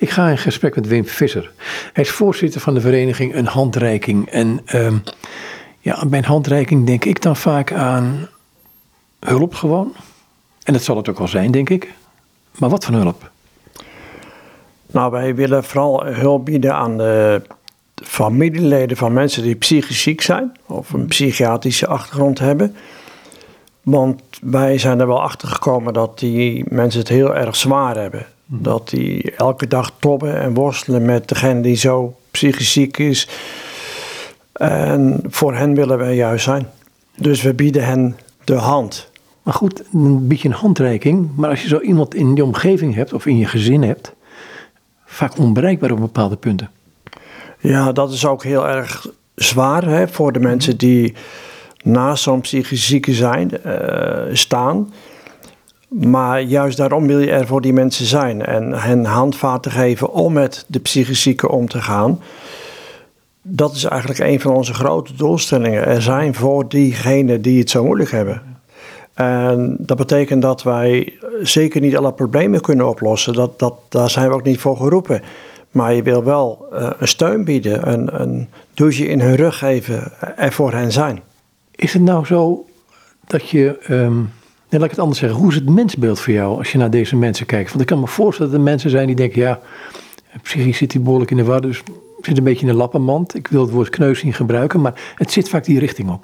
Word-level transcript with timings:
Ik 0.00 0.10
ga 0.10 0.28
in 0.28 0.38
gesprek 0.38 0.74
met 0.74 0.86
Wim 0.86 1.06
Visser. 1.06 1.52
Hij 1.92 2.04
is 2.04 2.10
voorzitter 2.10 2.60
van 2.60 2.74
de 2.74 2.80
vereniging 2.80 3.34
Een 3.34 3.46
Handreiking. 3.46 4.28
En 4.28 4.60
ehm, 4.64 4.96
ja, 5.78 6.06
bij 6.06 6.18
een 6.18 6.24
handreiking 6.24 6.86
denk 6.86 7.04
ik 7.04 7.22
dan 7.22 7.36
vaak 7.36 7.72
aan 7.72 8.28
hulp 9.18 9.54
gewoon. 9.54 9.92
En 10.62 10.72
dat 10.72 10.82
zal 10.82 10.96
het 10.96 11.08
ook 11.08 11.18
wel 11.18 11.28
zijn, 11.28 11.50
denk 11.50 11.70
ik. 11.70 11.92
Maar 12.58 12.70
wat 12.70 12.84
voor 12.84 12.94
hulp? 12.94 13.30
Nou, 14.86 15.10
wij 15.10 15.34
willen 15.34 15.64
vooral 15.64 16.04
hulp 16.06 16.44
bieden 16.44 16.74
aan 16.74 16.96
de 16.96 17.42
familieleden 17.94 18.96
van 18.96 19.12
mensen 19.12 19.42
die 19.42 19.54
psychisch 19.54 20.02
ziek 20.02 20.20
zijn 20.20 20.52
of 20.66 20.92
een 20.92 21.06
psychiatrische 21.06 21.86
achtergrond 21.86 22.38
hebben. 22.38 22.76
Want 23.82 24.22
wij 24.40 24.78
zijn 24.78 25.00
er 25.00 25.06
wel 25.06 25.22
achter 25.22 25.48
gekomen 25.48 25.92
dat 25.92 26.18
die 26.18 26.64
mensen 26.68 27.00
het 27.00 27.08
heel 27.08 27.36
erg 27.36 27.56
zwaar 27.56 27.96
hebben. 27.96 28.26
Dat 28.52 28.88
die 28.88 29.32
elke 29.32 29.66
dag 29.66 29.92
tobben 29.98 30.40
en 30.40 30.54
worstelen 30.54 31.04
met 31.04 31.28
degene 31.28 31.60
die 31.60 31.76
zo 31.76 32.16
psychisch 32.30 32.72
ziek 32.72 32.98
is. 32.98 33.28
En 34.52 35.20
voor 35.28 35.54
hen 35.54 35.74
willen 35.74 35.98
wij 35.98 36.14
juist 36.14 36.44
zijn. 36.44 36.66
Dus 37.16 37.42
we 37.42 37.54
bieden 37.54 37.84
hen 37.84 38.16
de 38.44 38.54
hand. 38.54 39.10
Maar 39.42 39.54
goed, 39.54 39.82
een 39.92 40.28
beetje 40.28 40.48
een 40.48 40.54
handreiking. 40.54 41.30
Maar 41.36 41.50
als 41.50 41.62
je 41.62 41.68
zo 41.68 41.80
iemand 41.80 42.14
in 42.14 42.36
je 42.36 42.44
omgeving 42.44 42.94
hebt 42.94 43.12
of 43.12 43.26
in 43.26 43.38
je 43.38 43.46
gezin 43.46 43.82
hebt, 43.82 44.12
vaak 45.04 45.38
onbereikbaar 45.38 45.90
op 45.90 46.00
bepaalde 46.00 46.36
punten. 46.36 46.70
Ja, 47.58 47.92
dat 47.92 48.12
is 48.12 48.26
ook 48.26 48.42
heel 48.42 48.68
erg 48.68 49.06
zwaar 49.34 49.84
hè, 49.84 50.08
voor 50.08 50.32
de 50.32 50.40
mensen 50.40 50.76
die 50.76 51.14
naast 51.82 52.22
zo'n 52.22 52.40
psychisch 52.40 52.86
zieke 52.86 53.14
zijn, 53.14 53.50
uh, 53.66 54.22
staan. 54.32 54.92
Maar 55.90 56.40
juist 56.40 56.76
daarom 56.76 57.06
wil 57.06 57.18
je 57.18 57.30
er 57.30 57.46
voor 57.46 57.60
die 57.60 57.72
mensen 57.72 58.06
zijn 58.06 58.44
en 58.44 58.72
hen 58.72 59.04
handvaten 59.04 59.70
geven 59.70 60.12
om 60.12 60.32
met 60.32 60.64
de 60.66 60.78
psychisch 60.78 61.22
zieke 61.22 61.48
om 61.48 61.68
te 61.68 61.82
gaan. 61.82 62.20
Dat 63.42 63.74
is 63.74 63.84
eigenlijk 63.84 64.20
een 64.20 64.40
van 64.40 64.54
onze 64.54 64.74
grote 64.74 65.14
doelstellingen. 65.14 65.86
Er 65.86 66.02
zijn 66.02 66.34
voor 66.34 66.68
diegenen 66.68 67.42
die 67.42 67.58
het 67.58 67.70
zo 67.70 67.84
moeilijk 67.84 68.10
hebben. 68.10 68.42
En 69.14 69.76
dat 69.78 69.96
betekent 69.96 70.42
dat 70.42 70.62
wij 70.62 71.18
zeker 71.42 71.80
niet 71.80 71.96
alle 71.96 72.12
problemen 72.12 72.60
kunnen 72.60 72.88
oplossen. 72.88 73.32
Dat, 73.32 73.58
dat, 73.58 73.74
daar 73.88 74.10
zijn 74.10 74.28
we 74.28 74.34
ook 74.34 74.44
niet 74.44 74.60
voor 74.60 74.76
geroepen. 74.76 75.22
Maar 75.70 75.94
je 75.94 76.02
wil 76.02 76.24
wel 76.24 76.66
uh, 76.72 76.90
een 76.98 77.08
steun 77.08 77.44
bieden, 77.44 77.92
een, 77.92 78.20
een 78.20 78.48
douche 78.74 79.06
in 79.06 79.20
hun 79.20 79.36
rug 79.36 79.58
geven, 79.58 80.12
er 80.36 80.52
voor 80.52 80.72
hen 80.72 80.92
zijn. 80.92 81.20
Is 81.74 81.92
het 81.92 82.02
nou 82.02 82.26
zo 82.26 82.64
dat 83.26 83.48
je, 83.48 83.78
nee, 83.88 84.08
laat 84.78 84.84
ik 84.84 84.90
het 84.90 85.00
anders 85.00 85.18
zeggen, 85.18 85.38
hoe 85.38 85.48
is 85.48 85.54
het 85.54 85.68
mensbeeld 85.68 86.20
voor 86.20 86.32
jou 86.32 86.58
als 86.58 86.72
je 86.72 86.78
naar 86.78 86.90
deze 86.90 87.16
mensen 87.16 87.46
kijkt? 87.46 87.68
Want 87.68 87.80
ik 87.80 87.86
kan 87.86 88.00
me 88.00 88.06
voorstellen 88.06 88.50
dat 88.50 88.60
er 88.60 88.66
mensen 88.66 88.90
zijn 88.90 89.06
die 89.06 89.16
denken, 89.16 89.40
ja, 89.40 89.60
psychisch 90.42 90.76
zit 90.76 90.90
die 90.90 91.00
behoorlijk 91.00 91.30
in 91.30 91.36
de 91.36 91.44
war, 91.44 91.60
dus 91.60 91.82
zit 92.20 92.38
een 92.38 92.44
beetje 92.44 92.66
in 92.66 92.72
de 92.72 92.78
lappenmand. 92.78 93.34
Ik 93.34 93.48
wil 93.48 93.62
het 93.62 93.70
woord 93.70 93.88
kneus 93.88 94.22
niet 94.22 94.36
gebruiken, 94.36 94.80
maar 94.80 95.12
het 95.14 95.32
zit 95.32 95.48
vaak 95.48 95.64
die 95.64 95.78
richting 95.78 96.10
op. 96.10 96.22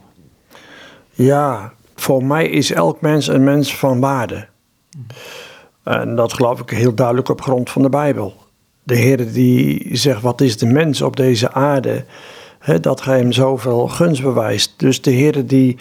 Ja, 1.10 1.72
voor 1.94 2.24
mij 2.24 2.48
is 2.48 2.72
elk 2.72 3.00
mens 3.00 3.26
een 3.28 3.44
mens 3.44 3.76
van 3.76 4.00
waarde. 4.00 4.46
En 5.82 6.16
dat 6.16 6.32
geloof 6.32 6.60
ik 6.60 6.70
heel 6.70 6.94
duidelijk 6.94 7.28
op 7.28 7.42
grond 7.42 7.70
van 7.70 7.82
de 7.82 7.88
Bijbel. 7.88 8.34
De 8.82 8.96
Heer 8.96 9.32
die 9.32 9.88
zegt, 9.96 10.22
wat 10.22 10.40
is 10.40 10.58
de 10.58 10.66
mens 10.66 11.02
op 11.02 11.16
deze 11.16 11.52
aarde? 11.52 12.04
dat 12.80 13.04
hij 13.04 13.18
hem 13.18 13.32
zoveel 13.32 13.88
gunst 13.88 14.22
bewijst. 14.22 14.74
Dus 14.76 15.02
de 15.02 15.10
Heer 15.10 15.46
die, 15.46 15.78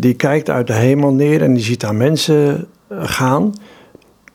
die 0.00 0.14
kijkt 0.14 0.50
uit 0.50 0.66
de 0.66 0.72
hemel 0.72 1.12
neer 1.12 1.42
en 1.42 1.54
die 1.54 1.62
ziet 1.62 1.80
daar 1.80 1.94
mensen 1.94 2.68
eh, 2.88 2.98
gaan. 3.02 3.54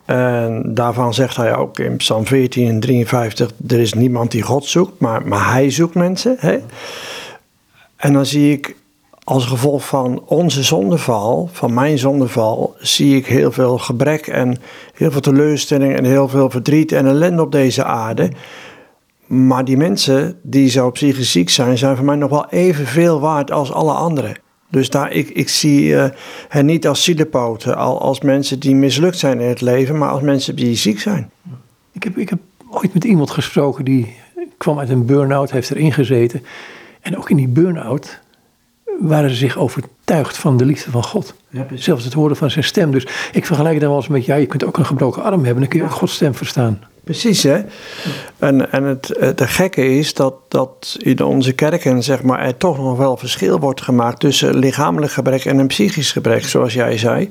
En 0.04 0.74
daarvan 0.74 1.14
zegt 1.14 1.36
hij 1.36 1.56
ook 1.56 1.78
in 1.78 1.96
Psalm 1.96 2.26
14 2.26 2.68
en 2.68 2.80
53: 2.80 3.50
Er 3.68 3.80
is 3.80 3.92
niemand 3.92 4.30
die 4.30 4.42
God 4.42 4.64
zoekt, 4.64 5.00
maar, 5.00 5.26
maar 5.26 5.52
hij 5.52 5.70
zoekt 5.70 5.94
mensen. 5.94 6.36
Hè? 6.38 6.58
En 7.96 8.12
dan 8.12 8.26
zie 8.26 8.52
ik 8.52 8.76
als 9.24 9.46
gevolg 9.46 9.86
van 9.86 10.22
onze 10.26 10.62
zondeval, 10.62 11.48
van 11.52 11.74
mijn 11.74 11.98
zondeval, 11.98 12.74
zie 12.78 13.16
ik 13.16 13.26
heel 13.26 13.52
veel 13.52 13.78
gebrek 13.78 14.26
en 14.26 14.56
heel 14.94 15.10
veel 15.10 15.20
teleurstelling 15.20 15.96
en 15.96 16.04
heel 16.04 16.28
veel 16.28 16.50
verdriet 16.50 16.92
en 16.92 17.06
ellende 17.06 17.42
op 17.42 17.52
deze 17.52 17.84
aarde. 17.84 18.30
Maar 19.26 19.64
die 19.64 19.76
mensen 19.76 20.38
die 20.42 20.68
zo 20.68 20.90
psychisch 20.90 21.32
ziek 21.32 21.50
zijn, 21.50 21.78
zijn 21.78 21.96
voor 21.96 22.04
mij 22.04 22.16
nog 22.16 22.30
wel 22.30 22.46
evenveel 22.48 23.20
waard 23.20 23.50
als 23.50 23.72
alle 23.72 23.92
anderen. 23.92 24.42
Dus 24.74 24.90
daar, 24.90 25.12
ik, 25.12 25.28
ik 25.28 25.48
zie 25.48 25.84
uh, 25.84 26.04
hen 26.48 26.66
niet 26.66 26.86
als 26.86 27.04
zielepoten, 27.04 27.76
als 27.76 28.20
mensen 28.20 28.58
die 28.58 28.74
mislukt 28.74 29.18
zijn 29.18 29.40
in 29.40 29.48
het 29.48 29.60
leven, 29.60 29.98
maar 29.98 30.08
als 30.08 30.22
mensen 30.22 30.56
die 30.56 30.74
ziek 30.76 31.00
zijn. 31.00 31.30
Ik 31.92 32.02
heb, 32.02 32.16
ik 32.18 32.28
heb 32.28 32.38
ooit 32.70 32.94
met 32.94 33.04
iemand 33.04 33.30
gesproken 33.30 33.84
die 33.84 34.14
kwam 34.56 34.78
uit 34.78 34.88
een 34.88 35.06
burn-out, 35.06 35.50
heeft 35.50 35.70
erin 35.70 35.92
gezeten. 35.92 36.42
En 37.00 37.16
ook 37.16 37.30
in 37.30 37.36
die 37.36 37.48
burn-out 37.48 38.20
waren 39.00 39.30
ze 39.30 39.36
zich 39.36 39.58
overtuigd 39.58 40.36
van 40.36 40.56
de 40.56 40.64
liefde 40.64 40.90
van 40.90 41.04
God. 41.04 41.34
Ja, 41.48 41.66
Zelfs 41.74 42.04
het 42.04 42.12
horen 42.12 42.36
van 42.36 42.50
zijn 42.50 42.64
stem. 42.64 42.90
Dus 42.90 43.06
ik 43.32 43.46
vergelijk 43.46 43.72
het 43.72 43.80
dan 43.80 43.90
wel 43.90 43.98
eens 43.98 44.08
met, 44.08 44.24
ja, 44.24 44.34
je 44.34 44.46
kunt 44.46 44.64
ook 44.64 44.76
een 44.76 44.86
gebroken 44.86 45.22
arm 45.22 45.44
hebben, 45.44 45.60
dan 45.60 45.68
kun 45.68 45.78
je 45.78 45.84
ook 45.84 45.90
Gods 45.90 46.14
stem 46.14 46.34
verstaan. 46.34 46.80
Precies, 47.04 47.42
hè. 47.42 47.60
En, 48.38 48.72
en 48.72 48.84
het, 48.84 49.06
de 49.36 49.46
gekke 49.46 49.96
is 49.98 50.14
dat, 50.14 50.34
dat 50.48 50.96
in 50.98 51.24
onze 51.24 51.52
kerken 51.52 52.02
zeg 52.02 52.22
maar, 52.22 52.40
er 52.40 52.56
toch 52.56 52.78
nog 52.78 52.96
wel 52.98 53.16
verschil 53.16 53.58
wordt 53.58 53.82
gemaakt 53.82 54.20
tussen 54.20 54.56
lichamelijk 54.56 55.12
gebrek 55.12 55.44
en 55.44 55.58
een 55.58 55.66
psychisch 55.66 56.12
gebrek, 56.12 56.44
zoals 56.44 56.74
jij 56.74 56.98
zei. 56.98 57.30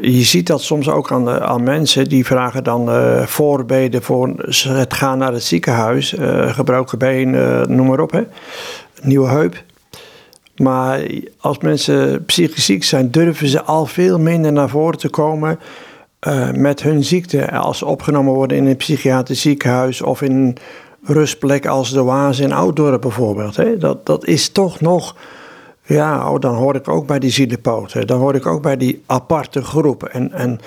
Je 0.00 0.22
ziet 0.22 0.46
dat 0.46 0.62
soms 0.62 0.88
ook 0.88 1.12
aan, 1.12 1.30
aan 1.30 1.62
mensen 1.62 2.08
die 2.08 2.26
vragen 2.26 2.64
dan 2.64 2.88
uh, 2.88 3.22
voorbeden 3.22 4.02
voor 4.02 4.28
het 4.68 4.94
gaan 4.94 5.18
naar 5.18 5.32
het 5.32 5.42
ziekenhuis, 5.42 6.14
gebroken 6.46 6.98
been, 6.98 7.30
noem 7.76 7.86
maar 7.86 8.00
op, 8.00 8.10
hè. 8.10 8.22
nieuwe 9.02 9.28
heup. 9.28 9.62
Maar 10.56 11.00
als 11.38 11.58
mensen 11.58 12.24
psychisch 12.24 12.64
ziek 12.64 12.84
zijn, 12.84 13.10
durven 13.10 13.48
ze 13.48 13.62
al 13.62 13.86
veel 13.86 14.18
minder 14.18 14.52
naar 14.52 14.68
voren 14.68 14.98
te 14.98 15.08
komen 15.08 15.58
uh, 16.28 16.50
met 16.50 16.82
hun 16.82 17.04
ziekte. 17.04 17.50
Als 17.50 17.82
opgenomen 17.82 18.32
worden 18.32 18.56
in 18.56 18.66
een 18.66 18.76
psychiatrisch 18.76 19.40
ziekenhuis 19.40 20.02
of 20.02 20.22
in 20.22 20.32
een 20.32 20.56
rustplek 21.02 21.66
als 21.66 21.92
de 21.92 22.02
Waas 22.02 22.38
in 22.38 22.52
Ouddorp 22.52 23.00
bijvoorbeeld. 23.00 23.56
Hè. 23.56 23.76
Dat, 23.76 24.06
dat 24.06 24.26
is 24.26 24.48
toch 24.48 24.80
nog, 24.80 25.16
ja, 25.82 26.30
oh, 26.32 26.40
dan 26.40 26.54
hoor 26.54 26.74
ik 26.74 26.88
ook 26.88 27.06
bij 27.06 27.18
die 27.18 27.30
zielenpoten. 27.30 28.06
Dan 28.06 28.20
hoor 28.20 28.34
ik 28.34 28.46
ook 28.46 28.62
bij 28.62 28.76
die 28.76 29.02
aparte 29.06 29.62
groep. 29.62 30.04
En, 30.04 30.32
en 30.32 30.58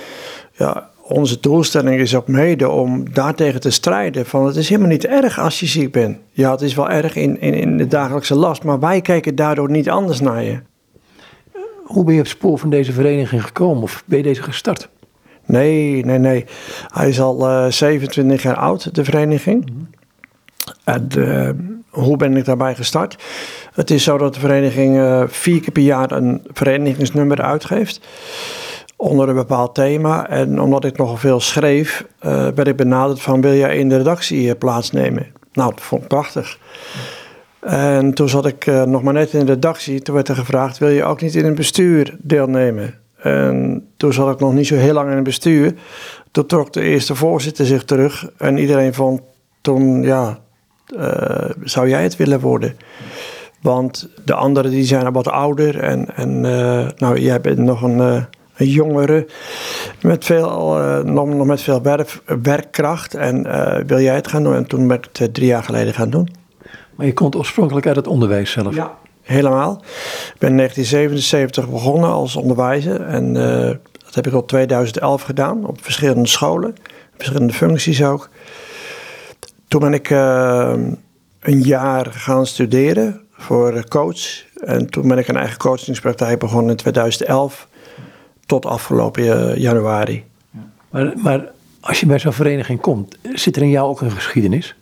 ja, 0.52 0.90
onze 1.08 1.40
doelstelling 1.40 2.00
is 2.00 2.16
ook 2.16 2.28
mede 2.28 2.70
om 2.70 3.14
daartegen 3.14 3.60
te 3.60 3.70
strijden. 3.70 4.26
Van 4.26 4.46
het 4.46 4.56
is 4.56 4.70
helemaal 4.70 4.92
niet 4.92 5.06
erg 5.06 5.40
als 5.40 5.60
je 5.60 5.66
ziek 5.66 5.92
bent. 5.92 6.18
Ja, 6.32 6.52
het 6.52 6.62
is 6.62 6.76
wel 6.76 6.90
erg 6.90 7.16
in, 7.16 7.42
in, 7.42 7.54
in 7.54 7.78
de 7.78 7.88
dagelijkse 7.88 8.36
last, 8.36 8.64
maar 8.64 8.80
wij 8.80 9.02
kijken 9.02 9.36
daardoor 9.36 9.70
niet 9.70 9.90
anders 9.90 10.20
naar 10.20 10.44
je. 10.44 10.60
Hoe 11.84 12.04
ben 12.04 12.14
je 12.14 12.20
op 12.20 12.26
het 12.26 12.36
spoor 12.36 12.60
van 12.60 12.70
deze 12.70 12.92
vereniging 12.92 13.44
gekomen 13.44 13.84
of 13.84 14.04
ben 14.06 14.18
je 14.18 14.24
deze 14.24 14.44
gestart? 14.44 14.90
Nee, 15.46 16.06
nee, 16.06 16.18
nee. 16.18 16.46
Hij 16.94 17.10
is 17.10 17.22
al 17.22 17.50
uh, 17.50 17.66
eh, 17.66 17.72
27 17.72 18.44
jaar 18.44 18.56
oud, 18.56 18.96
de 18.96 19.04
vereniging. 19.04 19.66
Mhm. 19.66 19.84
En 20.84 21.08
uh, 21.18 21.50
hoe 21.90 22.18
ben 22.18 22.38
ik 22.38 22.46
daarbij 22.46 22.76
gestart? 22.76 23.24
Het 23.74 23.92
is 23.92 24.04
zo 24.04 24.18
dat 24.18 24.34
de 24.34 24.40
vereniging 24.40 24.96
uh, 24.96 25.24
vier 25.28 25.60
keer 25.60 25.72
per 25.72 25.82
jaar 25.82 26.12
een 26.12 26.42
verenigingsnummer 26.54 27.42
uitgeeft 27.42 28.08
onder 28.96 29.30
een 29.30 29.36
bepaald 29.36 29.76
thema. 29.76 30.30
En 30.30 30.62
omdat 30.62 30.86
ik 30.86 30.98
nogal 30.98 31.18
veel 31.18 31.40
schreef, 31.40 32.06
werd 32.20 32.68
ik 32.68 32.76
benaderd 32.76 33.22
van 33.22 33.42
wil 33.42 33.54
jij 33.54 33.78
in 33.78 33.90
de 33.90 33.98
redactie 33.98 34.56
plaatsnemen? 34.56 35.28
Nou, 35.54 35.70
dat 35.70 35.82
vond 35.82 36.02
ik 36.02 36.08
prachtig. 36.08 36.58
En 37.60 38.14
toen 38.14 38.30
zat 38.30 38.46
ik 38.46 38.66
nog 38.66 39.04
maar 39.04 39.14
net 39.14 39.34
in 39.34 39.46
de 39.46 39.54
redactie. 39.54 40.02
Toen 40.02 40.16
werd 40.16 40.28
er 40.28 40.36
gevraagd, 40.36 40.78
wil 40.78 40.90
je 40.90 41.04
ook 41.04 41.22
niet 41.22 41.36
in 41.36 41.46
het 41.46 41.56
bestuur 41.56 42.16
deelnemen? 42.20 43.03
En 43.24 43.88
toen 43.98 44.14
zat 44.14 44.34
ik 44.34 44.40
nog 44.40 44.54
niet 44.54 44.68
zo 44.68 44.76
heel 44.76 44.94
lang 44.94 45.10
in 45.10 45.16
het 45.16 45.24
bestuur. 45.24 45.74
Toen 46.32 46.46
trok 46.46 46.74
de 46.74 46.82
eerste 46.82 47.16
voorzitter 47.16 47.66
zich 47.66 47.84
terug. 47.84 48.30
En 48.38 48.58
iedereen 48.58 48.94
vond 48.94 49.22
toen, 49.62 50.04
ja, 50.04 50.40
zou 51.64 51.90
jij 51.90 52.04
het 52.04 52.16
willen 52.16 52.40
worden? 52.40 52.76
Want 53.62 54.10
de 54.26 54.34
anderen 54.34 54.72
die 54.72 54.84
zijn 54.84 55.06
al 55.06 55.12
wat 55.12 55.28
ouder. 55.28 55.80
En, 55.80 56.16
en 56.16 56.42
nou, 56.98 57.20
jij 57.20 57.42
bent 57.42 57.58
nog 57.58 57.82
een 57.82 58.28
een 58.58 58.70
jongere 58.70 59.28
met 60.02 60.26
veel, 60.26 60.80
uh, 60.80 61.00
nog, 61.00 61.28
nog, 61.28 61.46
met 61.46 61.62
veel 61.62 61.82
werkkracht. 62.42 63.16
En 63.16 63.48
uh, 63.48 63.76
wil 63.86 64.00
jij 64.00 64.16
het 64.16 64.28
gaan 64.28 64.44
doen? 64.44 64.56
En 64.56 64.68
toen 64.68 64.88
ben 64.88 64.98
ik 64.98 65.08
het 65.14 65.34
drie 65.34 65.48
jaar 65.48 65.64
geleden 65.64 65.94
gaan 65.94 66.10
doen. 66.10 66.30
Maar 66.96 67.06
je 67.06 67.14
komt 67.14 67.36
oorspronkelijk 67.36 67.88
uit 67.88 67.96
het 67.96 68.08
onderwijs 68.08 68.52
zelf? 68.52 68.76
Ja, 68.76 68.98
helemaal. 69.24 69.84
Ik 70.34 70.40
ben 70.40 70.50
in 70.50 70.58
1977 70.58 71.70
begonnen 71.70 72.10
als 72.10 72.36
onderwijzer. 72.36 73.02
En 73.02 73.34
dat 74.06 74.16
heb 74.16 74.28
ik 74.28 74.34
al 74.34 74.46
2011 74.46 75.22
gedaan 75.22 75.66
op 75.66 75.84
verschillende 75.84 76.28
scholen. 76.28 76.76
Verschillende 77.16 77.54
functies 77.54 78.04
ook. 78.04 78.30
Toen 79.68 79.80
ben 79.80 79.94
ik 79.94 80.10
een 81.40 81.62
jaar 81.62 82.06
gaan 82.12 82.46
studeren 82.46 83.22
voor 83.32 83.88
coach. 83.88 84.44
En 84.66 84.90
toen 84.90 85.08
ben 85.08 85.18
ik 85.18 85.28
een 85.28 85.38
eigen 85.38 85.58
coachingspraktijk 85.58 86.40
begonnen 86.40 86.70
in 86.70 86.76
2011 86.76 87.68
tot 88.46 88.66
afgelopen 88.66 89.24
eh, 89.24 89.58
januari. 89.58 90.24
Maar, 90.90 91.14
maar 91.18 91.52
Als 91.80 92.00
je 92.00 92.06
bij 92.06 92.20
zo'n 92.20 92.34
vereniging 92.34 92.82
komt, 92.82 93.18
zit 93.34 93.56
er 93.56 93.62
in 93.62 93.70
jou 93.70 93.90
ook 93.90 94.02
een 94.02 94.12
geschiedenis? 94.12 94.76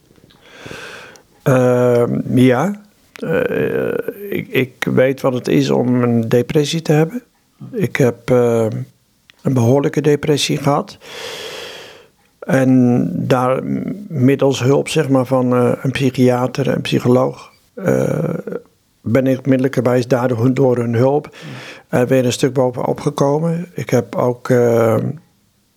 Ehm, 1.44 2.38
ja. 2.38 2.82
Uh, 3.23 3.94
ik, 4.29 4.47
ik, 4.47 4.88
weet 4.94 5.21
wat 5.21 5.33
het 5.33 5.47
is 5.47 5.69
om 5.69 6.03
een 6.03 6.29
depressie 6.29 6.81
te 6.81 6.91
hebben. 6.91 7.23
Ik 7.71 7.95
heb 7.95 8.29
uh, 8.29 8.65
een 9.41 9.53
behoorlijke 9.53 10.01
depressie 10.01 10.57
gehad. 10.57 10.97
En 12.39 13.09
daar 13.27 13.63
middels 14.07 14.59
hulp 14.63 14.88
zeg 14.88 15.09
maar, 15.09 15.25
van 15.25 15.53
uh, 15.53 15.71
een 15.81 15.91
psychiater 15.91 16.69
en 16.69 16.81
psycholoog 16.81 17.50
ben 19.01 19.27
ik 19.27 19.45
middelijkerwijs 19.45 20.07
daardoor 20.07 20.53
door 20.53 20.77
hun 20.77 20.94
hulp 20.94 21.35
er 21.89 22.07
weer 22.07 22.25
een 22.25 22.31
stuk 22.31 22.53
bovenop 22.53 23.00
gekomen. 23.00 23.68
Ik 23.73 23.89
heb 23.89 24.15
ook 24.15 24.47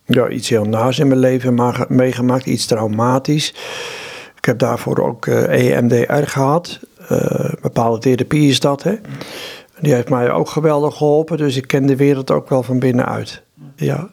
ja, 0.04 0.28
iets 0.28 0.48
heel 0.48 0.64
naars 0.64 0.98
in 0.98 1.08
mijn 1.08 1.20
leven 1.20 1.74
meegemaakt, 1.88 2.46
iets 2.46 2.66
traumatisch. 2.66 3.54
Ik 4.36 4.44
heb 4.44 4.58
daarvoor 4.58 4.98
ook 4.98 5.26
EMDR 5.26 6.12
e 6.12 6.26
gehad. 6.26 6.80
Bepaalde 7.60 7.98
therapie 7.98 8.48
is 8.48 8.60
dat. 8.60 8.82
Hè? 8.82 8.94
Die 9.80 9.94
heeft 9.94 10.08
mij 10.08 10.30
ook 10.30 10.48
geweldig 10.48 10.96
geholpen, 10.96 11.36
dus 11.36 11.56
ik 11.56 11.66
ken 11.66 11.86
de 11.86 11.96
wereld 11.96 12.30
ook 12.30 12.48
wel 12.48 12.62
van 12.62 12.78
binnenuit. 12.78 13.42
Ja. 13.76 14.08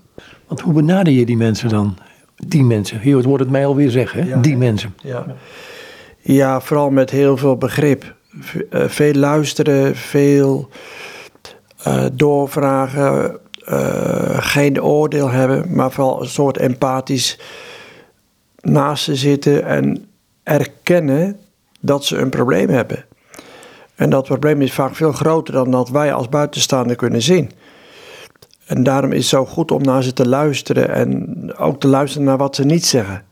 Want 0.47 0.61
hoe 0.61 0.73
benader 0.73 1.13
je 1.13 1.25
die 1.25 1.37
mensen 1.37 1.69
dan? 1.69 1.97
Die 2.35 2.63
mensen, 2.63 2.99
hier 2.99 3.21
wordt 3.21 3.43
het 3.43 3.51
mij 3.51 3.65
alweer 3.65 3.89
zeggen, 3.89 4.27
hè? 4.27 4.39
die 4.39 4.57
mensen. 4.57 4.95
Ja. 5.03 5.25
ja, 6.17 6.61
vooral 6.61 6.89
met 6.89 7.09
heel 7.09 7.37
veel 7.37 7.57
begrip. 7.57 8.15
Eh, 8.69 8.87
veel 8.87 9.13
luisteren, 9.13 9.95
veel 9.95 10.69
uh, 11.87 12.05
doorvragen, 12.13 13.39
uh, 13.69 14.37
geen 14.37 14.83
oordeel 14.83 15.29
hebben, 15.29 15.75
maar 15.75 15.91
vooral 15.91 16.21
een 16.21 16.27
soort 16.27 16.57
empathisch 16.57 17.39
naast 18.61 19.03
ze 19.03 19.15
zitten 19.15 19.65
en 19.65 20.05
erkennen 20.43 21.39
dat 21.81 22.05
ze 22.05 22.17
een 22.17 22.29
probleem 22.29 22.69
hebben. 22.69 23.05
En 23.95 24.09
dat 24.09 24.23
probleem 24.23 24.61
is 24.61 24.73
vaak 24.73 24.95
veel 24.95 25.11
groter 25.11 25.53
dan 25.53 25.71
dat 25.71 25.89
wij 25.89 26.13
als 26.13 26.29
buitenstaander 26.29 26.95
kunnen 26.95 27.21
zien. 27.21 27.51
En 28.65 28.83
daarom 28.83 29.11
is 29.11 29.17
het 29.17 29.27
zo 29.27 29.45
goed 29.45 29.71
om 29.71 29.81
naar 29.81 30.03
ze 30.03 30.13
te 30.13 30.27
luisteren 30.27 30.89
en 30.89 31.53
ook 31.57 31.79
te 31.79 31.87
luisteren 31.87 32.27
naar 32.27 32.37
wat 32.37 32.55
ze 32.55 32.63
niet 32.63 32.85
zeggen. 32.85 33.23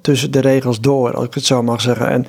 Tussen 0.00 0.30
de 0.30 0.40
regels 0.40 0.80
door, 0.80 1.14
als 1.14 1.24
ik 1.24 1.34
het 1.34 1.44
zo 1.44 1.62
mag 1.62 1.80
zeggen. 1.80 2.08
En 2.08 2.26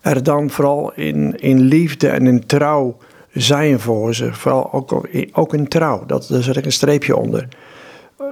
er 0.00 0.22
dan 0.22 0.50
vooral 0.50 0.92
in, 0.94 1.40
in 1.40 1.60
liefde 1.60 2.08
en 2.08 2.26
in 2.26 2.46
trouw 2.46 2.96
zijn 3.32 3.80
voor 3.80 4.14
ze. 4.14 4.32
Vooral 4.32 4.72
ook, 4.72 5.06
ook 5.32 5.54
in 5.54 5.68
trouw, 5.68 6.06
dat, 6.06 6.26
daar 6.28 6.42
zet 6.42 6.56
ik 6.56 6.64
een 6.64 6.72
streepje 6.72 7.16
onder. 7.16 7.48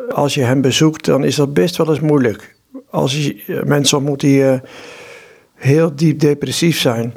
Als 0.08 0.34
je 0.34 0.42
hem 0.42 0.60
bezoekt, 0.60 1.04
dan 1.04 1.24
is 1.24 1.36
dat 1.36 1.54
best 1.54 1.76
wel 1.76 1.88
eens 1.88 2.00
moeilijk. 2.00 2.56
Als 2.90 3.16
je 3.16 3.62
mensen 3.64 3.98
ontmoet 3.98 4.20
die 4.20 4.60
heel 5.62 5.96
diep 5.96 6.20
depressief 6.20 6.78
zijn, 6.78 7.14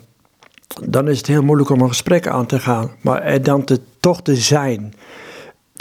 dan 0.84 1.08
is 1.08 1.18
het 1.18 1.28
heel 1.28 1.44
moeilijk 1.44 1.70
om 1.70 1.82
een 1.82 1.88
gesprek 1.88 2.28
aan 2.28 2.46
te 2.46 2.60
gaan. 2.60 2.92
Maar 3.02 3.22
er 3.22 3.44
dan 3.44 3.64
te, 3.64 3.80
toch 4.00 4.22
te 4.22 4.36
zijn. 4.36 4.94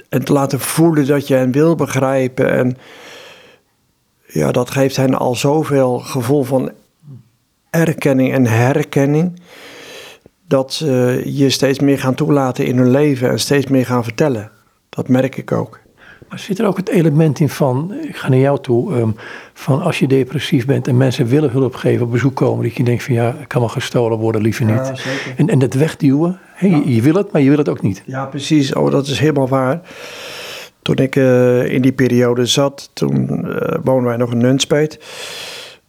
En 0.09 0.25
te 0.25 0.33
laten 0.33 0.61
voelen 0.61 1.07
dat 1.07 1.29
je 1.29 1.35
hen 1.35 1.53
wil 1.53 1.75
begrijpen. 1.75 2.51
En 2.51 2.77
ja, 4.27 4.53
dat 4.53 4.71
geeft 4.71 4.97
hen 4.97 5.15
al 5.15 5.35
zoveel 5.35 5.99
gevoel 5.99 6.43
van 6.43 6.73
erkenning 7.71 8.33
en 8.33 8.47
herkenning. 8.47 9.41
Dat 10.47 10.73
ze 10.73 11.23
je 11.25 11.51
steeds 11.51 11.79
meer 11.79 11.99
gaan 11.99 12.15
toelaten 12.15 12.67
in 12.67 12.79
hun 12.79 12.91
leven 12.91 13.31
en 13.31 13.41
steeds 13.41 13.67
meer 13.67 13.87
gaan 13.87 14.05
vertellen. 14.05 14.51
Dat 14.89 15.09
merk 15.09 15.37
ik 15.37 15.53
ook. 15.53 15.84
Maar 16.35 16.43
zit 16.43 16.59
er 16.59 16.67
ook 16.67 16.77
het 16.77 16.89
element 16.89 17.41
in 17.41 17.49
van, 17.49 17.95
ik 18.03 18.17
ga 18.17 18.29
naar 18.29 18.39
jou 18.39 18.61
toe, 18.61 18.95
ehm, 18.95 19.11
van 19.53 19.83
als 19.83 19.99
je 19.99 20.07
depressief 20.07 20.67
bent 20.67 20.89
en 20.89 20.97
mensen 20.97 21.27
willen 21.27 21.51
hulp 21.51 21.75
geven, 21.75 22.05
op 22.05 22.13
bezoek 22.13 22.35
komen, 22.35 22.65
dat 22.65 22.77
je 22.77 22.85
denkt 22.85 23.03
van 23.03 23.15
ja, 23.15 23.37
kan 23.47 23.61
wel 23.61 23.69
gestolen 23.69 24.19
worden, 24.19 24.43
liever 24.43 24.65
niet. 24.65 24.75
Ja, 24.75 24.95
en, 25.37 25.49
en 25.49 25.59
dat 25.59 25.75
wegduwen, 25.75 26.39
hey, 26.55 26.83
je, 26.85 27.03
wil 27.03 27.15
het, 27.15 27.33
maar 27.33 27.43
je 27.43 27.49
wil 27.49 27.59
het 27.59 27.69
ook 27.69 27.83
niet. 27.83 28.03
Ja, 28.07 28.25
precies. 28.25 28.75
Oh, 28.75 28.91
dat 28.91 29.07
is 29.07 29.19
helemaal 29.19 29.49
waar. 29.49 29.81
Toen 30.83 30.97
ik 30.97 31.17
uh, 31.17 31.73
in 31.73 31.83
die 31.83 31.93
periode 31.93 32.47
zat, 32.47 32.91
toen 32.93 33.47
uh, 33.47 33.57
woonden 33.85 34.05
wij 34.05 34.17
nog 34.17 34.33
in 34.33 34.39
Nunspeet. 34.39 34.99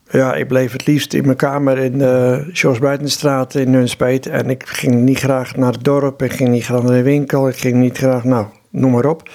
Ja, 0.09 0.33
ik 0.33 0.47
bleef 0.47 0.71
het 0.71 0.87
liefst 0.87 1.13
in 1.13 1.25
mijn 1.25 1.37
kamer 1.37 1.77
in 1.77 1.97
de 1.97 2.43
uh, 2.47 2.53
Jos 2.53 2.79
Buitenstraat 2.79 3.55
in 3.55 3.69
Nunspeet. 3.69 4.27
En 4.27 4.49
ik 4.49 4.63
ging 4.65 4.95
niet 4.95 5.19
graag 5.19 5.55
naar 5.55 5.71
het 5.71 5.83
dorp, 5.83 6.21
ik 6.21 6.33
ging 6.33 6.49
niet 6.49 6.63
graag 6.63 6.83
naar 6.83 6.91
de 6.91 7.03
winkel, 7.03 7.47
ik 7.47 7.57
ging 7.57 7.75
niet 7.75 7.97
graag, 7.97 8.23
nou, 8.23 8.45
noem 8.69 8.91
maar 8.91 9.05
op. 9.05 9.29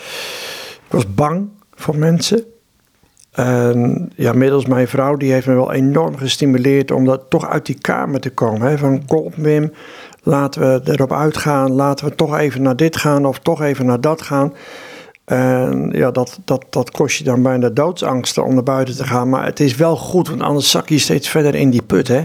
Ik 0.90 0.96
was 0.96 1.14
bang 1.14 1.48
voor 1.74 1.96
mensen. 1.96 2.44
En 3.30 4.10
ja, 4.16 4.32
middels 4.32 4.66
mijn 4.66 4.88
vrouw, 4.88 5.16
die 5.16 5.32
heeft 5.32 5.46
me 5.46 5.54
wel 5.54 5.72
enorm 5.72 6.16
gestimuleerd 6.16 6.90
om 6.90 7.04
dat 7.04 7.24
toch 7.28 7.48
uit 7.48 7.66
die 7.66 7.78
kamer 7.78 8.20
te 8.20 8.30
komen. 8.30 8.68
Hè? 8.68 8.78
Van 8.78 9.06
kom 9.06 9.32
Wim, 9.36 9.72
laten 10.22 10.60
we 10.60 10.92
erop 10.92 11.12
uitgaan, 11.12 11.72
laten 11.72 12.06
we 12.06 12.14
toch 12.14 12.38
even 12.38 12.62
naar 12.62 12.76
dit 12.76 12.96
gaan 12.96 13.26
of 13.26 13.38
toch 13.38 13.62
even 13.62 13.86
naar 13.86 14.00
dat 14.00 14.22
gaan. 14.22 14.54
En 15.24 15.90
ja, 15.92 16.10
dat, 16.10 16.38
dat, 16.44 16.66
dat 16.70 16.90
kost 16.90 17.18
je 17.18 17.24
dan 17.24 17.42
bijna 17.42 17.68
doodsangsten 17.68 18.44
om 18.44 18.54
naar 18.54 18.62
buiten 18.62 18.96
te 18.96 19.04
gaan. 19.04 19.28
Maar 19.28 19.44
het 19.44 19.60
is 19.60 19.76
wel 19.76 19.96
goed, 19.96 20.28
want 20.28 20.42
anders 20.42 20.70
zak 20.70 20.88
je 20.88 20.98
steeds 20.98 21.28
verder 21.28 21.54
in 21.54 21.70
die 21.70 21.82
put. 21.82 22.08
Hè? 22.08 22.22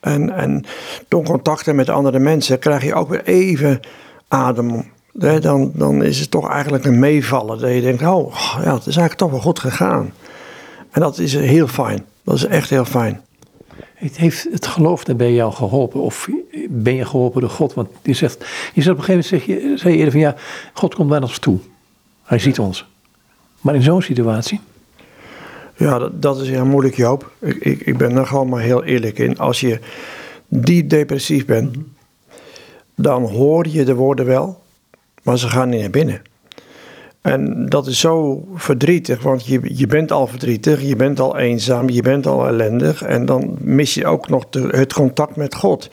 En, 0.00 0.30
en 0.30 0.64
door 1.08 1.22
contacten 1.22 1.76
met 1.76 1.88
andere 1.88 2.18
mensen 2.18 2.58
krijg 2.58 2.84
je 2.84 2.94
ook 2.94 3.08
weer 3.08 3.24
even 3.24 3.80
adem 4.28 4.96
dan, 5.12 5.72
dan 5.74 6.04
is 6.04 6.20
het 6.20 6.30
toch 6.30 6.50
eigenlijk 6.50 6.84
een 6.84 6.98
meevallen. 6.98 7.58
Dat 7.58 7.74
je 7.74 7.80
denkt, 7.80 8.02
oh 8.02 8.34
ja, 8.62 8.74
het 8.74 8.86
is 8.86 8.96
eigenlijk 8.96 9.14
toch 9.14 9.30
wel 9.30 9.40
goed 9.40 9.58
gegaan. 9.58 10.12
En 10.90 11.00
dat 11.00 11.18
is 11.18 11.34
heel 11.34 11.66
fijn. 11.66 12.04
Dat 12.24 12.34
is 12.34 12.44
echt 12.46 12.70
heel 12.70 12.84
fijn. 12.84 13.20
Heeft 13.94 14.48
het 14.50 14.66
geloof 14.66 15.04
bij 15.04 15.32
jou 15.32 15.52
geholpen? 15.52 16.00
Of 16.00 16.28
ben 16.68 16.94
je 16.94 17.04
geholpen 17.04 17.40
door 17.40 17.50
God? 17.50 17.74
Want 17.74 17.88
je 18.02 18.14
zegt, 18.14 18.44
je 18.74 18.82
zegt 18.82 18.96
op 18.96 18.98
een 18.98 19.04
gegeven 19.04 19.30
moment, 19.30 19.48
zeg 19.48 19.62
je, 19.62 19.78
zei 19.78 19.92
je 19.92 19.98
eerder 19.98 20.12
van 20.12 20.20
ja, 20.20 20.34
God 20.72 20.94
komt 20.94 21.08
bij 21.08 21.20
ons 21.20 21.38
toe. 21.38 21.58
Hij 22.24 22.38
ziet 22.38 22.58
ons. 22.58 22.88
Maar 23.60 23.74
in 23.74 23.82
zo'n 23.82 24.02
situatie? 24.02 24.60
Ja, 25.76 25.98
dat, 25.98 26.22
dat 26.22 26.40
is 26.40 26.48
heel 26.48 26.64
moeilijk 26.64 26.96
Joop. 26.96 27.32
Ik, 27.38 27.56
ik, 27.56 27.80
ik 27.80 27.96
ben 27.96 28.16
er 28.16 28.26
gewoon 28.26 28.48
maar 28.48 28.60
heel 28.60 28.84
eerlijk 28.84 29.18
in. 29.18 29.38
Als 29.38 29.60
je 29.60 29.80
diep 30.48 30.90
depressief 30.90 31.44
bent, 31.44 31.76
dan 32.94 33.22
hoor 33.22 33.68
je 33.68 33.84
de 33.84 33.94
woorden 33.94 34.26
wel 34.26 34.62
maar 35.28 35.38
ze 35.38 35.48
gaan 35.48 35.68
niet 35.68 35.80
naar 35.80 35.90
binnen. 35.90 36.22
En 37.20 37.66
dat 37.66 37.86
is 37.86 38.00
zo 38.00 38.44
verdrietig, 38.54 39.22
want 39.22 39.46
je, 39.46 39.60
je 39.62 39.86
bent 39.86 40.12
al 40.12 40.26
verdrietig, 40.26 40.82
je 40.82 40.96
bent 40.96 41.20
al 41.20 41.36
eenzaam, 41.36 41.88
je 41.88 42.02
bent 42.02 42.26
al 42.26 42.46
ellendig. 42.46 43.02
En 43.02 43.26
dan 43.26 43.56
mis 43.60 43.94
je 43.94 44.06
ook 44.06 44.28
nog 44.28 44.44
het 44.50 44.92
contact 44.92 45.36
met 45.36 45.54
God. 45.54 45.90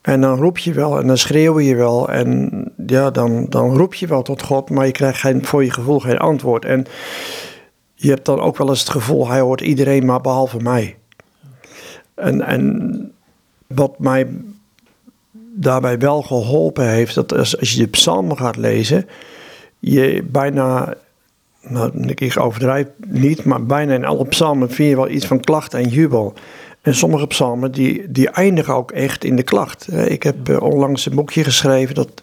En 0.00 0.20
dan 0.20 0.38
roep 0.38 0.58
je 0.58 0.72
wel 0.72 1.00
en 1.00 1.06
dan 1.06 1.18
schreeuw 1.18 1.60
je 1.60 1.76
wel. 1.76 2.08
En 2.08 2.72
ja, 2.86 3.10
dan, 3.10 3.46
dan 3.48 3.76
roep 3.76 3.94
je 3.94 4.06
wel 4.06 4.22
tot 4.22 4.42
God, 4.42 4.70
maar 4.70 4.86
je 4.86 4.92
krijgt 4.92 5.20
geen, 5.20 5.44
voor 5.44 5.64
je 5.64 5.70
gevoel 5.70 6.00
geen 6.00 6.18
antwoord. 6.18 6.64
En 6.64 6.86
je 7.94 8.08
hebt 8.08 8.24
dan 8.24 8.40
ook 8.40 8.56
wel 8.56 8.68
eens 8.68 8.80
het 8.80 8.90
gevoel, 8.90 9.28
hij 9.28 9.40
hoort 9.40 9.60
iedereen 9.60 10.04
maar 10.04 10.20
behalve 10.20 10.58
mij. 10.58 10.96
En, 12.14 12.40
en 12.40 13.12
wat 13.66 13.98
mij 13.98 14.28
daarbij 15.54 15.98
wel 15.98 16.22
geholpen 16.22 16.88
heeft 16.88 17.14
dat 17.14 17.32
als, 17.32 17.58
als 17.58 17.72
je 17.72 17.78
de 17.78 17.88
psalmen 17.88 18.36
gaat 18.36 18.56
lezen, 18.56 19.06
je 19.78 20.24
bijna, 20.30 20.94
nou 21.60 22.08
ik 22.14 22.40
overdrijf 22.40 22.86
niet, 23.06 23.44
maar 23.44 23.64
bijna 23.66 23.94
in 23.94 24.04
alle 24.04 24.26
psalmen 24.26 24.70
vind 24.70 24.88
je 24.88 24.96
wel 24.96 25.08
iets 25.08 25.26
van 25.26 25.40
klacht 25.40 25.74
en 25.74 25.88
jubel. 25.88 26.34
En 26.82 26.94
sommige 26.94 27.26
psalmen 27.26 27.72
die, 27.72 28.10
die 28.10 28.28
eindigen 28.28 28.74
ook 28.74 28.90
echt 28.90 29.24
in 29.24 29.36
de 29.36 29.42
klacht. 29.42 29.92
Ik 29.92 30.22
heb 30.22 30.48
eh, 30.48 30.62
onlangs 30.62 31.06
een 31.06 31.14
boekje 31.14 31.44
geschreven, 31.44 31.94
dat 31.94 32.22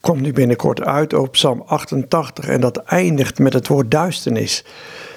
komt 0.00 0.20
nu 0.20 0.32
binnenkort 0.32 0.82
uit 0.82 1.14
over 1.14 1.30
psalm 1.30 1.62
88 1.66 2.48
en 2.48 2.60
dat 2.60 2.76
eindigt 2.76 3.38
met 3.38 3.52
het 3.52 3.68
woord 3.68 3.90
duisternis. 3.90 4.64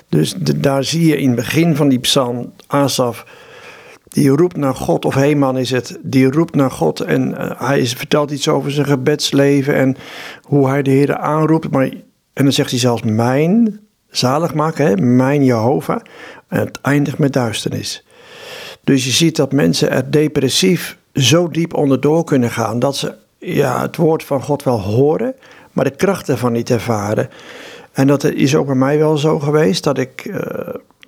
Dus 0.10 0.34
daar 0.56 0.84
zie 0.84 1.08
je 1.08 1.18
in 1.18 1.28
het 1.28 1.36
begin 1.36 1.76
van 1.76 1.90
die 1.90 2.00
psalm 2.00 2.54
Asaf 2.68 3.26
die 4.14 4.30
roept 4.30 4.56
naar 4.56 4.76
God, 4.76 5.06
of 5.06 5.16
Heeman 5.16 5.58
is 5.58 5.72
het, 5.72 5.98
die 6.02 6.32
roept 6.32 6.56
naar 6.56 6.72
God 6.72 7.00
en 7.00 7.30
uh, 7.30 7.52
hij 7.58 7.86
vertelt 7.86 8.32
iets 8.32 8.48
over 8.48 8.72
zijn 8.72 8.86
gebedsleven 8.86 9.76
en 9.76 9.96
hoe 10.42 10.68
hij 10.68 10.82
de 10.82 10.90
Heer 10.90 11.18
aanroept. 11.18 11.72
Maar, 11.72 11.90
en 12.34 12.44
dan 12.44 12.52
zegt 12.52 12.70
hij 12.70 12.80
zelfs 12.80 13.02
mijn, 13.02 13.80
zalig 14.10 14.54
maken, 14.54 14.86
hè, 14.86 14.96
mijn 14.98 15.44
Jehovah. 15.44 16.00
En 16.48 16.60
het 16.60 16.80
eindigt 16.82 17.18
met 17.18 17.34
duisternis. 17.34 18.06
Dus 18.84 19.06
je 19.06 19.12
ziet 19.12 19.36
dat 19.36 19.52
mensen 19.52 19.92
er 19.92 20.12
depressief 20.12 20.98
zo 21.14 21.48
diep 21.48 21.74
onderdoor 21.74 22.24
kunnen 22.24 22.52
gaan 22.52 22.80
dat 22.80 22.96
ze 22.96 23.14
ja, 23.38 23.82
het 23.82 23.96
woord 23.96 24.24
van 24.24 24.42
God 24.42 24.64
wel 24.64 24.82
horen, 24.82 25.36
maar 25.72 25.86
de 25.86 25.96
kracht 25.96 26.30
ervan 26.30 26.52
niet 26.52 26.70
ervaren. 26.70 27.30
En 27.92 28.08
dat 28.08 28.24
is 28.24 28.56
ook 28.56 28.66
bij 28.66 28.76
mij 28.76 28.98
wel 28.98 29.18
zo 29.18 29.40
geweest 29.40 29.84
dat 29.84 29.98
ik 29.98 30.26
uh, 30.26 30.38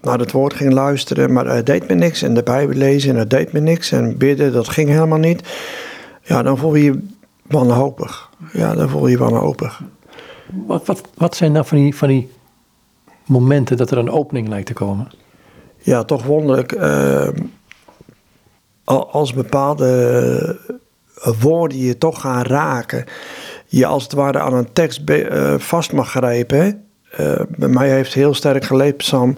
naar 0.06 0.20
het 0.20 0.32
woord 0.32 0.54
ging 0.54 0.74
luisteren, 0.74 1.34
maar 1.34 1.46
het 1.46 1.66
deed 1.66 1.88
me 1.88 1.96
niks. 1.96 2.22
En 2.22 2.34
de 2.34 2.44
Bijbel 2.44 2.76
lezen 2.76 3.10
en 3.10 3.16
het 3.16 3.30
deed 3.30 3.52
me 3.52 3.60
niks. 3.60 3.92
En 3.92 4.18
bidden, 4.18 4.54
dat 4.54 4.70
ging 4.70 4.90
helemaal 4.90 5.18
niet. 5.18 5.48
Ja, 6.22 6.44
dan 6.44 6.58
voel 6.58 6.76
je 6.76 6.84
je 6.84 7.08
wanhopig. 7.42 8.30
Ja, 8.54 8.74
dan 8.74 8.90
voel 8.90 9.06
je 9.06 9.12
je 9.12 9.18
wanhopig. 9.18 9.82
Wat, 10.66 10.86
wat, 10.86 11.02
wat 11.14 11.36
zijn 11.36 11.52
nou 11.52 11.66
van 11.66 11.78
die, 11.78 11.96
van 11.96 12.08
die 12.08 12.30
momenten 13.26 13.78
dat 13.78 13.92
er 13.92 13.98
een 13.98 14.10
opening 14.10 14.48
lijkt 14.48 14.68
te 14.68 14.74
komen? 14.74 15.12
Ja, 15.78 16.04
toch 16.04 16.24
wonderlijk. 16.24 16.72
Uh, 16.72 17.28
als 19.12 19.34
bepaalde 19.34 20.60
woorden 21.40 21.78
je 21.78 21.98
toch 21.98 22.22
gaan 22.22 22.44
raken, 22.44 23.06
je 23.66 23.86
als 23.86 24.04
het 24.04 24.14
ware 24.14 24.40
aan 24.40 24.54
een 24.54 24.74
tekst 24.74 25.02
vast 25.58 25.92
mag 25.92 26.10
grijpen. 26.10 26.86
bij 27.50 27.70
mij 27.70 27.90
heeft 27.90 28.14
heel 28.14 28.34
sterk 28.34 28.64
geleefd 28.64 28.98
Psalm 28.98 29.38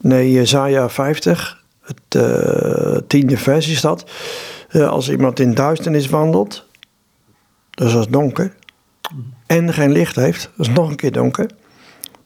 nee, 0.00 0.32
Jezaja 0.32 0.88
50, 0.88 1.64
het 1.80 3.08
tiende 3.08 3.36
vers 3.36 3.68
is 3.68 3.80
dat. 3.80 4.10
als 4.72 5.10
iemand 5.10 5.40
in 5.40 5.54
duisternis 5.54 6.08
wandelt, 6.08 6.66
dus 7.70 7.94
is 7.94 8.06
donker, 8.06 8.54
en 9.46 9.72
geen 9.72 9.92
licht 9.92 10.16
heeft, 10.16 10.50
dat 10.56 10.66
is 10.66 10.72
nog 10.72 10.90
een 10.90 10.96
keer 10.96 11.12
donker, 11.12 11.50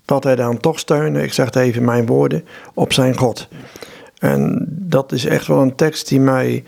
dat 0.04 0.24
hij 0.24 0.36
dan 0.36 0.58
toch 0.58 0.78
steunen, 0.78 1.22
ik 1.22 1.32
zeg 1.32 1.44
het 1.44 1.56
even 1.56 1.84
mijn 1.84 2.06
woorden, 2.06 2.44
op 2.74 2.92
zijn 2.92 3.16
God. 3.16 3.48
En 4.18 4.66
dat 4.68 5.12
is 5.12 5.24
echt 5.24 5.46
wel 5.46 5.60
een 5.60 5.74
tekst 5.74 6.08
die 6.08 6.20
mij 6.20 6.64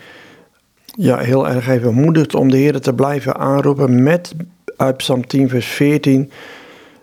ja, 0.86 1.18
heel 1.18 1.48
erg 1.48 1.68
even 1.68 1.94
moedigt 1.94 2.34
om 2.34 2.50
de 2.50 2.56
Heer 2.56 2.80
te 2.80 2.94
blijven 2.94 3.36
aanroepen 3.36 4.02
met 4.02 4.34
uit 4.76 4.96
Psalm 4.96 5.26
10 5.26 5.48
vers 5.48 5.66
14. 5.66 6.30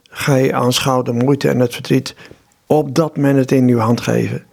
Gij 0.10 0.53
aanschouw 0.53 1.01
de 1.01 1.13
moeite 1.13 1.50
en 1.50 1.60
het 1.60 1.74
verdriet, 1.74 2.15
opdat 2.77 3.18
men 3.18 3.36
het 3.36 3.51
in 3.51 3.68
uw 3.68 3.77
hand 3.77 4.01
geven. 4.01 4.44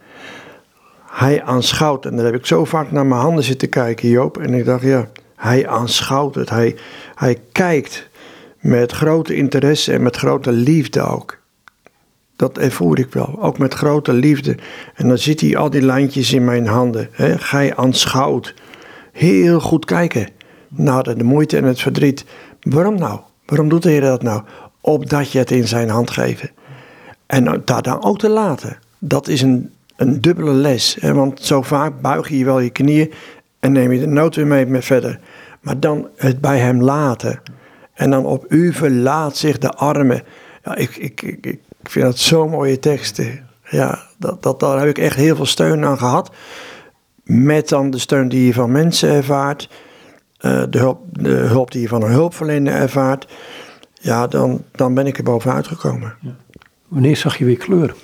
Hij 1.05 1.43
aanschouwt, 1.43 2.05
en 2.05 2.15
daar 2.15 2.25
heb 2.25 2.35
ik 2.35 2.45
zo 2.45 2.65
vaak 2.65 2.91
naar 2.91 3.05
mijn 3.05 3.21
handen 3.21 3.43
zitten 3.43 3.69
kijken, 3.69 4.09
Joop. 4.09 4.37
En 4.37 4.53
ik 4.53 4.65
dacht, 4.65 4.83
ja, 4.83 5.09
hij 5.35 5.67
aanschouwt 5.67 6.35
het. 6.35 6.49
Hij, 6.49 6.75
hij 7.15 7.37
kijkt 7.51 8.09
met 8.59 8.91
grote 8.91 9.35
interesse 9.35 9.93
en 9.93 10.03
met 10.03 10.15
grote 10.15 10.51
liefde 10.51 11.01
ook. 11.01 11.39
Dat 12.35 12.57
ervoer 12.57 12.99
ik 12.99 13.13
wel, 13.13 13.37
ook 13.41 13.57
met 13.57 13.73
grote 13.73 14.13
liefde. 14.13 14.57
En 14.95 15.07
dan 15.07 15.17
ziet 15.17 15.41
hij 15.41 15.57
al 15.57 15.69
die 15.69 15.81
lijntjes 15.81 16.33
in 16.33 16.45
mijn 16.45 16.67
handen. 16.67 17.09
Hè? 17.11 17.37
Gij 17.37 17.75
aanschouwt. 17.75 18.53
Heel 19.11 19.59
goed 19.59 19.85
kijken 19.85 20.27
naar 20.67 21.03
de 21.03 21.23
moeite 21.23 21.57
en 21.57 21.63
het 21.63 21.81
verdriet. 21.81 22.25
Waarom 22.61 22.95
nou? 22.95 23.19
Waarom 23.45 23.69
doet 23.69 23.83
de 23.83 23.89
Heer 23.89 24.01
dat 24.01 24.23
nou? 24.23 24.41
Opdat 24.81 25.31
je 25.31 25.37
het 25.37 25.51
in 25.51 25.67
zijn 25.67 25.89
hand 25.89 26.09
geeft. 26.09 26.51
En 27.31 27.61
daar 27.65 27.81
dan 27.81 28.03
ook 28.03 28.19
te 28.19 28.29
laten. 28.29 28.77
Dat 28.99 29.27
is 29.27 29.41
een, 29.41 29.71
een 29.95 30.21
dubbele 30.21 30.51
les. 30.51 30.97
Hè? 30.99 31.13
Want 31.13 31.41
zo 31.41 31.61
vaak 31.61 32.01
buig 32.01 32.29
je 32.29 32.45
wel 32.45 32.59
je 32.59 32.69
knieën 32.69 33.13
en 33.59 33.71
neem 33.71 33.91
je 33.91 33.99
de 33.99 34.07
nood 34.07 34.35
weer 34.35 34.47
mee 34.47 34.81
verder. 34.81 35.19
Maar 35.61 35.79
dan 35.79 36.07
het 36.15 36.41
bij 36.41 36.59
hem 36.59 36.81
laten. 36.81 37.41
En 37.93 38.09
dan 38.09 38.25
op 38.25 38.45
u 38.49 38.73
verlaat 38.73 39.37
zich 39.37 39.57
de 39.57 39.69
armen. 39.69 40.23
Ja, 40.63 40.75
ik, 40.75 40.95
ik, 40.95 41.21
ik, 41.21 41.45
ik 41.45 41.59
vind 41.83 42.05
dat 42.05 42.17
zo'n 42.17 42.49
mooie 42.49 42.79
teksten. 42.79 43.47
Ja, 43.69 43.99
dat, 44.17 44.43
dat, 44.43 44.59
daar 44.59 44.79
heb 44.79 44.89
ik 44.89 44.97
echt 44.97 45.15
heel 45.15 45.35
veel 45.35 45.45
steun 45.45 45.85
aan 45.85 45.97
gehad. 45.97 46.31
Met 47.23 47.69
dan 47.69 47.89
de 47.89 47.99
steun 47.99 48.29
die 48.29 48.45
je 48.45 48.53
van 48.53 48.71
mensen 48.71 49.09
ervaart. 49.09 49.69
Uh, 50.41 50.63
de, 50.69 50.77
hulp, 50.77 51.01
de 51.11 51.29
hulp 51.29 51.71
die 51.71 51.81
je 51.81 51.87
van 51.87 52.03
een 52.03 52.11
hulpverlener 52.11 52.73
ervaart. 52.73 53.27
Ja, 53.93 54.27
dan, 54.27 54.63
dan 54.71 54.93
ben 54.93 55.07
ik 55.07 55.17
er 55.17 55.23
bovenuit 55.23 55.67
gekomen. 55.67 56.15
Ja. 56.21 56.35
Wanneer 56.91 57.17
zag 57.17 57.37
je 57.37 57.45
weer 57.45 57.57
kleur? 57.57 57.95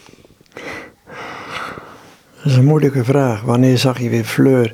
Dat 2.35 2.45
is 2.45 2.55
een 2.55 2.65
moeilijke 2.65 3.03
vraag. 3.03 3.41
Wanneer 3.41 3.77
zag 3.77 3.99
je 3.99 4.09
weer 4.09 4.23
fleur? 4.23 4.73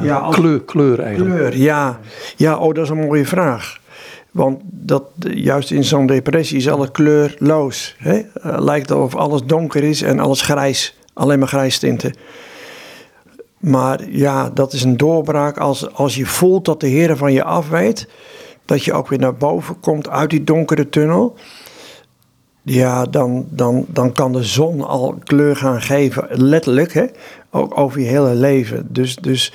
Ja, 0.00 0.28
kleur, 0.30 0.60
kleur 0.60 1.00
eigenlijk. 1.00 1.36
Kleur, 1.36 1.56
ja. 1.56 2.00
Ja, 2.36 2.56
oh, 2.56 2.74
dat 2.74 2.84
is 2.84 2.90
een 2.90 2.96
mooie 2.96 3.26
vraag. 3.26 3.78
Want 4.30 4.60
dat, 4.64 5.04
juist 5.18 5.70
in 5.70 5.84
zo'n 5.84 6.06
depressie 6.06 6.56
is 6.56 6.68
alles 6.68 6.90
kleurloos. 6.90 7.94
Hè? 7.98 8.18
Uh, 8.18 8.24
lijkt 8.58 8.90
of 8.90 9.16
alles 9.16 9.42
donker 9.44 9.84
is 9.84 10.02
en 10.02 10.18
alles 10.18 10.40
grijs. 10.40 10.96
Alleen 11.12 11.38
maar 11.38 11.48
grijs 11.48 11.78
tinten. 11.78 12.14
Maar 13.58 14.10
ja, 14.10 14.50
dat 14.50 14.72
is 14.72 14.82
een 14.82 14.96
doorbraak 14.96 15.58
als, 15.58 15.92
als 15.92 16.14
je 16.14 16.26
voelt 16.26 16.64
dat 16.64 16.80
de 16.80 16.88
Heer 16.88 17.16
van 17.16 17.32
je 17.32 17.44
afweet. 17.44 18.08
Dat 18.64 18.84
je 18.84 18.92
ook 18.92 19.08
weer 19.08 19.18
naar 19.18 19.36
boven 19.36 19.80
komt 19.80 20.08
uit 20.08 20.30
die 20.30 20.44
donkere 20.44 20.88
tunnel. 20.88 21.36
Ja, 22.70 23.04
dan, 23.04 23.46
dan, 23.50 23.86
dan 23.88 24.12
kan 24.12 24.32
de 24.32 24.42
zon 24.42 24.86
al 24.86 25.18
kleur 25.24 25.56
gaan 25.56 25.82
geven, 25.82 26.26
letterlijk, 26.30 26.92
hè? 26.92 27.04
ook 27.50 27.78
over 27.78 28.00
je 28.00 28.06
hele 28.06 28.34
leven. 28.34 28.86
Dus, 28.90 29.16
dus 29.16 29.52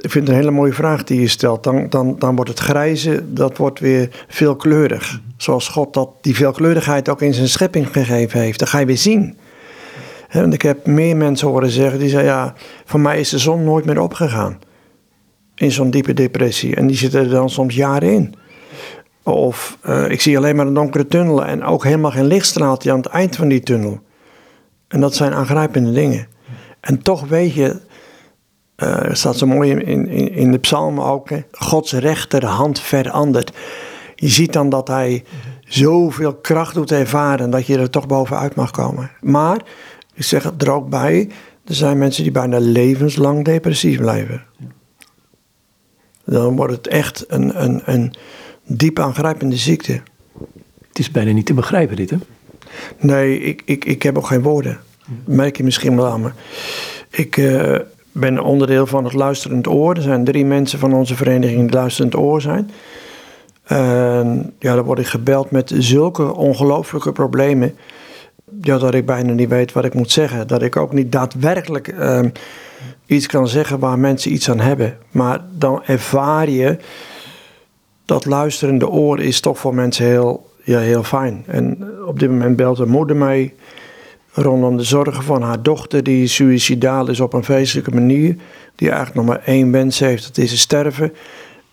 ik 0.00 0.10
vind 0.10 0.26
het 0.26 0.28
een 0.28 0.40
hele 0.40 0.50
mooie 0.50 0.72
vraag 0.72 1.04
die 1.04 1.20
je 1.20 1.28
stelt. 1.28 1.64
Dan, 1.64 1.88
dan, 1.88 2.18
dan 2.18 2.34
wordt 2.34 2.50
het 2.50 2.58
grijze, 2.58 3.32
dat 3.32 3.56
wordt 3.56 3.80
weer 3.80 4.24
veelkleurig. 4.28 5.20
Zoals 5.36 5.68
God 5.68 5.94
dat, 5.94 6.10
die 6.20 6.36
veelkleurigheid 6.36 7.08
ook 7.08 7.22
in 7.22 7.34
zijn 7.34 7.48
schepping 7.48 7.88
gegeven 7.92 8.40
heeft. 8.40 8.58
Dat 8.58 8.68
ga 8.68 8.78
je 8.78 8.86
weer 8.86 8.98
zien. 8.98 9.36
En 10.28 10.52
ik 10.52 10.62
heb 10.62 10.86
meer 10.86 11.16
mensen 11.16 11.48
horen 11.48 11.70
zeggen 11.70 11.98
die 11.98 12.08
zeggen: 12.08 12.28
Ja, 12.28 12.54
voor 12.84 13.00
mij 13.00 13.20
is 13.20 13.28
de 13.28 13.38
zon 13.38 13.64
nooit 13.64 13.84
meer 13.84 14.00
opgegaan. 14.00 14.58
In 15.54 15.72
zo'n 15.72 15.90
diepe 15.90 16.14
depressie. 16.14 16.76
En 16.76 16.86
die 16.86 16.96
zitten 16.96 17.20
er 17.20 17.28
dan 17.28 17.50
soms 17.50 17.74
jaren 17.74 18.12
in. 18.12 18.34
Of 19.22 19.78
uh, 19.86 20.10
ik 20.10 20.20
zie 20.20 20.36
alleen 20.36 20.56
maar 20.56 20.66
een 20.66 20.74
donkere 20.74 21.06
tunnel 21.06 21.44
en 21.44 21.64
ook 21.64 21.84
helemaal 21.84 22.10
geen 22.10 22.26
lichtstraaltje 22.26 22.90
aan 22.90 22.96
het 22.96 23.06
eind 23.06 23.36
van 23.36 23.48
die 23.48 23.60
tunnel. 23.60 24.00
En 24.88 25.00
dat 25.00 25.14
zijn 25.14 25.32
aangrijpende 25.32 25.92
dingen. 25.92 26.26
En 26.80 27.02
toch 27.02 27.26
weet 27.26 27.54
je, 27.54 27.80
uh, 28.76 29.04
er 29.04 29.16
staat 29.16 29.38
zo 29.38 29.46
mooi 29.46 29.70
in, 29.70 30.08
in, 30.08 30.32
in 30.32 30.52
de 30.52 30.58
psalmen 30.58 31.04
ook, 31.04 31.28
Gods 31.52 31.92
rechterhand 31.92 32.80
verandert. 32.80 33.52
Je 34.14 34.28
ziet 34.28 34.52
dan 34.52 34.68
dat 34.68 34.88
hij 34.88 35.24
zoveel 35.64 36.34
kracht 36.34 36.74
doet 36.74 36.92
ervaren 36.92 37.50
dat 37.50 37.66
je 37.66 37.78
er 37.78 37.90
toch 37.90 38.06
bovenuit 38.06 38.54
mag 38.54 38.70
komen. 38.70 39.10
Maar, 39.20 39.62
ik 40.14 40.24
zeg 40.24 40.42
het 40.42 40.62
er 40.62 40.70
ook 40.70 40.88
bij, 40.88 41.30
er 41.64 41.74
zijn 41.74 41.98
mensen 41.98 42.22
die 42.22 42.32
bijna 42.32 42.58
levenslang 42.60 43.44
depressief 43.44 43.98
blijven. 43.98 44.42
Dan 46.24 46.56
wordt 46.56 46.72
het 46.72 46.86
echt 46.86 47.24
een, 47.28 47.62
een, 47.62 47.82
een 47.84 48.14
diep 48.66 48.98
aangrijpende 48.98 49.56
ziekte. 49.56 50.00
Het 50.88 50.98
is 50.98 51.10
bijna 51.10 51.32
niet 51.32 51.46
te 51.46 51.54
begrijpen 51.54 51.96
dit 51.96 52.10
hè? 52.10 52.16
Nee, 52.98 53.40
ik, 53.40 53.62
ik, 53.64 53.84
ik 53.84 54.02
heb 54.02 54.16
ook 54.16 54.26
geen 54.26 54.42
woorden. 54.42 54.78
merk 55.24 55.56
je 55.56 55.64
misschien 55.64 55.96
wel 55.96 56.06
aan 56.06 56.20
me. 56.20 56.30
Ik 57.10 57.36
uh, 57.36 57.78
ben 58.12 58.40
onderdeel 58.40 58.86
van 58.86 59.04
het 59.04 59.12
Luisterend 59.12 59.66
Oor. 59.66 59.96
Er 59.96 60.02
zijn 60.02 60.24
drie 60.24 60.44
mensen 60.44 60.78
van 60.78 60.94
onze 60.94 61.14
vereniging 61.14 61.60
die 61.60 61.78
Luisterend 61.78 62.16
Oor 62.16 62.40
zijn. 62.40 62.70
En 63.62 64.52
ja, 64.58 64.74
dan 64.74 64.84
word 64.84 64.98
ik 64.98 65.06
gebeld 65.06 65.50
met 65.50 65.72
zulke 65.78 66.34
ongelooflijke 66.34 67.12
problemen. 67.12 67.76
Ja, 68.60 68.78
dat 68.78 68.94
ik 68.94 69.06
bijna 69.06 69.32
niet 69.32 69.48
weet 69.48 69.72
wat 69.72 69.84
ik 69.84 69.94
moet 69.94 70.10
zeggen. 70.10 70.46
Dat 70.46 70.62
ik 70.62 70.76
ook 70.76 70.92
niet 70.92 71.12
daadwerkelijk 71.12 71.88
uh, 71.88 72.20
iets 73.06 73.26
kan 73.26 73.48
zeggen 73.48 73.78
waar 73.78 73.98
mensen 73.98 74.32
iets 74.32 74.50
aan 74.50 74.60
hebben. 74.60 74.98
Maar 75.10 75.40
dan 75.58 75.82
ervaar 75.84 76.48
je 76.48 76.78
dat 78.04 78.24
luisterende 78.24 78.88
oor 78.88 79.20
is 79.20 79.40
toch 79.40 79.58
voor 79.58 79.74
mensen 79.74 80.06
heel, 80.06 80.50
ja, 80.64 80.78
heel 80.78 81.02
fijn. 81.02 81.44
En 81.46 81.88
op 82.06 82.18
dit 82.18 82.30
moment 82.30 82.56
belt 82.56 82.78
een 82.78 82.88
moeder 82.88 83.16
mij 83.16 83.54
rondom 84.32 84.76
de 84.76 84.82
zorgen 84.82 85.22
van 85.22 85.42
haar 85.42 85.62
dochter 85.62 86.02
die 86.02 86.26
suicidaal 86.26 87.08
is 87.08 87.20
op 87.20 87.32
een 87.32 87.44
vreselijke 87.44 87.90
manier. 87.90 88.36
Die 88.74 88.88
eigenlijk 88.90 89.18
nog 89.18 89.26
maar 89.26 89.44
één 89.44 89.72
wens 89.72 89.98
heeft, 89.98 90.26
dat 90.26 90.38
is 90.38 90.50
te 90.50 90.58
sterven. 90.58 91.12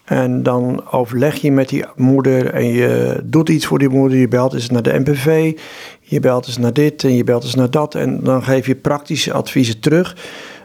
En 0.04 0.44
dan 0.44 0.92
overleg 0.92 1.36
je 1.36 1.52
met 1.52 1.70
die 1.70 1.86
moeder 1.96 2.54
en 2.54 2.66
je 2.66 3.20
doet 3.24 3.50
iets 3.50 3.66
voor 3.66 3.80
die 3.80 3.90
moeder. 3.90 4.18
Je 4.18 4.28
belt 4.28 4.54
eens 4.54 4.70
naar 4.70 4.82
de 4.82 5.00
NPV, 5.00 5.58
je 6.00 6.20
belt 6.20 6.48
eens 6.48 6.58
naar 6.58 6.74
dit 6.74 7.04
en 7.04 7.16
je 7.16 7.24
belt 7.24 7.44
eens 7.44 7.56
naar 7.56 7.72
dat. 7.72 7.96
En 7.96 8.20
dan 8.24 8.44
geef 8.44 8.68
je 8.68 8.76
praktische 8.76 9.34
adviezen 9.34 9.80
terug. 9.80 10.16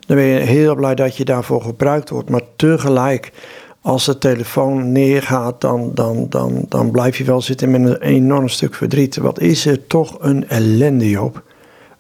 Dan 0.07 0.17
ben 0.17 0.27
je 0.27 0.39
heel 0.39 0.75
blij 0.75 0.95
dat 0.95 1.17
je 1.17 1.25
daarvoor 1.25 1.63
gebruikt 1.63 2.11
wordt. 2.11 2.31
Maar 2.31 2.43
tegelijk 2.57 3.33
als 3.85 4.05
de 4.05 4.19
telefoon 4.19 4.93
neergaat, 4.93 5.61
dan, 5.61 5.91
dan, 5.95 6.27
dan, 6.29 6.65
dan 6.69 6.91
blijf 6.91 7.19
je 7.19 7.25
wel 7.25 7.41
zitten 7.41 7.71
met 7.71 7.81
een 7.81 8.01
enorm 8.01 8.49
stuk 8.49 8.75
verdriet. 8.75 9.17
Wat 9.17 9.41
is 9.41 9.67
er 9.67 9.87
toch 9.87 10.17
een 10.21 10.49
ellende, 10.49 11.23
op? 11.23 11.43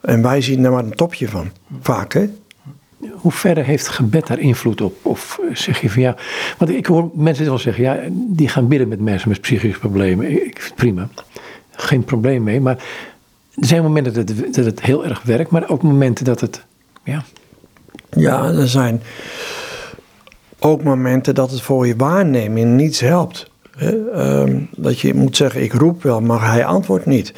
En 0.00 0.22
wij 0.22 0.40
zien 0.40 0.64
er 0.64 0.70
maar 0.70 0.84
een 0.84 0.94
topje 0.94 1.28
van, 1.28 1.50
vaak 1.80 2.12
hè. 2.12 2.28
Hoe 3.12 3.32
verder 3.32 3.64
heeft 3.64 3.88
gebed 3.88 4.26
daar 4.26 4.38
invloed 4.38 4.80
op? 4.80 4.94
Of 5.02 5.40
zeg 5.52 5.80
je 5.80 5.90
van 5.90 6.02
ja, 6.02 6.16
want 6.58 6.70
ik 6.70 6.86
hoor 6.86 7.10
mensen 7.14 7.44
wel 7.44 7.58
zeggen, 7.58 7.82
ja, 7.82 7.98
die 8.10 8.48
gaan 8.48 8.68
bidden 8.68 8.88
met 8.88 9.00
mensen 9.00 9.28
met 9.28 9.40
psychische 9.40 9.78
problemen. 9.78 10.30
Ik 10.30 10.60
vind 10.60 10.64
het 10.64 10.74
prima, 10.74 11.08
geen 11.70 12.04
probleem 12.04 12.42
mee. 12.42 12.60
Maar 12.60 12.76
er 13.54 13.66
zijn 13.66 13.82
momenten 13.82 14.14
dat 14.14 14.28
het, 14.28 14.54
dat 14.54 14.64
het 14.64 14.82
heel 14.82 15.04
erg 15.04 15.22
werkt, 15.22 15.50
maar 15.50 15.68
ook 15.68 15.82
momenten 15.82 16.24
dat 16.24 16.40
het, 16.40 16.64
ja. 17.02 17.24
Ja, 18.10 18.44
er 18.44 18.68
zijn 18.68 19.02
ook 20.64 20.82
momenten 20.82 21.34
dat 21.34 21.50
het 21.50 21.60
voor 21.60 21.86
je 21.86 21.96
waarneming 21.96 22.76
niets 22.76 23.00
helpt. 23.00 23.50
Ehm, 24.12 24.60
dat 24.76 25.00
je 25.00 25.14
moet 25.14 25.36
zeggen, 25.36 25.62
ik 25.62 25.72
roep 25.72 26.02
wel, 26.02 26.20
maar 26.20 26.50
hij 26.50 26.64
antwoordt 26.64 27.06
niet. 27.06 27.34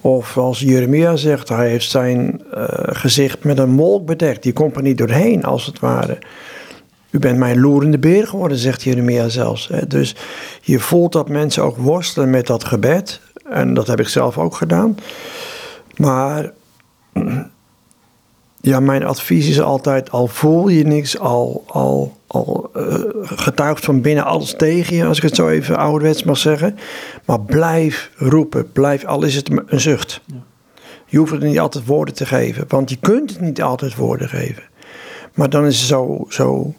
Of 0.00 0.36
als 0.38 0.60
Jeremia 0.60 1.16
zegt, 1.16 1.48
hij 1.48 1.68
heeft 1.68 1.90
zijn 1.90 2.42
uh, 2.54 2.64
gezicht 2.76 3.44
met 3.44 3.58
een 3.58 3.76
wolk 3.76 4.06
bedekt. 4.06 4.42
Die 4.42 4.52
komt 4.52 4.76
er 4.76 4.82
niet 4.82 4.98
doorheen, 4.98 5.44
als 5.44 5.66
het 5.66 5.78
ware. 5.78 6.18
U 7.10 7.18
bent 7.18 7.38
mijn 7.38 7.60
loerende 7.60 7.98
beer 7.98 8.26
geworden, 8.26 8.58
zegt 8.58 8.82
Jeremia 8.82 9.28
zelfs. 9.28 9.70
Dus 9.88 10.16
je 10.60 10.80
voelt 10.80 11.12
dat 11.12 11.28
mensen 11.28 11.62
ook 11.62 11.76
worstelen 11.76 12.30
met 12.30 12.46
dat 12.46 12.64
gebed. 12.64 13.20
En 13.50 13.74
dat 13.74 13.86
heb 13.86 14.00
ik 14.00 14.08
zelf 14.08 14.38
ook 14.38 14.54
gedaan. 14.54 14.98
Maar 15.96 16.52
ja, 18.64 18.80
mijn 18.80 19.04
advies 19.04 19.48
is 19.48 19.60
altijd: 19.60 20.10
al 20.10 20.26
voel 20.26 20.68
je 20.68 20.84
niks, 20.84 21.18
al, 21.18 21.64
al, 21.66 22.16
al 22.26 22.70
uh, 22.76 22.94
getuigt 23.22 23.84
van 23.84 24.00
binnen 24.00 24.24
alles 24.24 24.54
tegen 24.56 24.96
je, 24.96 25.04
als 25.04 25.16
ik 25.16 25.22
het 25.22 25.34
zo 25.34 25.48
even 25.48 25.76
ouderwets 25.76 26.22
mag 26.22 26.36
zeggen. 26.36 26.78
Maar 27.24 27.40
blijf 27.40 28.10
roepen, 28.16 28.72
blijf, 28.72 29.04
al 29.04 29.22
is 29.22 29.34
het 29.34 29.50
een 29.66 29.80
zucht. 29.80 30.20
Je 31.06 31.18
hoeft 31.18 31.32
het 31.32 31.42
niet 31.42 31.58
altijd 31.58 31.86
woorden 31.86 32.14
te 32.14 32.26
geven, 32.26 32.64
want 32.68 32.90
je 32.90 32.96
kunt 32.96 33.30
het 33.30 33.40
niet 33.40 33.62
altijd 33.62 33.96
woorden 33.96 34.28
geven. 34.28 34.62
Maar 35.34 35.50
dan 35.50 35.66
is 35.66 35.78
het 35.78 35.88
zo, 35.88 36.26
zo, 36.28 36.74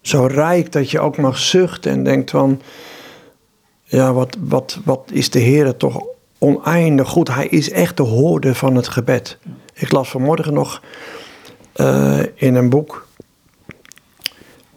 zo 0.00 0.26
rijk 0.26 0.72
dat 0.72 0.90
je 0.90 1.00
ook 1.00 1.16
mag 1.16 1.38
zuchten 1.38 1.92
en 1.92 2.04
denkt 2.04 2.30
van, 2.30 2.60
ja, 3.84 4.12
wat, 4.12 4.36
wat, 4.40 4.78
wat 4.84 5.10
is 5.12 5.30
de 5.30 5.38
Heer 5.38 5.76
toch 5.76 6.04
oneindig 6.38 7.08
goed. 7.08 7.34
Hij 7.34 7.46
is 7.46 7.70
echt 7.70 7.96
de 7.96 8.02
hoorde 8.02 8.54
van 8.54 8.76
het 8.76 8.88
gebed. 8.88 9.38
Ik 9.78 9.92
las 9.92 10.08
vanmorgen 10.08 10.52
nog 10.52 10.82
uh, 11.76 12.18
in 12.34 12.54
een 12.54 12.68
boek 12.68 13.06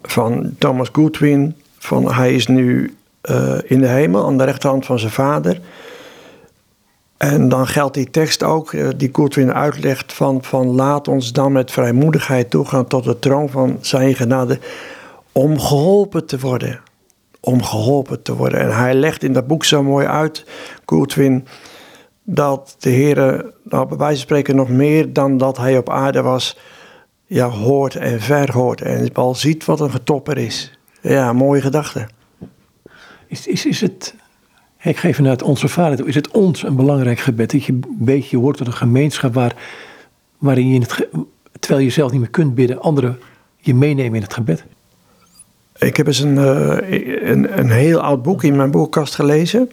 van 0.02 0.56
Thomas 0.58 0.90
Goodwin, 0.92 1.56
van 1.78 2.14
hij 2.14 2.34
is 2.34 2.48
nu 2.48 2.96
uh, 3.30 3.58
in 3.64 3.82
de 3.82 3.88
hemel 3.88 4.26
aan 4.26 4.38
de 4.38 4.44
rechterhand 4.44 4.86
van 4.86 5.00
zijn 5.00 5.12
vader. 5.12 5.62
En 7.18 7.50
dan 7.50 7.68
geldt 7.68 7.94
die 7.94 8.10
tekst 8.10 8.44
ook, 8.44 8.72
uh, 8.72 8.90
die 8.98 9.10
Goodwin 9.12 9.54
uitlegt, 9.54 10.14
van, 10.14 10.44
van 10.44 10.68
laat 10.68 11.08
ons 11.08 11.32
dan 11.32 11.52
met 11.52 11.72
vrijmoedigheid 11.72 12.50
toegaan 12.50 12.88
tot 12.88 13.04
de 13.04 13.20
troon 13.20 13.50
van 13.50 13.78
zijn 13.82 14.16
genade, 14.16 14.60
om 15.32 15.60
geholpen 15.60 16.26
te 16.26 16.40
worden. 16.40 16.82
Om 17.40 17.64
geholpen 17.64 18.22
te 18.22 18.36
worden. 18.36 18.60
En 18.60 18.76
hij 18.78 18.94
legt 18.94 19.24
in 19.24 19.34
dat 19.34 19.48
boek 19.48 19.66
zo 19.66 19.84
mooi 19.84 20.08
uit, 20.08 20.46
Goodwin, 20.86 21.48
dat 22.34 22.76
de 22.80 22.90
Heer, 22.90 23.16
nou, 23.64 23.88
bij 23.88 23.98
wijze 23.98 24.16
van 24.16 24.16
spreken 24.16 24.56
nog 24.56 24.70
meer 24.70 25.14
dan 25.14 25.38
dat 25.38 25.58
hij 25.58 25.78
op 25.78 25.90
aarde 25.90 26.22
was, 26.22 26.58
ja, 27.26 27.50
hoort 27.50 27.96
en 27.96 28.22
verhoort 28.22 28.82
en 28.82 29.14
al 29.14 29.36
ziet 29.36 29.66
wat 29.66 29.80
een 29.80 29.92
getopper 29.92 30.38
is. 30.38 30.80
Ja, 31.02 31.34
mooie 31.34 31.62
gedachte. 31.62 32.08
Is, 33.28 33.48
is, 33.48 33.66
is 33.66 33.82
het, 33.82 34.16
ik 34.82 34.98
geef 34.98 35.16
vanuit 35.16 35.42
onze 35.42 35.68
vader 35.68 35.98
toe, 35.98 36.08
is 36.08 36.16
het 36.16 36.32
ons 36.32 36.64
een 36.64 36.76
belangrijk 36.76 37.20
gebed? 37.20 37.52
Dat 37.52 37.64
je 37.64 37.74
een 37.74 37.86
beetje 37.98 38.38
hoort 38.38 38.58
tot 38.58 38.68
een 38.68 38.74
gemeenschap 38.74 39.34
waar, 39.34 39.56
waarin 40.38 40.70
je, 40.70 40.80
het, 40.80 41.08
terwijl 41.60 41.84
je 41.84 41.92
zelf 41.92 42.12
niet 42.12 42.20
meer 42.20 42.30
kunt 42.30 42.56
bidden, 42.56 42.82
anderen 42.82 43.20
je 43.58 43.76
meenemen 43.76 44.16
in 44.16 44.22
het 44.22 44.34
gebed? 44.34 44.66
Ik 45.78 45.98
heb 45.98 46.08
eens 46.08 46.20
een, 46.20 46.36
uh, 46.36 46.78
een, 47.30 47.60
een 47.60 47.72
heel 47.72 48.00
oud 48.00 48.22
boek 48.22 48.44
in 48.44 48.56
mijn 48.56 48.72
boekkast 48.72 49.16
gelezen. 49.16 49.70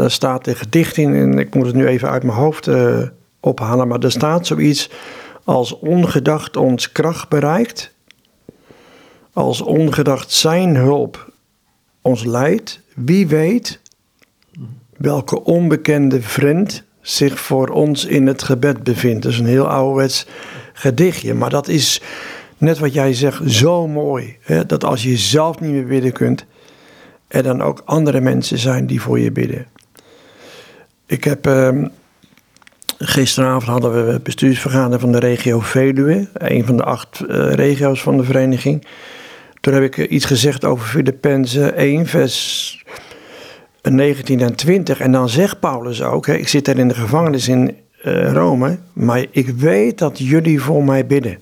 Daar 0.00 0.10
staat 0.10 0.46
een 0.46 0.56
gedicht 0.56 0.96
in, 0.96 1.14
en 1.14 1.38
ik 1.38 1.54
moet 1.54 1.66
het 1.66 1.74
nu 1.74 1.86
even 1.86 2.10
uit 2.10 2.22
mijn 2.22 2.38
hoofd 2.38 2.66
uh, 2.66 3.02
ophalen, 3.40 3.88
maar 3.88 3.98
er 3.98 4.10
staat 4.10 4.46
zoiets 4.46 4.90
als 5.44 5.78
ongedacht 5.78 6.56
ons 6.56 6.92
kracht 6.92 7.28
bereikt, 7.28 7.94
als 9.32 9.60
ongedacht 9.60 10.32
zijn 10.32 10.76
hulp 10.76 11.32
ons 12.02 12.24
leidt, 12.24 12.80
wie 12.94 13.26
weet 13.28 13.80
welke 14.96 15.44
onbekende 15.44 16.22
vriend 16.22 16.84
zich 17.00 17.40
voor 17.40 17.68
ons 17.68 18.04
in 18.04 18.26
het 18.26 18.42
gebed 18.42 18.82
bevindt. 18.82 19.22
Dat 19.22 19.32
is 19.32 19.38
een 19.38 19.46
heel 19.46 19.68
ouderwets 19.68 20.26
gedichtje, 20.72 21.34
maar 21.34 21.50
dat 21.50 21.68
is 21.68 22.02
net 22.58 22.78
wat 22.78 22.92
jij 22.92 23.14
zegt, 23.14 23.50
zo 23.50 23.88
mooi. 23.88 24.36
Hè? 24.40 24.66
Dat 24.66 24.84
als 24.84 25.02
je 25.02 25.16
zelf 25.16 25.60
niet 25.60 25.70
meer 25.70 25.86
bidden 25.86 26.12
kunt, 26.12 26.44
er 27.28 27.42
dan 27.42 27.62
ook 27.62 27.82
andere 27.84 28.20
mensen 28.20 28.58
zijn 28.58 28.86
die 28.86 29.00
voor 29.00 29.18
je 29.18 29.32
bidden. 29.32 29.66
Ik 31.10 31.24
heb 31.24 31.46
ehm, 31.46 31.86
Gisteravond 32.98 33.64
hadden 33.64 34.06
we 34.06 34.20
bestuursvergadering 34.20 35.00
van 35.00 35.12
de 35.12 35.18
regio 35.18 35.60
Veluwe, 35.60 36.28
een 36.32 36.66
van 36.66 36.76
de 36.76 36.84
acht 36.84 37.20
uh, 37.28 37.52
regio's 37.52 38.02
van 38.02 38.16
de 38.16 38.24
vereniging. 38.24 38.86
Toen 39.60 39.74
heb 39.74 39.82
ik 39.82 39.96
iets 39.96 40.24
gezegd 40.24 40.64
over 40.64 40.86
Filippenzen 40.86 41.74
1, 41.76 42.06
vers 42.06 42.84
19 43.82 44.40
en 44.40 44.54
20. 44.54 45.00
En 45.00 45.12
dan 45.12 45.28
zegt 45.28 45.60
Paulus 45.60 46.02
ook: 46.02 46.26
hè, 46.26 46.34
Ik 46.34 46.48
zit 46.48 46.64
daar 46.64 46.78
in 46.78 46.88
de 46.88 46.94
gevangenis 46.94 47.48
in 47.48 47.76
uh, 48.04 48.32
Rome, 48.32 48.78
maar 48.92 49.26
ik 49.30 49.48
weet 49.48 49.98
dat 49.98 50.18
jullie 50.18 50.60
voor 50.60 50.84
mij 50.84 51.06
bidden. 51.06 51.38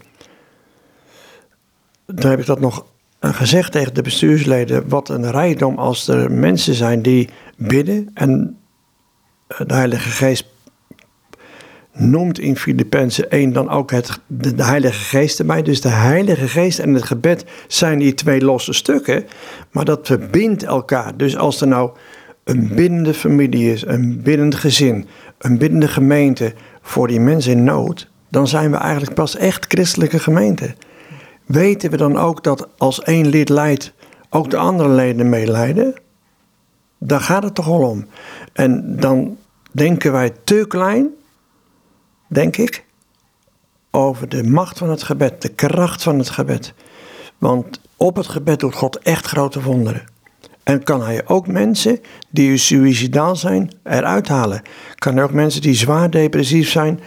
Toen 2.07 2.31
heb 2.31 2.40
ik 2.40 2.47
dat 2.47 2.61
nog 2.61 2.87
gezegd 3.21 3.73
tegen 3.73 3.95
de 3.95 4.03
bestuursleden: 4.03 4.88
Wat 4.88 5.09
een 5.09 5.31
rijkdom 5.31 5.79
als 5.79 6.09
er 6.09 6.33
mensen 6.33 6.75
zijn 6.75 7.03
die 7.03 7.29
bidden 7.57 8.11
en 8.14 8.59
de 9.49 9.75
Heilige 9.75 10.09
Geest 10.09 10.45
noemt 11.93 12.39
in 12.39 12.57
Filippenzen 12.57 13.31
1 13.31 13.53
dan 13.53 13.71
ook 13.71 13.91
het, 13.91 14.21
de, 14.27 14.65
Heilige 14.65 15.05
Geest 15.05 15.39
erbij. 15.39 15.63
Dus 15.63 15.81
de 15.81 15.89
Heilige 15.89 16.49
Geest 16.49 16.79
en 16.79 16.95
het 16.95 17.03
gebed 17.03 17.45
zijn 17.67 17.99
die 17.99 18.15
twee 18.15 18.41
losse 18.41 18.73
stukken, 18.73 19.25
maar 19.71 19.85
dat 19.85 20.07
verbindt 20.07 20.63
elkaar. 20.63 21.17
Dus 21.17 21.37
als 21.37 21.61
er 21.61 21.69
nou 21.69 21.91
een 22.45 22.69
biddende 22.75 23.15
familie 23.15 23.73
is, 23.73 23.87
een 23.87 24.23
biddend 24.23 24.55
gezin, 24.55 25.07
een 25.39 25.59
biddende 25.59 25.89
gemeente 25.89 26.53
voor 26.83 27.09
die 27.09 27.21
mensen 27.21 27.53
in 27.53 27.65
nood, 27.65 28.11
dan 28.31 28.49
zijn 28.49 28.71
we 28.71 28.77
eigenlijk 28.77 29.15
pas 29.15 29.37
echt 29.37 29.65
christelijke 29.69 30.19
gemeente. 30.19 30.75
Weten 31.47 31.91
we 31.91 31.97
dan 31.97 32.17
ook 32.17 32.45
dat 32.45 32.69
als 32.77 33.03
één 33.03 33.27
lid 33.27 33.49
leidt, 33.49 33.93
ook 34.31 34.51
de 34.51 34.57
andere 34.57 34.89
leden 34.89 35.29
meeleiden? 35.29 35.95
Daar 36.99 37.21
gaat 37.21 37.43
het 37.43 37.55
toch 37.55 37.67
wel 37.67 37.89
om. 37.89 38.07
En 38.53 38.97
dan 39.01 39.37
denken 39.73 40.13
wij 40.13 40.31
te 40.45 40.65
klein 40.69 41.09
denk 42.29 42.57
ik, 42.57 42.85
over 43.91 44.29
de 44.29 44.45
macht 44.45 44.79
van 44.79 44.91
het 44.91 45.03
gebed, 45.03 45.43
de 45.43 45.49
kracht 45.49 46.03
van 46.03 46.19
het 46.19 46.31
gebed. 46.31 46.75
Want 47.39 47.81
op 47.97 48.17
het 48.17 48.29
gebed 48.29 48.61
doet 48.61 48.75
God 48.75 48.99
echt 48.99 49.27
grote 49.27 49.63
wonderen. 49.63 50.07
En 50.63 50.83
kan 50.83 51.03
hij 51.03 51.27
ook 51.27 51.47
mensen 51.47 52.01
die 52.31 52.57
suicidaal 52.57 53.37
zijn 53.37 53.73
eruit 53.83 54.29
halen. 54.29 54.63
Kan 54.95 55.15
hij 55.15 55.25
ook 55.25 55.33
mensen 55.33 55.63
die 55.63 55.75
zwaar 55.75 56.11
depressief 56.11 56.71
zijn 56.71 57.01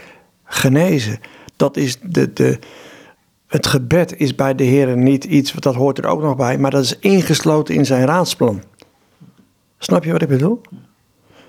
genezen. 0.44 1.20
Dat 1.56 1.78
is 1.78 2.00
de, 2.02 2.34
de, 2.34 2.60
het 3.48 3.68
gebed 3.68 4.18
is 4.18 4.36
bij 4.36 4.56
de 4.56 4.64
Heer 4.64 4.98
niet 4.98 5.24
iets, 5.24 5.52
dat 5.52 5.76
hoort 5.76 5.98
er 5.98 6.06
ook 6.06 6.22
nog 6.22 6.36
bij, 6.36 6.58
maar 6.58 6.72
dat 6.72 6.84
is 6.84 7.00
ingesloten 7.00 7.76
in 7.76 7.86
zijn 7.86 8.06
raadsplan. 8.06 8.64
Snap 9.84 10.04
je 10.04 10.12
wat 10.12 10.22
ik 10.22 10.28
bedoel? 10.28 10.62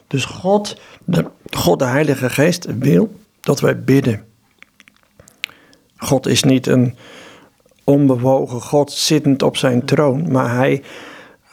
Dus 0.06 0.24
God, 0.24 0.80
de, 1.04 1.30
God 1.50 1.78
de 1.78 1.84
Heilige 1.84 2.30
Geest 2.30 2.78
wil 2.78 3.12
dat 3.40 3.60
wij 3.60 3.84
bidden. 3.84 4.24
God 5.96 6.26
is 6.26 6.42
niet 6.42 6.66
een 6.66 6.96
onbewogen 7.84 8.60
God 8.60 8.92
zittend 8.92 9.42
op 9.42 9.56
zijn 9.56 9.84
troon, 9.84 10.30
maar 10.30 10.54
hij, 10.56 10.82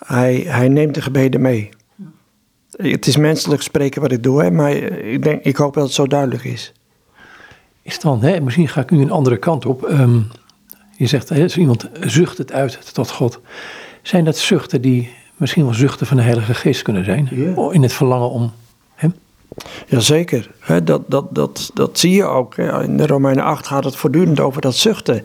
hij, 0.06 0.36
hij 0.36 0.68
neemt 0.68 0.96
de 0.96 1.02
gebeden 1.02 1.42
mee. 1.42 1.70
Het 2.72 3.08
is 3.08 3.18
menselijk 3.18 3.62
spreken 3.62 4.02
wat 4.02 4.12
ik 4.12 4.24
doe, 4.24 4.50
maar 4.50 4.72
ik, 4.72 5.24
denk, 5.24 5.44
ik 5.44 5.56
hoop 5.56 5.74
dat 5.74 5.84
het 5.84 5.94
zo 5.94 6.08
duidelijk 6.08 6.44
is. 6.44 6.74
Is 7.82 8.00
dan, 8.00 8.22
hè, 8.22 8.40
misschien 8.42 8.68
ga 8.68 8.82
ik 8.82 8.92
nu 8.92 9.02
een 9.02 9.12
andere 9.12 9.38
kant 9.38 9.66
op. 9.66 9.84
Um, 9.84 10.28
je 10.98 11.08
zegt, 11.08 11.30
hè, 11.30 11.46
iemand 11.46 11.90
zucht 12.02 12.38
het 12.38 12.52
uit 12.52 12.94
tot 12.94 13.12
God. 13.12 13.40
Zijn 14.02 14.26
dat 14.26 14.38
zuchten 14.38 14.82
die 14.82 15.18
misschien 15.40 15.66
wel 15.66 15.74
zuchten 15.74 16.08
van 16.08 16.18
de 16.18 16.24
Heilige 16.24 16.54
Geest 16.54 16.82
kunnen 16.82 17.06
zijn? 17.06 17.30
In 17.72 17.82
het 17.82 17.94
verlangen 17.94 18.30
om 18.30 18.52
hem? 18.96 19.14
Jazeker, 19.88 20.52
dat, 20.84 21.02
dat, 21.08 21.36
dat, 21.36 21.72
dat 21.74 22.00
zie 22.00 22.14
je 22.14 22.24
ook. 22.24 22.58
In 22.58 22.98
de 22.98 23.08
Romeinen 23.08 23.44
8 23.44 23.68
gaat 23.68 23.84
het 23.84 23.96
voortdurend 23.96 24.40
over 24.40 24.62
dat 24.62 24.76
zuchten. 24.76 25.16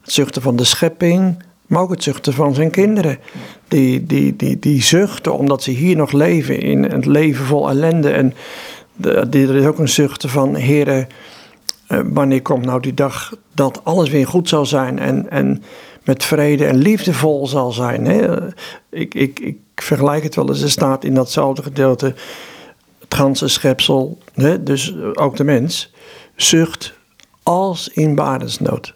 Het 0.00 0.12
zuchten 0.12 0.42
van 0.42 0.56
de 0.56 0.64
schepping, 0.64 1.42
maar 1.66 1.82
ook 1.82 1.90
het 1.90 2.02
zuchten 2.02 2.32
van 2.32 2.54
zijn 2.54 2.70
kinderen. 2.70 3.18
Die, 3.68 4.06
die, 4.06 4.36
die, 4.36 4.58
die 4.58 4.82
zuchten 4.82 5.38
omdat 5.38 5.62
ze 5.62 5.70
hier 5.70 5.96
nog 5.96 6.12
leven 6.12 6.60
in 6.60 6.84
een 6.84 7.10
leven 7.10 7.44
vol 7.44 7.68
ellende. 7.68 8.10
En 8.10 8.34
de, 8.96 9.14
er 9.30 9.56
is 9.56 9.66
ook 9.66 9.78
een 9.78 9.88
zuchten 9.88 10.28
van, 10.28 10.54
heren, 10.54 11.06
eh, 11.86 12.00
wanneer 12.04 12.42
komt 12.42 12.64
nou 12.64 12.80
die 12.80 12.94
dag 12.94 13.34
dat 13.54 13.80
alles 13.84 14.08
weer 14.08 14.26
goed 14.26 14.48
zal 14.48 14.66
zijn 14.66 14.98
en, 14.98 15.30
en 15.30 15.62
met 16.08 16.24
vrede 16.24 16.66
en 16.66 16.76
liefdevol 16.76 17.46
zal 17.46 17.72
zijn. 17.72 18.04
Hè? 18.04 18.46
Ik, 18.90 19.14
ik, 19.14 19.40
ik 19.40 19.58
vergelijk 19.74 20.22
het 20.22 20.34
wel 20.34 20.48
eens, 20.48 20.62
er 20.62 20.70
staat 20.70 21.04
in 21.04 21.14
datzelfde 21.14 21.62
gedeelte 21.62 22.14
het 22.98 23.14
ganse 23.14 23.48
schepsel, 23.48 24.18
hè, 24.34 24.62
dus 24.62 24.94
ook 25.14 25.36
de 25.36 25.44
mens, 25.44 25.92
zucht 26.36 26.94
als 27.42 27.88
in 27.88 28.14
badensnood. 28.14 28.94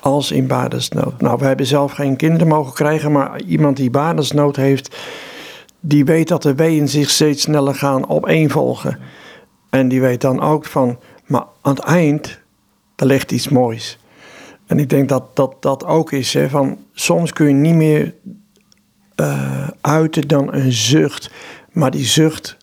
Als 0.00 0.30
in 0.30 0.46
badensnood. 0.46 1.20
Nou, 1.20 1.38
we 1.38 1.44
hebben 1.44 1.66
zelf 1.66 1.92
geen 1.92 2.16
kinderen 2.16 2.48
mogen 2.48 2.74
krijgen, 2.74 3.12
maar 3.12 3.40
iemand 3.42 3.76
die 3.76 3.90
badensnood 3.90 4.56
heeft, 4.56 4.96
die 5.80 6.04
weet 6.04 6.28
dat 6.28 6.42
de 6.42 6.54
weeën 6.54 6.88
zich 6.88 7.10
steeds 7.10 7.42
sneller 7.42 7.74
gaan 7.74 8.08
opeenvolgen. 8.08 8.98
En 9.70 9.88
die 9.88 10.00
weet 10.00 10.20
dan 10.20 10.40
ook 10.40 10.64
van, 10.64 10.98
maar 11.26 11.44
aan 11.62 11.74
het 11.74 11.84
eind, 11.84 12.40
daar 12.94 13.08
ligt 13.08 13.32
iets 13.32 13.48
moois. 13.48 13.99
En 14.70 14.78
ik 14.78 14.88
denk 14.90 15.08
dat 15.08 15.36
dat, 15.36 15.56
dat 15.60 15.84
ook 15.84 16.12
is, 16.12 16.34
hè, 16.34 16.48
van 16.48 16.78
soms 16.92 17.32
kun 17.32 17.46
je 17.46 17.54
niet 17.54 17.74
meer 17.74 18.14
uh, 19.16 19.68
uiten 19.80 20.28
dan 20.28 20.54
een 20.54 20.72
zucht. 20.72 21.30
Maar 21.72 21.90
die 21.90 22.04
zucht 22.04 22.58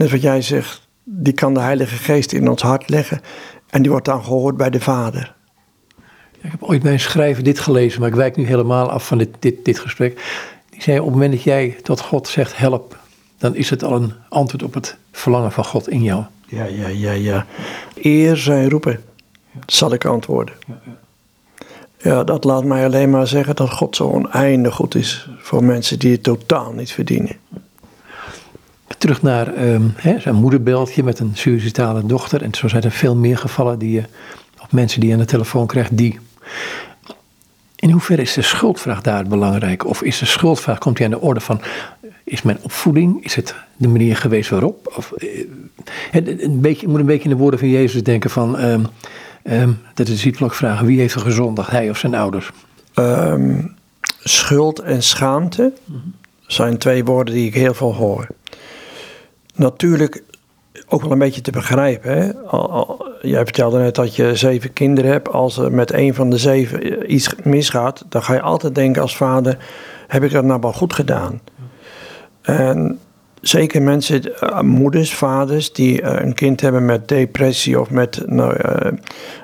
Net 0.00 0.10
wat 0.10 0.22
jij 0.22 0.42
zegt, 0.42 0.88
die 1.04 1.32
kan 1.32 1.54
de 1.54 1.60
Heilige 1.60 1.96
Geest 1.96 2.32
in 2.32 2.48
ons 2.48 2.62
hart 2.62 2.88
leggen. 2.88 3.20
En 3.70 3.82
die 3.82 3.90
wordt 3.90 4.06
dan 4.06 4.24
gehoord 4.24 4.56
bij 4.56 4.70
de 4.70 4.80
Vader. 4.80 5.34
Ik 6.40 6.50
heb 6.50 6.62
ooit 6.62 6.82
bij 6.82 6.92
een 6.92 7.00
schrijver 7.00 7.44
dit 7.44 7.58
gelezen, 7.58 8.00
maar 8.00 8.08
ik 8.08 8.14
wijk 8.14 8.36
nu 8.36 8.46
helemaal 8.46 8.90
af 8.90 9.06
van 9.06 9.18
dit, 9.18 9.28
dit, 9.38 9.64
dit 9.64 9.78
gesprek. 9.78 10.22
Die 10.70 10.82
zei: 10.82 10.98
Op 10.98 11.04
het 11.04 11.14
moment 11.14 11.32
dat 11.32 11.42
jij 11.42 11.76
tot 11.82 12.00
God 12.00 12.28
zegt 12.28 12.56
help, 12.56 12.98
dan 13.38 13.54
is 13.54 13.70
het 13.70 13.84
al 13.84 13.96
een 13.96 14.12
antwoord 14.28 14.62
op 14.62 14.74
het 14.74 14.96
verlangen 15.12 15.52
van 15.52 15.64
God 15.64 15.88
in 15.88 16.02
jou. 16.02 16.24
Ja, 16.46 16.64
ja, 16.64 16.88
ja, 16.88 17.12
ja. 17.12 17.46
Eer 17.94 18.36
zijn 18.36 18.70
roepen, 18.70 19.00
zal 19.66 19.92
ik 19.92 20.04
antwoorden. 20.04 20.54
Ja, 20.66 20.80
dat 22.02 22.44
laat 22.44 22.64
mij 22.64 22.84
alleen 22.84 23.10
maar 23.10 23.26
zeggen 23.26 23.56
dat 23.56 23.70
God 23.70 23.96
zo 23.96 24.08
oneindig 24.08 24.74
goed 24.74 24.94
is 24.94 25.28
voor 25.38 25.64
mensen 25.64 25.98
die 25.98 26.12
het 26.12 26.22
totaal 26.22 26.72
niet 26.72 26.92
verdienen. 26.92 27.36
Terug 28.98 29.22
naar 29.22 29.64
um, 29.64 29.94
zijn 30.18 30.34
moederbeltje 30.34 31.02
met 31.02 31.18
een 31.18 31.30
suicidale 31.34 32.06
dochter. 32.06 32.42
En 32.42 32.54
zo 32.54 32.68
zijn 32.68 32.82
er 32.82 32.90
veel 32.90 33.16
meer 33.16 33.38
gevallen 33.38 33.78
die 33.78 33.90
je, 33.90 34.02
of 34.60 34.72
mensen 34.72 35.00
die 35.00 35.08
je 35.08 35.14
aan 35.14 35.20
de 35.20 35.26
telefoon 35.26 35.66
krijgt, 35.66 35.96
die. 35.96 36.18
In 37.76 37.90
hoeverre 37.90 38.22
is 38.22 38.34
de 38.34 38.42
schuldvraag 38.42 39.00
daar 39.00 39.24
belangrijk? 39.26 39.86
Of 39.86 40.02
is 40.02 40.18
de 40.18 40.26
schuldvraag, 40.26 40.78
komt 40.78 40.96
die 40.96 41.04
aan 41.04 41.10
de 41.12 41.20
orde 41.20 41.40
van, 41.40 41.60
is 42.24 42.42
mijn 42.42 42.58
opvoeding, 42.62 43.24
is 43.24 43.34
het 43.34 43.54
de 43.76 43.88
manier 43.88 44.16
geweest 44.16 44.50
waarop? 44.50 44.92
Of, 44.96 45.12
eh, 45.12 45.46
een 46.12 46.60
beetje, 46.60 46.88
moet 46.88 47.00
een 47.00 47.06
beetje 47.06 47.28
in 47.28 47.36
de 47.36 47.42
woorden 47.42 47.58
van 47.58 47.68
Jezus 47.68 48.02
denken 48.02 48.30
van, 48.30 48.60
um, 48.60 48.86
um, 49.44 49.80
dat 49.94 50.06
discipelen 50.06 50.48
ook 50.48 50.54
vragen, 50.54 50.86
wie 50.86 51.00
heeft 51.00 51.14
er 51.14 51.20
gezondigd, 51.20 51.70
hij 51.70 51.90
of 51.90 51.98
zijn 51.98 52.14
ouders? 52.14 52.50
Um, 52.94 53.74
schuld 54.18 54.78
en 54.78 55.02
schaamte 55.02 55.72
zijn 56.46 56.78
twee 56.78 57.04
woorden 57.04 57.34
die 57.34 57.46
ik 57.46 57.54
heel 57.54 57.74
veel 57.74 57.94
hoor. 57.94 58.26
Natuurlijk 59.54 60.22
ook 60.88 61.02
wel 61.02 61.12
een 61.12 61.18
beetje 61.18 61.40
te 61.40 61.50
begrijpen. 61.50 62.18
Hè? 62.18 62.32
Jij 63.28 63.44
vertelde 63.44 63.78
net 63.78 63.94
dat 63.94 64.16
je 64.16 64.34
zeven 64.34 64.72
kinderen 64.72 65.10
hebt. 65.10 65.28
Als 65.28 65.58
er 65.58 65.72
met 65.72 65.92
een 65.92 66.14
van 66.14 66.30
de 66.30 66.38
zeven 66.38 67.12
iets 67.12 67.34
misgaat, 67.42 68.04
dan 68.08 68.22
ga 68.22 68.34
je 68.34 68.40
altijd 68.40 68.74
denken 68.74 69.02
als 69.02 69.16
vader: 69.16 69.58
heb 70.06 70.24
ik 70.24 70.32
dat 70.32 70.44
nou 70.44 70.60
wel 70.60 70.72
goed 70.72 70.92
gedaan? 70.92 71.40
En 72.42 72.98
zeker 73.40 73.82
mensen, 73.82 74.40
eh, 74.40 74.60
moeders, 74.60 75.14
vaders 75.14 75.72
die 75.72 76.02
eh, 76.02 76.24
een 76.24 76.34
kind 76.34 76.60
hebben 76.60 76.84
met 76.84 77.08
depressie 77.08 77.80
of 77.80 77.90
met, 77.90 78.22
nou, 78.26 78.56
uh, 78.64 78.92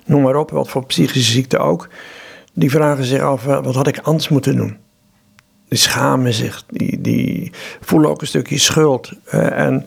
noem 0.04 0.22
maar 0.22 0.36
op, 0.36 0.50
wat 0.50 0.68
voor 0.68 0.86
psychische 0.86 1.32
ziekte 1.32 1.58
ook, 1.58 1.88
die 2.52 2.70
vragen 2.70 3.04
zich 3.04 3.20
af: 3.20 3.44
wat 3.44 3.74
had 3.74 3.86
ik 3.86 3.98
anders 3.98 4.28
moeten 4.28 4.56
doen? 4.56 4.76
Die 5.68 5.78
schamen 5.78 6.32
zich, 6.32 6.64
die, 6.68 7.00
die 7.00 7.52
voelen 7.80 8.10
ook 8.10 8.20
een 8.20 8.26
stukje 8.26 8.58
schuld. 8.58 9.12
en 9.30 9.86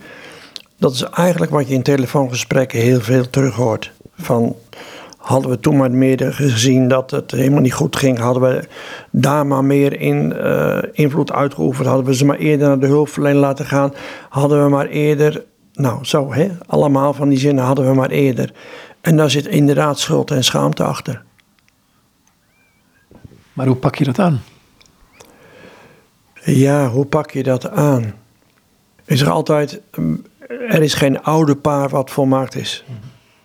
dat 0.77 0.93
is 0.93 1.03
eigenlijk 1.03 1.51
wat 1.51 1.67
je 1.67 1.73
in 1.73 1.83
telefoongesprekken 1.83 2.79
heel 2.79 3.01
veel 3.01 3.29
terug 3.29 3.55
hoort. 3.55 3.91
Van 4.17 4.55
hadden 5.19 5.49
we 5.49 5.59
toen 5.59 5.77
maar 5.77 5.91
meer 5.91 6.33
gezien 6.33 6.87
dat 6.87 7.11
het 7.11 7.31
helemaal 7.31 7.61
niet 7.61 7.73
goed 7.73 7.95
ging, 7.95 8.19
hadden 8.19 8.43
we 8.43 8.67
daar 9.11 9.45
maar 9.45 9.63
meer 9.63 10.01
in, 10.01 10.33
uh, 10.35 10.77
invloed 10.91 11.31
uitgeoefend, 11.31 11.87
hadden 11.87 12.05
we 12.05 12.15
ze 12.15 12.25
maar 12.25 12.37
eerder 12.37 12.67
naar 12.67 12.79
de 12.79 12.87
hulpverlening 12.87 13.41
laten 13.41 13.65
gaan, 13.65 13.93
hadden 14.29 14.63
we 14.63 14.69
maar 14.69 14.87
eerder, 14.87 15.45
nou 15.73 16.05
zo 16.05 16.33
hè, 16.33 16.49
allemaal 16.65 17.13
van 17.13 17.29
die 17.29 17.39
zinnen 17.39 17.63
hadden 17.63 17.89
we 17.89 17.95
maar 17.95 18.09
eerder. 18.09 18.53
En 19.01 19.17
daar 19.17 19.29
zit 19.29 19.47
inderdaad 19.47 19.99
schuld 19.99 20.31
en 20.31 20.43
schaamte 20.43 20.83
achter. 20.83 21.23
Maar 23.53 23.67
hoe 23.67 23.75
pak 23.75 23.95
je 23.95 24.03
dat 24.03 24.19
aan? 24.19 24.41
Ja, 26.43 26.87
hoe 26.87 27.05
pak 27.05 27.31
je 27.31 27.43
dat 27.43 27.69
aan? 27.69 28.13
Is 29.05 29.21
er 29.21 29.29
altijd 29.29 29.81
er 30.49 30.81
is 30.81 30.93
geen 30.93 31.21
oude 31.21 31.55
paar 31.55 31.89
wat 31.89 32.11
volmaakt 32.11 32.55
is. 32.55 32.83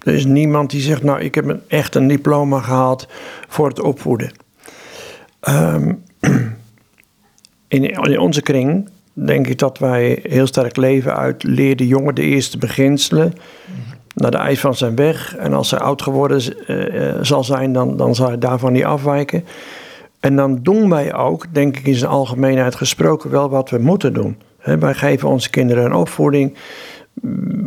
Er 0.05 0.15
is 0.15 0.25
niemand 0.25 0.71
die 0.71 0.81
zegt, 0.81 1.03
nou, 1.03 1.21
ik 1.21 1.35
heb 1.35 1.49
een, 1.49 1.61
echt 1.69 1.95
een 1.95 2.09
diploma 2.09 2.61
gehaald 2.61 3.09
voor 3.49 3.69
het 3.69 3.81
opvoeden. 3.81 4.33
Ehm, 5.41 5.93
in, 7.69 7.85
in, 7.91 8.19
onze 8.19 8.43
kring 8.43 8.89
denk 9.13 9.47
ik 9.47 9.59
dat 9.59 9.79
wij 9.79 10.19
heel 10.23 10.47
sterk 10.47 10.77
leven 10.77 11.17
uit 11.17 11.43
leer 11.43 11.77
de 11.77 11.87
jongen 11.87 12.15
de 12.15 12.23
eerste 12.23 12.59
beginselen. 12.59 13.33
Naar 14.15 14.31
de 14.31 14.37
eis 14.37 14.61
van 14.61 14.75
zijn 14.75 14.95
weg. 14.95 15.37
En 15.37 15.53
als 15.53 15.71
hij 15.71 15.81
oud 15.81 16.03
geworden 16.03 16.43
uh, 16.67 17.15
zal 17.21 17.45
zijn, 17.45 17.73
dan, 17.73 17.97
dan 17.97 18.15
zal 18.15 18.27
hij 18.27 18.39
daarvan 18.39 18.73
niet 18.73 18.85
afwijken. 18.85 19.45
En 20.21 20.37
dan 20.37 20.59
doen 20.63 20.91
wij 20.91 21.15
ook, 21.15 21.47
denk 21.53 21.77
ik 21.77 21.87
in 21.87 21.95
zijn 21.95 22.11
algemeenheid 22.11 22.75
gesproken, 22.75 23.31
wel 23.31 23.49
wat 23.49 23.71
we 23.71 23.79
moeten 23.79 24.13
doen. 24.13 24.39
wij 24.79 24.95
geven 24.95 25.29
onze 25.29 25.51
kinderen 25.51 25.85
een 25.85 25.95
opvoeding 25.95 26.57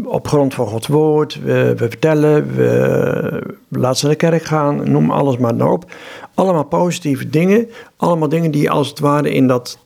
op 0.04 0.28
grond 0.28 0.54
van 0.54 0.68
Gods 0.68 0.88
woord. 0.88 1.42
We, 1.42 1.74
we 1.78 1.90
vertellen, 1.90 2.56
we, 2.56 3.56
laten 3.70 3.98
ze 3.98 4.06
naar 4.06 4.14
de 4.14 4.20
kerk 4.20 4.44
gaan, 4.44 4.92
noem 4.92 5.12
alles 5.12 5.38
maar 5.38 5.72
op. 5.72 5.92
Allemaal 6.34 6.64
positieve 6.64 7.30
dingen. 7.30 7.70
Allemaal 7.98 8.30
dingen 8.30 8.52
die 8.52 8.62
je 8.62 8.70
als 8.70 8.90
het 8.90 9.00
ware 9.00 9.30
in 9.30 9.48
dat 9.48 9.80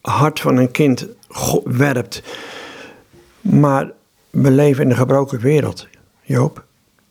hart 0.00 0.40
van 0.40 0.56
een 0.56 0.70
kind 0.70 1.06
werpt. 1.64 2.22
Maar 3.40 3.90
we 4.30 4.50
leven 4.50 4.84
in 4.84 4.90
een 4.90 4.96
gebroken 4.96 5.40
wereld, 5.40 5.86
Joop. 6.22 6.66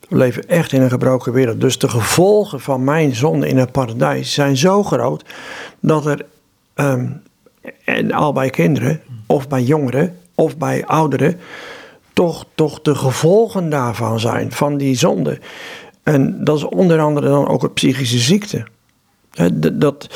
We 0.08 0.16
leven 0.16 0.48
echt 0.48 0.72
in 0.72 0.82
een 0.82 0.90
gebroken 0.90 1.32
wereld. 1.32 1.60
Dus 1.60 1.78
de 1.78 1.88
gevolgen 1.88 2.60
van 2.60 2.84
mijn 2.84 3.14
zonde 3.14 3.48
in 3.48 3.56
het 3.56 3.72
paradijs 3.72 4.34
zijn 4.34 4.56
zo 4.56 4.82
groot 4.82 5.24
dat 5.80 6.06
er, 6.06 6.26
um, 6.74 7.22
en 7.84 8.12
al 8.12 8.32
bij 8.32 8.50
kinderen, 8.50 9.00
of 9.26 9.48
bij 9.48 9.62
jongeren, 9.62 10.16
of 10.34 10.56
bij 10.56 10.86
ouderen, 10.86 11.40
toch, 12.18 12.44
toch 12.54 12.80
de 12.80 12.94
gevolgen 12.94 13.70
daarvan 13.70 14.20
zijn, 14.20 14.52
van 14.52 14.76
die 14.76 14.94
zonde. 14.94 15.40
En 16.02 16.44
dat 16.44 16.56
is 16.56 16.64
onder 16.64 17.00
andere 17.00 17.28
dan 17.28 17.48
ook 17.48 17.62
een 17.62 17.72
psychische 17.72 18.18
ziekte. 18.18 18.66
dat, 19.72 20.08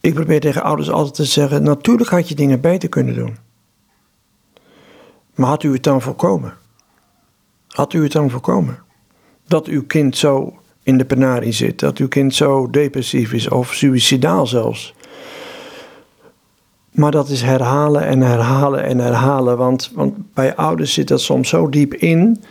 ik 0.00 0.14
probeer 0.14 0.40
tegen 0.40 0.62
ouders 0.62 0.90
altijd 0.90 1.14
te 1.14 1.24
zeggen: 1.24 1.62
natuurlijk 1.62 2.10
had 2.10 2.28
je 2.28 2.34
dingen 2.34 2.60
beter 2.60 2.88
kunnen 2.88 3.14
doen. 3.14 3.36
Maar 5.34 5.48
had 5.48 5.62
u 5.62 5.72
het 5.72 5.82
dan 5.82 6.02
voorkomen? 6.02 6.54
Had 7.68 7.92
u 7.92 8.02
het 8.02 8.12
dan 8.12 8.30
voorkomen? 8.30 8.78
Dat 9.46 9.66
uw 9.66 9.86
kind 9.86 10.16
zo 10.16 10.58
in 10.82 10.98
de 10.98 11.04
penarie 11.04 11.52
zit, 11.52 11.78
dat 11.78 11.98
uw 11.98 12.08
kind 12.08 12.34
zo 12.34 12.70
depressief 12.70 13.32
is 13.32 13.48
of 13.48 13.74
suicidaal 13.74 14.46
zelfs. 14.46 14.94
Maar 16.90 17.10
dat 17.10 17.28
is 17.28 17.42
herhalen 17.42 18.06
en 18.06 18.20
herhalen 18.20 18.84
en 18.84 18.98
herhalen. 18.98 19.56
Want, 19.56 19.90
want 19.94 20.14
bij 20.34 20.54
ouders 20.54 20.92
zit 20.92 21.08
dat 21.08 21.20
soms 21.20 21.48
zo 21.48 21.68
diep 21.68 21.94
in. 21.94 22.42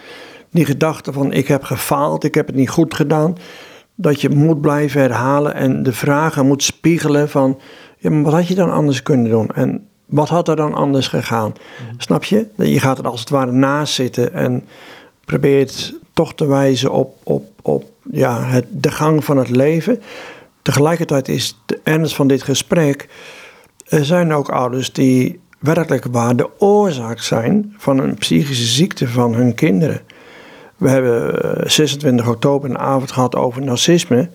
Die 0.52 0.66
gedachte 0.66 1.14
van 1.14 1.32
ik 1.32 1.48
heb 1.48 1.64
gefaald, 1.64 2.24
ik 2.24 2.36
heb 2.36 2.48
het 2.48 2.56
niet 2.56 2.70
goed 2.70 2.94
gedaan. 2.94 3.38
Dat 3.96 4.22
je 4.22 4.30
moet 4.30 4.62
blijven 4.62 5.02
herhalen 5.02 5.54
en 5.54 5.84
de 5.84 5.94
vragen 5.94 6.46
moet 6.46 6.64
spiegelen 6.64 7.30
van... 7.30 7.60
Ja, 7.98 8.10
maar 8.10 8.24
wat 8.24 8.34
had 8.34 8.48
je 8.48 8.56
dan 8.56 8.72
anders 8.72 9.04
kunnen 9.04 9.30
doen? 9.30 9.50
En 9.50 9.88
wat 10.06 10.30
had 10.30 10.48
er 10.48 10.56
dan 10.56 10.74
anders 10.74 11.08
gegaan? 11.08 11.54
Mhm. 11.54 11.94
Snap 11.98 12.24
je? 12.24 12.48
Je 12.56 12.80
gaat 12.80 12.98
er 12.98 13.08
als 13.08 13.20
het 13.20 13.30
ware 13.30 13.52
naast 13.52 13.94
zitten 13.94 14.34
en 14.34 14.64
probeert 15.26 15.94
toch 16.14 16.34
te 16.34 16.46
wijzen 16.46 16.92
op, 16.92 17.16
op, 17.24 17.46
op 17.62 17.84
ja, 18.12 18.44
het, 18.44 18.66
de 18.70 18.92
gang 18.92 19.24
van 19.24 19.38
het 19.38 19.50
leven. 19.50 20.02
Tegelijkertijd 20.62 21.28
is 21.28 21.60
de 21.66 21.80
ernst 21.84 22.16
van 22.16 22.28
dit 22.28 22.44
gesprek 22.44 23.08
er 23.90 24.06
zijn 24.06 24.34
ook 24.34 24.50
ouders 24.50 24.94
die 24.94 25.40
werkelijk 25.60 26.06
waar 26.12 26.36
de 26.36 26.50
oorzaak 26.60 27.20
zijn 27.20 27.74
van 27.78 28.00
een 28.00 28.16
psychische 28.16 28.66
ziekte 28.66 29.08
van 29.08 29.34
hun 29.34 29.54
kinderen. 29.54 30.02
We 30.78 30.90
hebben 30.90 31.72
26 31.72 32.26
eh, 32.26 32.32
oktober 32.32 32.70
een 32.70 32.78
avond 32.78 33.12
gehad 33.12 33.36
over 33.36 33.62
narcisme. 33.62 34.30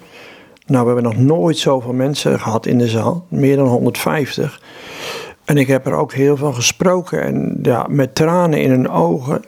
Nou, 0.67 0.87
we 0.87 0.93
hebben 0.93 1.13
nog 1.13 1.17
nooit 1.17 1.59
zoveel 1.59 1.93
mensen 1.93 2.41
gehad 2.41 2.67
in 2.67 2.79
de 2.79 2.89
zaal, 2.89 3.27
meer 3.29 3.57
dan 3.57 3.67
150. 3.67 4.61
En 5.45 5.57
ik 5.57 5.67
heb 5.67 5.87
er 5.87 5.95
ook 5.95 6.13
heel 6.13 6.37
veel 6.37 6.53
gesproken 6.53 7.23
en 7.23 7.59
ja, 7.63 7.87
met 7.89 8.15
tranen 8.15 8.61
in 8.61 8.71
hun 8.71 8.89
ogen 8.89 9.45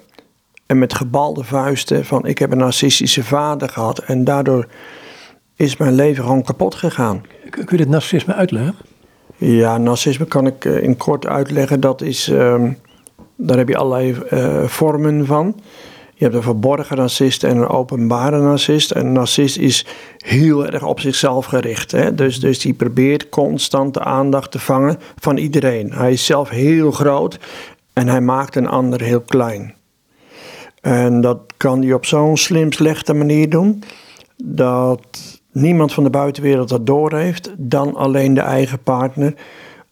en 0.66 0.78
met 0.78 0.94
gebalde 0.94 1.44
vuisten 1.44 2.04
van 2.04 2.26
ik 2.26 2.38
heb 2.38 2.50
een 2.50 2.58
narcistische 2.58 3.24
vader 3.24 3.68
gehad 3.68 3.98
en 3.98 4.24
daardoor 4.24 4.66
is 5.56 5.76
mijn 5.76 5.94
leven 5.94 6.22
gewoon 6.22 6.42
kapot 6.42 6.74
gegaan. 6.74 7.22
Kun 7.50 7.66
je 7.70 7.76
dit 7.76 7.88
narcisme 7.88 8.34
uitleggen? 8.34 8.74
Ja, 9.36 9.78
narcisme 9.78 10.24
kan 10.24 10.46
ik 10.46 10.64
eh, 10.64 10.82
in 10.82 10.96
kort 10.96 11.26
uitleggen. 11.26 11.80
Dat 11.80 12.02
is, 12.02 12.28
ehm, 12.28 12.72
daar 13.36 13.56
heb 13.56 13.68
je 13.68 13.76
allerlei 13.76 14.16
uh, 14.30 14.64
vormen 14.64 15.26
van. 15.26 15.60
Je 16.14 16.24
hebt 16.24 16.36
een 16.36 16.42
verborgen 16.42 16.96
narcist 16.96 17.44
en 17.44 17.56
een 17.56 17.68
openbare 17.68 18.40
narcist. 18.40 18.90
En 18.90 19.06
een 19.06 19.12
narcist 19.12 19.56
is 19.56 19.86
heel 20.16 20.66
erg 20.66 20.82
op 20.82 21.00
zichzelf 21.00 21.46
gericht. 21.46 21.90
Hè? 21.90 22.14
Dus, 22.14 22.40
dus 22.40 22.58
die 22.58 22.74
probeert 22.74 23.28
constant 23.28 23.94
de 23.94 24.00
aandacht 24.00 24.50
te 24.50 24.58
vangen 24.58 24.98
van 25.18 25.36
iedereen. 25.36 25.92
Hij 25.92 26.12
is 26.12 26.26
zelf 26.26 26.48
heel 26.48 26.90
groot 26.90 27.38
en 27.92 28.08
hij 28.08 28.20
maakt 28.20 28.56
een 28.56 28.68
ander 28.68 29.00
heel 29.00 29.20
klein. 29.20 29.74
En 30.80 31.20
dat 31.20 31.38
kan 31.56 31.82
hij 31.82 31.92
op 31.92 32.06
zo'n 32.06 32.36
slim 32.36 32.72
slechte 32.72 33.14
manier 33.14 33.50
doen 33.50 33.82
dat 34.44 35.35
niemand 35.56 35.92
van 35.92 36.04
de 36.04 36.10
buitenwereld 36.10 36.68
dat 36.68 36.86
doorheeft, 36.86 37.52
dan 37.56 37.94
alleen 37.94 38.34
de 38.34 38.40
eigen 38.40 38.82
partner. 38.82 39.34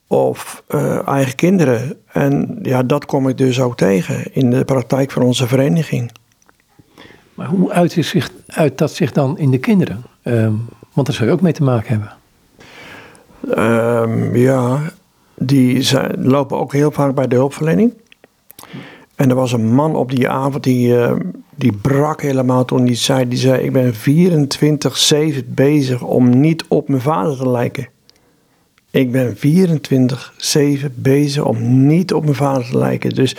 of 0.07 0.63
eh, 0.67 1.09
eigen 1.09 1.35
kinderen. 1.35 1.97
En 2.13 2.59
ja, 2.63 2.83
dat 2.83 3.07
kom 3.07 3.29
ik 3.29 3.39
dus 3.39 3.61
ook 3.61 3.77
tegen 3.77 4.35
in 4.35 4.51
de 4.51 4.65
praktijk 4.65 5.11
van 5.11 5.23
onze 5.23 5.47
vereniging. 5.47 6.13
Maar 7.35 7.47
hoe 7.47 7.73
uit, 7.73 7.93
zich, 7.93 8.31
uit 8.47 8.79
dat 8.79 8.93
zich 8.93 9.13
dan 9.13 9.39
in 9.39 9.51
de 9.51 9.59
kinderen? 9.59 10.03
Ehm, 10.23 10.53
want 10.93 11.07
daar 11.07 11.17
zou 11.17 11.29
je 11.29 11.35
ook 11.35 11.41
mee 11.41 11.53
te 11.53 11.63
maken 11.63 11.89
hebben. 11.89 12.13
Um, 13.59 14.37
ja, 14.37 14.81
die 15.35 15.83
zijn, 15.83 16.27
lopen 16.27 16.59
ook 16.59 16.73
heel 16.73 16.91
vaak 16.91 17.15
bij 17.15 17.29
de 17.29 17.35
hulpverlening. 17.35 17.95
En 19.15 19.29
er 19.29 19.35
was 19.35 19.53
een 19.53 19.75
man 19.75 19.97
op 19.97 20.11
die 20.11 20.29
avond 20.29 20.65
die, 20.65 20.89
uh, 20.89 21.13
die 21.55 21.73
brak 21.73 22.23
helemaal 22.23 22.65
toen 22.65 22.85
hij 22.85 22.97
zei: 22.97 23.29
die 23.29 23.39
zei 23.39 23.63
Ik 23.63 23.73
ben 23.73 23.95
24-7 25.45 25.45
bezig 25.47 26.03
om 26.03 26.41
niet 26.41 26.65
op 26.69 26.89
mijn 26.89 27.03
vader 27.03 27.37
te 27.37 27.49
lijken. 27.49 27.89
Ik 28.91 29.13
ben 29.13 29.37
24-7 29.37 29.41
bezig 30.95 31.45
om 31.45 31.87
niet 31.87 32.13
op 32.13 32.23
mijn 32.23 32.35
vader 32.35 32.67
te 32.71 32.79
lijken. 32.79 33.11
Dus 33.11 33.37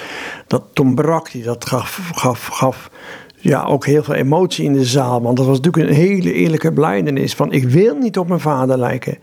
dat, 0.48 0.64
toen 0.74 0.96
brak 0.96 1.30
hij. 1.30 1.42
Dat 1.42 1.66
gaf, 1.66 2.10
gaf, 2.14 2.48
gaf 2.48 2.90
ja, 3.38 3.64
ook 3.64 3.86
heel 3.86 4.04
veel 4.04 4.14
emotie 4.14 4.66
in 4.66 4.74
de 4.74 4.86
zaal. 4.86 5.22
Want 5.22 5.38
dat 5.38 5.46
was 5.46 5.60
natuurlijk 5.60 5.90
een 5.90 5.96
hele 5.96 6.34
eerlijke 6.34 6.72
blijdenis. 6.72 7.34
Van 7.34 7.52
ik 7.52 7.64
wil 7.64 7.96
niet 7.96 8.18
op 8.18 8.28
mijn 8.28 8.40
vader 8.40 8.78
lijken. 8.78 9.18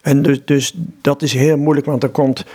En 0.00 0.22
dus, 0.22 0.44
dus 0.44 0.74
dat 1.00 1.22
is 1.22 1.32
heel 1.32 1.56
moeilijk. 1.56 1.86
Want 1.86 2.02
er 2.02 2.08
komt 2.08 2.46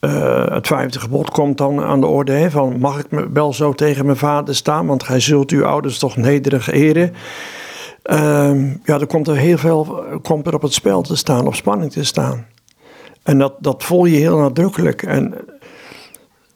uh, 0.00 0.46
het 0.46 0.66
vijfde 0.66 1.00
gebod 1.00 1.30
komt 1.30 1.58
dan 1.58 1.80
aan 1.80 2.00
de 2.00 2.06
orde. 2.06 2.32
Hè, 2.32 2.50
van 2.50 2.78
mag 2.78 2.98
ik 2.98 3.06
wel 3.32 3.52
zo 3.52 3.72
tegen 3.72 4.04
mijn 4.04 4.16
vader 4.16 4.54
staan? 4.54 4.86
Want 4.86 5.02
gij 5.02 5.20
zult 5.20 5.50
uw 5.50 5.64
ouders 5.64 5.98
toch 5.98 6.16
nederig 6.16 6.70
eren. 6.70 7.14
Uh, 8.04 8.74
ja, 8.84 9.00
er 9.00 9.06
komt 9.06 9.28
er 9.28 9.36
heel 9.36 9.58
veel 9.58 10.04
komt 10.22 10.46
er 10.46 10.54
op 10.54 10.62
het 10.62 10.72
spel 10.72 11.02
te 11.02 11.16
staan, 11.16 11.46
op 11.46 11.54
spanning 11.54 11.92
te 11.92 12.04
staan. 12.04 12.46
En 13.22 13.38
dat, 13.38 13.54
dat 13.58 13.84
voel 13.84 14.04
je 14.04 14.16
heel 14.16 14.38
nadrukkelijk. 14.38 15.02
En 15.02 15.34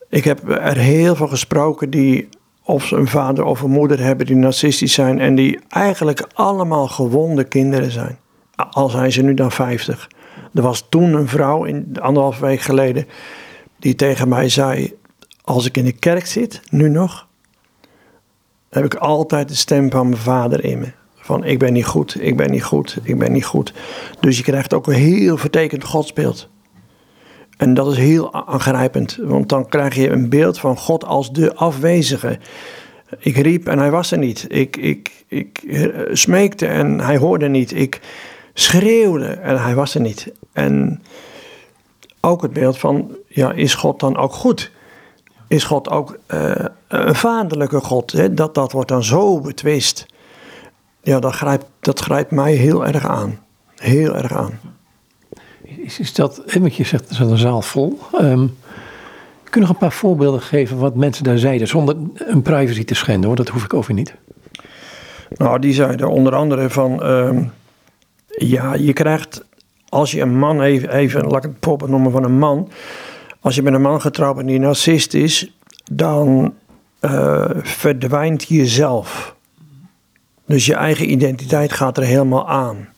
ik 0.09 0.25
heb 0.25 0.49
er 0.49 0.77
heel 0.77 1.17
veel 1.17 1.29
gesproken 1.29 1.91
die 1.91 2.29
of 2.65 2.91
een 2.91 3.09
vader 3.09 3.45
of 3.45 3.61
een 3.61 3.71
moeder 3.71 4.01
hebben 4.01 4.27
die 4.27 4.37
narcistisch 4.37 4.95
zijn 4.95 5.21
en 5.21 5.35
die 5.35 5.61
eigenlijk 5.69 6.27
allemaal 6.35 6.89
gewonde 6.89 7.45
kinderen 7.45 7.91
zijn. 7.91 8.19
Al 8.71 8.89
zijn 8.89 9.13
ze 9.13 9.23
nu 9.23 9.35
dan 9.35 9.53
50. 9.53 10.09
Er 10.55 10.63
was 10.63 10.87
toen 10.89 11.13
een 11.13 11.29
vrouw, 11.29 11.65
in 11.65 11.97
anderhalf 12.01 12.39
week 12.39 12.61
geleden, 12.61 13.07
die 13.79 13.95
tegen 13.95 14.29
mij 14.29 14.49
zei: 14.49 14.95
Als 15.45 15.67
ik 15.67 15.77
in 15.77 15.85
de 15.85 15.93
kerk 15.93 16.27
zit, 16.27 16.61
nu 16.71 16.89
nog, 16.89 17.27
heb 18.71 18.85
ik 18.85 18.95
altijd 18.95 19.49
de 19.49 19.55
stem 19.55 19.91
van 19.91 20.09
mijn 20.09 20.21
vader 20.21 20.65
in 20.65 20.79
me. 20.79 20.93
Van 21.15 21.45
ik 21.45 21.59
ben 21.59 21.73
niet 21.73 21.87
goed, 21.87 22.17
ik 22.21 22.37
ben 22.37 22.51
niet 22.51 22.65
goed, 22.65 22.99
ik 23.03 23.19
ben 23.19 23.33
niet 23.33 23.45
goed. 23.45 23.73
Dus 24.21 24.37
je 24.37 24.43
krijgt 24.43 24.75
ook 24.75 24.87
een 24.87 24.93
heel 24.93 25.37
vertekend 25.37 25.85
godsbeeld. 25.85 26.49
En 27.57 27.75
dat 27.75 27.93
is 27.93 27.97
heel 27.97 28.47
aangrijpend, 28.47 29.19
want 29.21 29.49
dan 29.49 29.69
krijg 29.69 29.95
je 29.95 30.11
een 30.11 30.29
beeld 30.29 30.59
van 30.59 30.77
God 30.77 31.05
als 31.05 31.33
de 31.33 31.55
afwezige. 31.55 32.39
Ik 33.19 33.37
riep 33.37 33.67
en 33.67 33.79
hij 33.79 33.91
was 33.91 34.11
er 34.11 34.19
niet. 34.19 34.47
Ik, 34.49 34.77
ik, 34.77 35.25
ik 35.27 35.59
eh, 35.69 35.89
smeekte 36.13 36.67
en 36.67 37.01
hij 37.01 37.17
hoorde 37.17 37.49
niet. 37.49 37.75
Ik 37.75 38.01
schreeuwde 38.55 39.27
en 39.27 39.63
hij 39.63 39.75
was 39.75 39.95
er 39.95 40.01
niet. 40.01 40.33
En 40.53 41.03
ook 42.21 42.43
het 42.43 42.53
beeld 42.53 42.79
van, 42.79 43.17
ja, 43.29 43.53
is 43.53 43.75
God 43.75 44.01
dan 44.01 44.17
ook 44.17 44.33
goed? 44.33 44.71
Is 45.49 45.65
God 45.65 45.91
ook 45.91 46.19
uh, 46.29 46.55
een 46.89 47.15
vaderlijke 47.15 47.81
God? 47.81 48.13
Hè? 48.13 48.35
Dat, 48.35 48.55
dat 48.55 48.73
wordt 48.73 48.89
dan 48.89 49.05
zo 49.05 49.41
betwist. 49.41 50.07
Ja, 51.03 51.21
dat 51.21 51.33
grijpt, 51.33 51.65
dat 51.81 52.01
grijpt 52.01 52.31
mij 52.31 52.53
heel 52.53 52.87
erg 52.87 53.07
aan. 53.07 53.39
Heel 53.77 54.17
erg 54.17 54.33
aan. 54.33 54.61
Is, 55.63 55.99
is 55.99 56.15
dat, 56.15 56.43
wat 56.61 56.77
je 56.77 56.85
zegt, 56.85 57.11
is 57.11 57.19
een 57.19 57.39
zaal 57.39 57.63
vol. 57.63 57.99
Um, 58.21 58.57
kun 59.45 59.61
je 59.61 59.67
nog 59.67 59.69
een 59.69 59.77
paar 59.89 59.93
voorbeelden 59.93 60.41
geven 60.41 60.79
wat 60.79 60.95
mensen 60.95 61.25
daar 61.25 61.39
zeiden, 61.39 61.69
zonder 61.69 61.97
een 62.15 62.43
privacy 62.43 62.85
te 62.85 62.95
schenden 62.95 63.27
hoor, 63.27 63.37
dat 63.37 63.49
hoef 63.49 63.65
ik 63.65 63.75
over 63.75 63.95
niet. 63.95 64.15
Nou, 65.37 65.59
die 65.59 65.73
zeiden 65.73 66.09
onder 66.09 66.35
andere 66.35 66.71
van, 66.71 67.07
um, 67.07 67.53
ja, 68.37 68.75
je 68.75 68.93
krijgt, 68.93 69.45
als 69.89 70.11
je 70.11 70.21
een 70.21 70.39
man, 70.39 70.63
even, 70.63 70.91
even 70.91 71.27
laat 71.27 71.45
ik 71.45 71.51
het 71.51 71.65
voorbeeld 71.65 71.91
noemen 71.91 72.13
van 72.13 72.25
een 72.25 72.39
man, 72.39 72.69
als 73.41 73.55
je 73.55 73.63
met 73.63 73.75
een 73.75 73.83
man 73.83 74.01
getrouwd 74.01 74.37
bent 74.37 74.49
die 74.49 74.59
narcist 74.59 75.15
is, 75.15 75.57
dan 75.93 76.55
uh, 77.01 77.51
verdwijnt 77.63 78.49
jezelf. 78.49 79.35
Dus 80.47 80.67
je 80.67 80.75
eigen 80.75 81.11
identiteit 81.11 81.73
gaat 81.73 81.97
er 81.97 82.05
helemaal 82.05 82.49
aan 82.49 82.89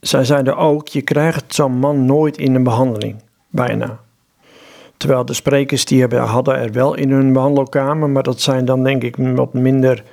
zij 0.00 0.24
zeiden 0.24 0.56
ook, 0.56 0.88
je 0.88 1.02
krijgt 1.02 1.54
zo'n 1.54 1.78
man 1.78 2.04
nooit 2.04 2.38
in 2.38 2.54
een 2.54 2.62
behandeling, 2.62 3.16
bijna. 3.48 3.98
Terwijl 4.96 5.24
de 5.24 5.32
sprekers 5.32 5.84
die 5.84 6.06
hadden 6.06 6.56
er 6.56 6.72
wel 6.72 6.94
in 6.94 7.10
hun 7.10 7.32
behandelkamer, 7.32 8.10
maar 8.10 8.22
dat 8.22 8.40
zijn 8.40 8.64
dan 8.64 8.84
denk 8.84 9.02
ik 9.02 9.16
wat 9.16 9.54
minder 9.54 10.04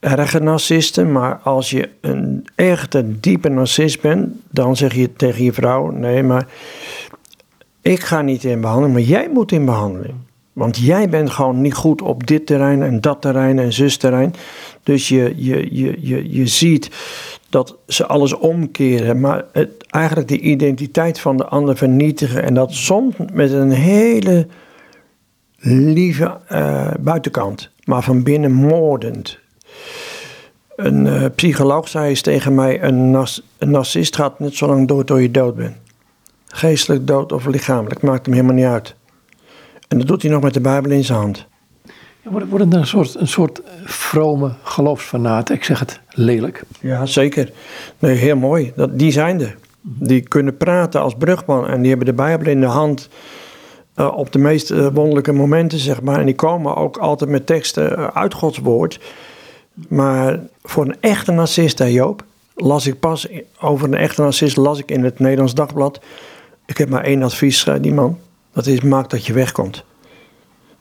erge 0.00 0.38
narcisten. 0.38 1.12
Maar 1.12 1.34
als 1.34 1.70
je 1.70 1.88
een 2.00 2.46
echte 2.54 3.20
diepe 3.20 3.48
narcist 3.48 4.00
bent, 4.00 4.28
dan 4.50 4.76
zeg 4.76 4.94
je 4.94 5.12
tegen 5.12 5.44
je 5.44 5.52
vrouw, 5.52 5.90
nee 5.90 6.22
maar 6.22 6.46
ik 7.82 8.00
ga 8.00 8.22
niet 8.22 8.44
in 8.44 8.60
behandeling, 8.60 8.92
maar 8.92 9.02
jij 9.02 9.28
moet 9.32 9.52
in 9.52 9.64
behandeling. 9.64 10.14
Want 10.52 10.78
jij 10.78 11.08
bent 11.08 11.30
gewoon 11.30 11.60
niet 11.60 11.74
goed 11.74 12.02
op 12.02 12.26
dit 12.26 12.46
terrein 12.46 12.82
en 12.82 13.00
dat 13.00 13.20
terrein 13.20 13.58
en 13.58 13.72
zus 13.72 13.96
terrein. 13.96 14.34
Dus 14.82 15.08
je, 15.08 15.32
je, 15.36 15.76
je, 15.76 15.96
je, 16.00 16.32
je 16.32 16.46
ziet 16.46 16.90
dat 17.48 17.76
ze 17.86 18.06
alles 18.06 18.32
omkeren, 18.32 19.20
maar 19.20 19.44
het, 19.52 19.70
eigenlijk 19.86 20.28
de 20.28 20.40
identiteit 20.40 21.20
van 21.20 21.36
de 21.36 21.44
ander 21.44 21.76
vernietigen. 21.76 22.42
En 22.42 22.54
dat 22.54 22.72
soms 22.72 23.14
met 23.32 23.52
een 23.52 23.70
hele 23.70 24.46
lieve 25.60 26.38
uh, 26.52 26.90
buitenkant, 27.00 27.70
maar 27.84 28.02
van 28.02 28.22
binnen 28.22 28.52
moordend. 28.52 29.39
Een 30.82 31.06
uh, 31.06 31.24
psycholoog 31.34 31.88
zei 31.88 32.08
eens 32.08 32.20
tegen 32.20 32.54
mij: 32.54 32.82
een, 32.82 33.10
nas, 33.10 33.42
een 33.58 33.70
narcist 33.70 34.16
gaat 34.16 34.38
net 34.38 34.54
zo 34.54 34.66
lang 34.66 34.88
dood 34.88 35.06
tot 35.06 35.20
je 35.20 35.30
dood 35.30 35.56
bent. 35.56 35.76
Geestelijk 36.46 37.06
dood 37.06 37.32
of 37.32 37.46
lichamelijk, 37.46 38.02
maakt 38.02 38.26
hem 38.26 38.34
helemaal 38.34 38.56
niet 38.56 38.64
uit. 38.64 38.94
En 39.88 39.98
dat 39.98 40.06
doet 40.06 40.22
hij 40.22 40.30
nog 40.30 40.42
met 40.42 40.54
de 40.54 40.60
Bijbel 40.60 40.90
in 40.90 41.04
zijn 41.04 41.18
hand. 41.18 41.46
Wordt, 42.22 42.48
wordt 42.48 42.64
het 42.64 42.74
een 42.74 42.86
soort, 42.86 43.14
een 43.14 43.28
soort 43.28 43.62
vrome 43.84 44.52
geloofsfanaten? 44.62 45.54
Ik 45.54 45.64
zeg 45.64 45.78
het 45.78 46.00
lelijk. 46.10 46.62
Ja, 46.80 47.06
zeker. 47.06 47.52
Nee, 47.98 48.16
heel 48.16 48.36
mooi. 48.36 48.72
Dat, 48.76 48.98
die 48.98 49.12
zijn 49.12 49.40
er. 49.40 49.56
Die 49.82 50.20
kunnen 50.20 50.56
praten 50.56 51.00
als 51.00 51.14
brugman 51.14 51.68
en 51.68 51.80
die 51.80 51.88
hebben 51.88 52.06
de 52.06 52.12
Bijbel 52.12 52.46
in 52.46 52.60
de 52.60 52.66
hand 52.66 53.08
uh, 53.96 54.16
op 54.16 54.32
de 54.32 54.38
meest 54.38 54.70
uh, 54.70 54.86
wonderlijke 54.92 55.32
momenten, 55.32 55.78
zeg 55.78 56.02
maar. 56.02 56.18
En 56.18 56.26
die 56.26 56.34
komen 56.34 56.76
ook 56.76 56.96
altijd 56.96 57.30
met 57.30 57.46
teksten 57.46 58.14
uit 58.14 58.34
Gods 58.34 58.58
woord. 58.58 59.00
Maar 59.88 60.40
voor 60.62 60.84
een 60.84 61.00
echte 61.00 61.32
narcist, 61.32 61.78
hè 61.78 61.84
Joop, 61.84 62.24
las 62.54 62.86
ik 62.86 63.00
pas 63.00 63.28
over 63.60 63.88
een 63.88 63.94
echte 63.94 64.22
narcist, 64.22 64.56
las 64.56 64.78
ik 64.78 64.90
in 64.90 65.04
het 65.04 65.18
Nederlands 65.18 65.54
Dagblad. 65.54 66.00
Ik 66.66 66.78
heb 66.78 66.88
maar 66.88 67.04
één 67.04 67.22
advies, 67.22 67.66
die 67.80 67.94
man. 67.94 68.18
Dat 68.52 68.66
is, 68.66 68.80
maak 68.80 69.10
dat 69.10 69.26
je 69.26 69.32
wegkomt. 69.32 69.84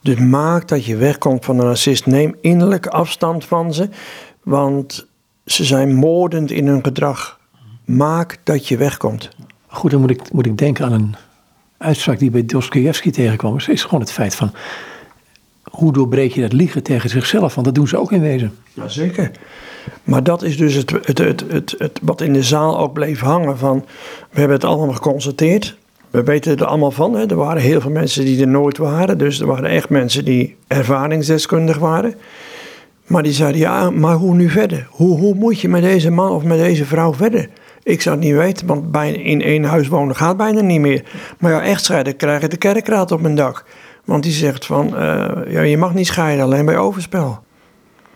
Dus 0.01 0.19
maak 0.19 0.67
dat 0.67 0.85
je 0.85 0.95
wegkomt 0.95 1.45
van 1.45 1.59
een 1.59 1.65
narcist. 1.65 2.05
Neem 2.05 2.35
innerlijk 2.41 2.87
afstand 2.87 3.45
van 3.45 3.73
ze, 3.73 3.89
want 4.43 5.07
ze 5.45 5.63
zijn 5.63 5.95
moordend 5.95 6.51
in 6.51 6.67
hun 6.67 6.83
gedrag. 6.83 7.39
Maak 7.85 8.37
dat 8.43 8.67
je 8.67 8.77
wegkomt. 8.77 9.29
Goed, 9.67 9.91
dan 9.91 9.99
moet 9.99 10.09
ik, 10.09 10.31
moet 10.31 10.45
ik 10.45 10.57
denken 10.57 10.85
aan 10.85 10.91
een 10.91 11.15
uitspraak 11.77 12.19
die 12.19 12.29
bij 12.29 12.45
Dostoevsky 12.45 13.11
tegenkwam. 13.11 13.55
Het 13.55 13.67
is 13.67 13.83
gewoon 13.83 13.99
het 13.99 14.11
feit 14.11 14.35
van, 14.35 14.51
hoe 15.79 15.93
doorbreek 15.93 16.31
je 16.31 16.41
dat 16.41 16.53
liegen 16.53 16.83
tegen 16.83 17.09
zichzelf? 17.09 17.53
Want 17.53 17.65
dat 17.65 17.75
doen 17.75 17.87
ze 17.87 17.97
ook 17.97 18.11
in 18.11 18.21
wezen. 18.21 18.53
Jazeker. 18.73 19.31
Maar 20.03 20.23
dat 20.23 20.43
is 20.43 20.57
dus 20.57 20.73
het, 20.73 20.91
het, 20.91 21.17
het, 21.17 21.43
het, 21.47 21.75
het, 21.77 21.99
wat 22.01 22.21
in 22.21 22.33
de 22.33 22.43
zaal 22.43 22.79
ook 22.79 22.93
bleef 22.93 23.19
hangen 23.19 23.57
van, 23.57 23.85
we 24.31 24.39
hebben 24.39 24.57
het 24.57 24.65
allemaal 24.65 24.93
geconstateerd. 24.93 25.77
We 26.09 26.23
weten 26.23 26.57
er 26.57 26.65
allemaal 26.65 26.91
van. 26.91 27.13
Hè. 27.13 27.25
Er 27.25 27.35
waren 27.35 27.61
heel 27.61 27.81
veel 27.81 27.91
mensen 27.91 28.25
die 28.25 28.41
er 28.41 28.47
nooit 28.47 28.77
waren. 28.77 29.17
Dus 29.17 29.39
er 29.39 29.47
waren 29.47 29.69
echt 29.69 29.89
mensen 29.89 30.25
die 30.25 30.55
ervaringsdeskundig 30.67 31.77
waren. 31.77 32.15
Maar 33.07 33.23
die 33.23 33.33
zeiden, 33.33 33.61
ja, 33.61 33.89
maar 33.89 34.15
hoe 34.15 34.35
nu 34.35 34.49
verder? 34.49 34.87
Hoe, 34.89 35.17
hoe 35.17 35.35
moet 35.35 35.59
je 35.59 35.69
met 35.69 35.81
deze 35.81 36.11
man 36.11 36.31
of 36.31 36.43
met 36.43 36.57
deze 36.57 36.85
vrouw 36.85 37.13
verder? 37.13 37.49
Ik 37.83 38.01
zou 38.01 38.15
het 38.15 38.25
niet 38.25 38.35
weten, 38.35 38.67
want 38.67 38.91
bijna 38.91 39.17
in 39.17 39.41
één 39.41 39.63
huis 39.63 39.87
wonen 39.87 40.15
gaat 40.15 40.37
bijna 40.37 40.61
niet 40.61 40.79
meer. 40.79 41.03
Maar 41.39 41.51
ja, 41.51 41.61
echtscheiden 41.61 42.15
krijgen 42.15 42.49
de 42.49 42.57
kerkraad 42.57 43.11
op 43.11 43.21
mijn 43.21 43.35
dak. 43.35 43.65
Want 44.09 44.23
die 44.23 44.31
zegt 44.31 44.65
van, 44.65 44.87
uh, 44.87 45.31
ja, 45.47 45.61
je 45.61 45.77
mag 45.77 45.93
niet 45.93 46.07
scheiden, 46.07 46.45
alleen 46.45 46.65
bij 46.65 46.77
overspel. 46.77 47.39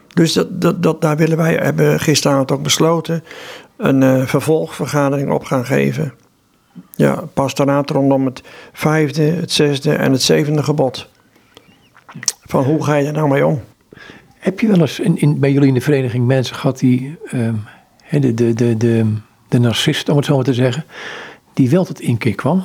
Dus 0.07 0.33
dat, 0.33 0.61
dat, 0.61 0.83
dat, 0.83 1.01
daar 1.01 1.17
willen 1.17 1.37
wij, 1.37 1.53
hebben 1.55 1.99
gisteravond 1.99 2.51
ook 2.51 2.63
besloten, 2.63 3.23
een 3.77 4.01
uh, 4.01 4.25
vervolgvergadering 4.25 5.31
op 5.31 5.43
gaan 5.43 5.65
geven. 5.65 6.13
Ja, 6.95 7.23
pastoraat 7.33 7.89
rondom 7.89 8.25
het 8.25 8.43
vijfde, 8.71 9.23
het 9.23 9.51
zesde 9.51 9.93
en 9.93 10.11
het 10.11 10.21
zevende 10.21 10.63
gebod. 10.63 11.09
Van 12.45 12.63
hoe 12.63 12.83
ga 12.83 12.95
je 12.95 13.07
er 13.07 13.13
nou 13.13 13.29
mee 13.29 13.45
om? 13.45 13.61
Heb 14.37 14.59
je 14.59 14.67
wel 14.67 14.79
eens 14.79 14.99
in, 14.99 15.17
in, 15.17 15.39
bij 15.39 15.51
jullie 15.51 15.67
in 15.67 15.73
de 15.73 15.81
vereniging 15.81 16.25
mensen 16.25 16.55
gehad 16.55 16.79
die, 16.79 17.17
uh, 17.31 17.49
de, 18.09 18.33
de, 18.33 18.53
de, 18.53 18.77
de, 18.77 19.05
de 19.49 19.59
narcist, 19.59 20.09
om 20.09 20.17
het 20.17 20.25
zo 20.25 20.35
maar 20.35 20.43
te 20.43 20.53
zeggen, 20.53 20.85
die 21.53 21.69
wel 21.69 21.85
tot 21.85 22.01
inkeer 22.01 22.35
kwam? 22.35 22.63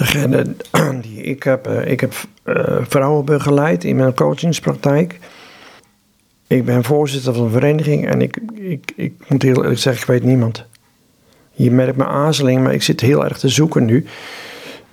Degene 0.00 0.46
die 1.02 1.22
ik 1.22 1.42
heb, 1.42 1.66
eh, 1.66 1.90
ik 1.90 2.00
heb 2.00 2.12
uh, 2.44 2.54
vrouwen 2.82 3.24
begeleid 3.24 3.84
in 3.84 3.96
mijn 3.96 4.14
coachingspraktijk. 4.14 5.18
Ik 6.46 6.64
ben 6.64 6.84
voorzitter 6.84 7.34
van 7.34 7.44
een 7.44 7.50
vereniging 7.50 8.08
en 8.08 8.22
ik, 8.22 8.40
ik, 8.54 8.92
ik 8.96 9.14
moet 9.28 9.42
heel 9.42 9.62
eerlijk 9.62 9.80
zeggen, 9.80 10.02
ik 10.02 10.08
weet 10.08 10.24
niemand. 10.24 10.64
Je 11.52 11.70
merkt 11.70 11.96
mijn 11.96 12.10
aarzeling, 12.10 12.62
maar 12.62 12.74
ik 12.74 12.82
zit 12.82 13.00
heel 13.00 13.24
erg 13.24 13.38
te 13.38 13.48
zoeken 13.48 13.84
nu. 13.84 14.06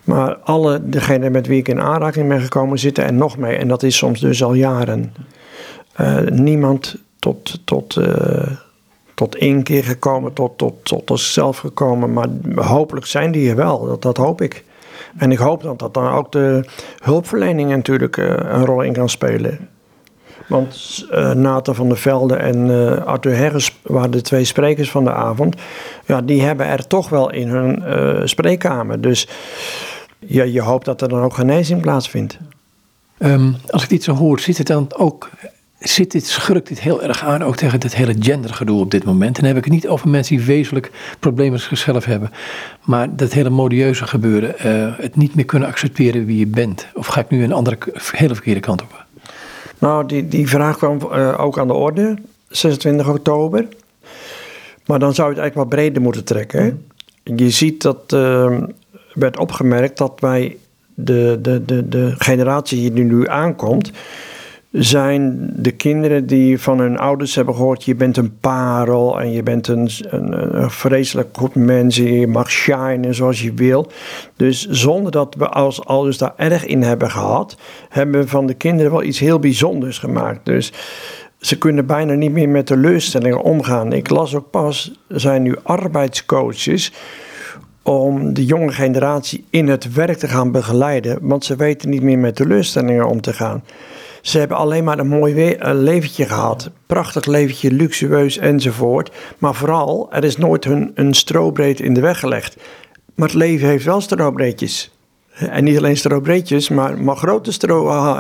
Maar 0.03 0.35
alle 0.35 0.89
degenen 0.89 1.31
met 1.31 1.47
wie 1.47 1.59
ik 1.59 1.67
in 1.67 1.81
aanraking 1.81 2.27
ben 2.27 2.41
gekomen 2.41 2.79
zitten 2.79 3.03
er 3.03 3.13
nog 3.13 3.37
mee. 3.37 3.55
En 3.55 3.67
dat 3.67 3.83
is 3.83 3.97
soms 3.97 4.19
dus 4.19 4.43
al 4.43 4.53
jaren. 4.53 5.13
Uh, 6.01 6.19
niemand 6.19 6.95
tot, 7.19 7.59
tot, 7.65 7.99
tot 9.13 9.35
één 9.35 9.63
keer 9.63 9.83
gekomen, 9.83 10.33
tot, 10.33 10.57
tot, 10.57 10.83
tot 10.83 11.19
zichzelf 11.19 11.57
gekomen. 11.57 12.13
Maar 12.13 12.29
hopelijk 12.55 13.05
zijn 13.05 13.31
die 13.31 13.49
er 13.49 13.55
wel, 13.55 13.85
dat, 13.85 14.01
dat 14.01 14.17
hoop 14.17 14.41
ik. 14.41 14.65
En 15.17 15.31
ik 15.31 15.37
hoop 15.37 15.63
dat 15.63 15.79
dat 15.79 15.93
dan 15.93 16.11
ook 16.11 16.31
de 16.31 16.65
hulpverlening 17.03 17.69
natuurlijk 17.69 18.17
uh, 18.17 18.25
een 18.27 18.65
rol 18.65 18.81
in 18.81 18.93
kan 18.93 19.09
spelen. 19.09 19.69
Want 20.47 21.05
uh, 21.11 21.31
Nathan 21.31 21.75
van 21.75 21.87
der 21.87 21.97
Velde 21.97 22.35
en 22.35 22.67
uh, 22.67 23.05
Arthur 23.05 23.35
Herres 23.35 23.79
waren 23.81 24.11
de 24.11 24.21
twee 24.21 24.43
sprekers 24.43 24.91
van 24.91 25.03
de 25.03 25.13
avond. 25.13 25.55
Ja, 26.05 26.21
die 26.21 26.41
hebben 26.41 26.65
er 26.65 26.87
toch 26.87 27.09
wel 27.09 27.31
in 27.31 27.47
hun 27.47 27.83
uh, 27.85 28.21
spreekkamer. 28.23 29.01
Dus 29.01 29.27
ja, 30.19 30.43
je 30.43 30.61
hoopt 30.61 30.85
dat 30.85 31.01
er 31.01 31.09
dan 31.09 31.21
ook 31.21 31.33
genezing 31.33 31.81
plaatsvindt. 31.81 32.37
Um, 33.19 33.55
als 33.69 33.83
ik 33.83 33.89
dit 33.89 34.03
zo 34.03 34.13
hoor, 34.13 34.39
zit 34.39 34.57
het 34.57 34.67
dan 34.67 34.87
ook 34.97 35.29
zit 35.79 36.11
dit, 36.11 36.25
schurkt 36.25 36.67
dit 36.67 36.79
heel 36.79 37.03
erg 37.03 37.23
aan, 37.23 37.43
ook 37.43 37.55
tegen 37.55 37.79
het 37.79 37.95
hele 37.95 38.15
gendergedoe 38.19 38.79
op 38.79 38.91
dit 38.91 39.03
moment. 39.03 39.37
En 39.37 39.43
dan 39.43 39.49
heb 39.53 39.57
ik 39.57 39.63
het 39.63 39.73
niet 39.73 39.87
over 39.87 40.09
mensen 40.09 40.37
die 40.37 40.45
wezenlijk 40.45 40.91
problemen 41.19 41.53
met 41.53 41.61
zichzelf 41.61 42.05
hebben. 42.05 42.31
Maar 42.83 43.15
dat 43.15 43.33
hele 43.33 43.49
modieuze 43.49 44.07
gebeuren, 44.07 44.55
uh, 44.65 44.93
het 44.97 45.15
niet 45.15 45.35
meer 45.35 45.45
kunnen 45.45 45.67
accepteren 45.67 46.25
wie 46.25 46.39
je 46.39 46.47
bent. 46.47 46.87
Of 46.93 47.07
ga 47.07 47.19
ik 47.19 47.29
nu 47.29 47.43
een 47.43 47.53
andere, 47.53 47.77
hele 48.11 48.33
verkeerde 48.33 48.59
kant 48.59 48.81
op? 48.81 49.05
Nou, 49.79 50.05
die, 50.05 50.27
die 50.27 50.47
vraag 50.47 50.77
kwam 50.77 50.99
uh, 51.11 51.39
ook 51.39 51.59
aan 51.59 51.67
de 51.67 51.73
orde, 51.73 52.17
26 52.49 53.09
oktober. 53.09 53.67
Maar 54.85 54.99
dan 54.99 55.13
zou 55.13 55.29
je 55.29 55.33
het 55.33 55.43
eigenlijk 55.43 55.55
wat 55.55 55.79
breder 55.79 56.01
moeten 56.01 56.23
trekken. 56.23 56.63
Hè? 56.63 56.73
Je 57.35 57.49
ziet 57.49 57.81
dat 57.81 58.13
uh, 58.13 58.57
werd 59.13 59.37
opgemerkt 59.39 59.97
dat 59.97 60.19
wij 60.19 60.57
de, 60.93 61.39
de, 61.41 61.65
de, 61.65 61.87
de 61.89 62.13
generatie 62.17 62.93
die 62.93 63.03
nu 63.03 63.27
aankomt 63.27 63.91
zijn 64.71 65.49
de 65.55 65.71
kinderen 65.71 66.27
die 66.27 66.59
van 66.59 66.79
hun 66.79 66.97
ouders 66.97 67.35
hebben 67.35 67.55
gehoord: 67.55 67.83
je 67.83 67.95
bent 67.95 68.17
een 68.17 68.39
parel 68.39 69.21
en 69.21 69.31
je 69.31 69.43
bent 69.43 69.67
een, 69.67 69.89
een, 70.01 70.61
een 70.61 70.71
vreselijk 70.71 71.37
goed 71.37 71.55
mens 71.55 71.97
en 71.97 72.13
je 72.13 72.27
mag 72.27 72.51
shinen 72.51 73.15
zoals 73.15 73.41
je 73.41 73.53
wil. 73.53 73.91
Dus 74.35 74.67
zonder 74.69 75.11
dat 75.11 75.35
we 75.37 75.49
als 75.49 75.85
ouders 75.85 76.17
daar 76.17 76.33
erg 76.37 76.65
in 76.65 76.81
hebben 76.81 77.11
gehad, 77.11 77.57
hebben 77.89 78.21
we 78.21 78.27
van 78.27 78.45
de 78.45 78.53
kinderen 78.53 78.91
wel 78.91 79.03
iets 79.03 79.19
heel 79.19 79.39
bijzonders 79.39 79.99
gemaakt. 79.99 80.45
Dus 80.45 80.73
ze 81.39 81.57
kunnen 81.57 81.85
bijna 81.85 82.13
niet 82.13 82.31
meer 82.31 82.49
met 82.49 82.65
teleurstellingen 82.65 83.41
omgaan. 83.41 83.93
Ik 83.93 84.09
las 84.09 84.35
ook 84.35 84.49
pas, 84.49 84.99
er 85.07 85.19
zijn 85.19 85.41
nu 85.41 85.55
arbeidscoaches 85.63 86.93
om 87.81 88.33
de 88.33 88.45
jonge 88.45 88.71
generatie 88.71 89.45
in 89.49 89.67
het 89.67 89.93
werk 89.93 90.17
te 90.17 90.27
gaan 90.27 90.51
begeleiden, 90.51 91.17
want 91.21 91.45
ze 91.45 91.55
weten 91.55 91.89
niet 91.89 92.01
meer 92.01 92.17
met 92.17 92.35
teleurstellingen 92.35 93.07
om 93.07 93.21
te 93.21 93.33
gaan. 93.33 93.63
Ze 94.27 94.39
hebben 94.39 94.57
alleen 94.57 94.83
maar 94.83 94.99
een 94.99 95.07
mooi 95.07 95.33
weer, 95.33 95.73
leventje 95.73 96.25
gehad. 96.25 96.69
Prachtig 96.85 97.25
leventje, 97.25 97.71
luxueus 97.71 98.37
enzovoort. 98.37 99.11
Maar 99.37 99.55
vooral, 99.55 100.07
er 100.11 100.23
is 100.23 100.37
nooit 100.37 100.65
een, 100.65 100.91
een 100.95 101.13
strobreed 101.13 101.79
in 101.79 101.93
de 101.93 102.01
weg 102.01 102.19
gelegd. 102.19 102.57
Maar 103.15 103.27
het 103.27 103.37
leven 103.37 103.67
heeft 103.67 103.85
wel 103.85 104.01
strobreedjes. 104.01 104.91
En 105.33 105.63
niet 105.63 105.77
alleen 105.77 105.97
strobreedjes, 105.97 106.69
maar, 106.69 107.01
maar 107.01 107.15
grote 107.15 107.51
stro, 107.51 107.87
uh, 107.87 108.19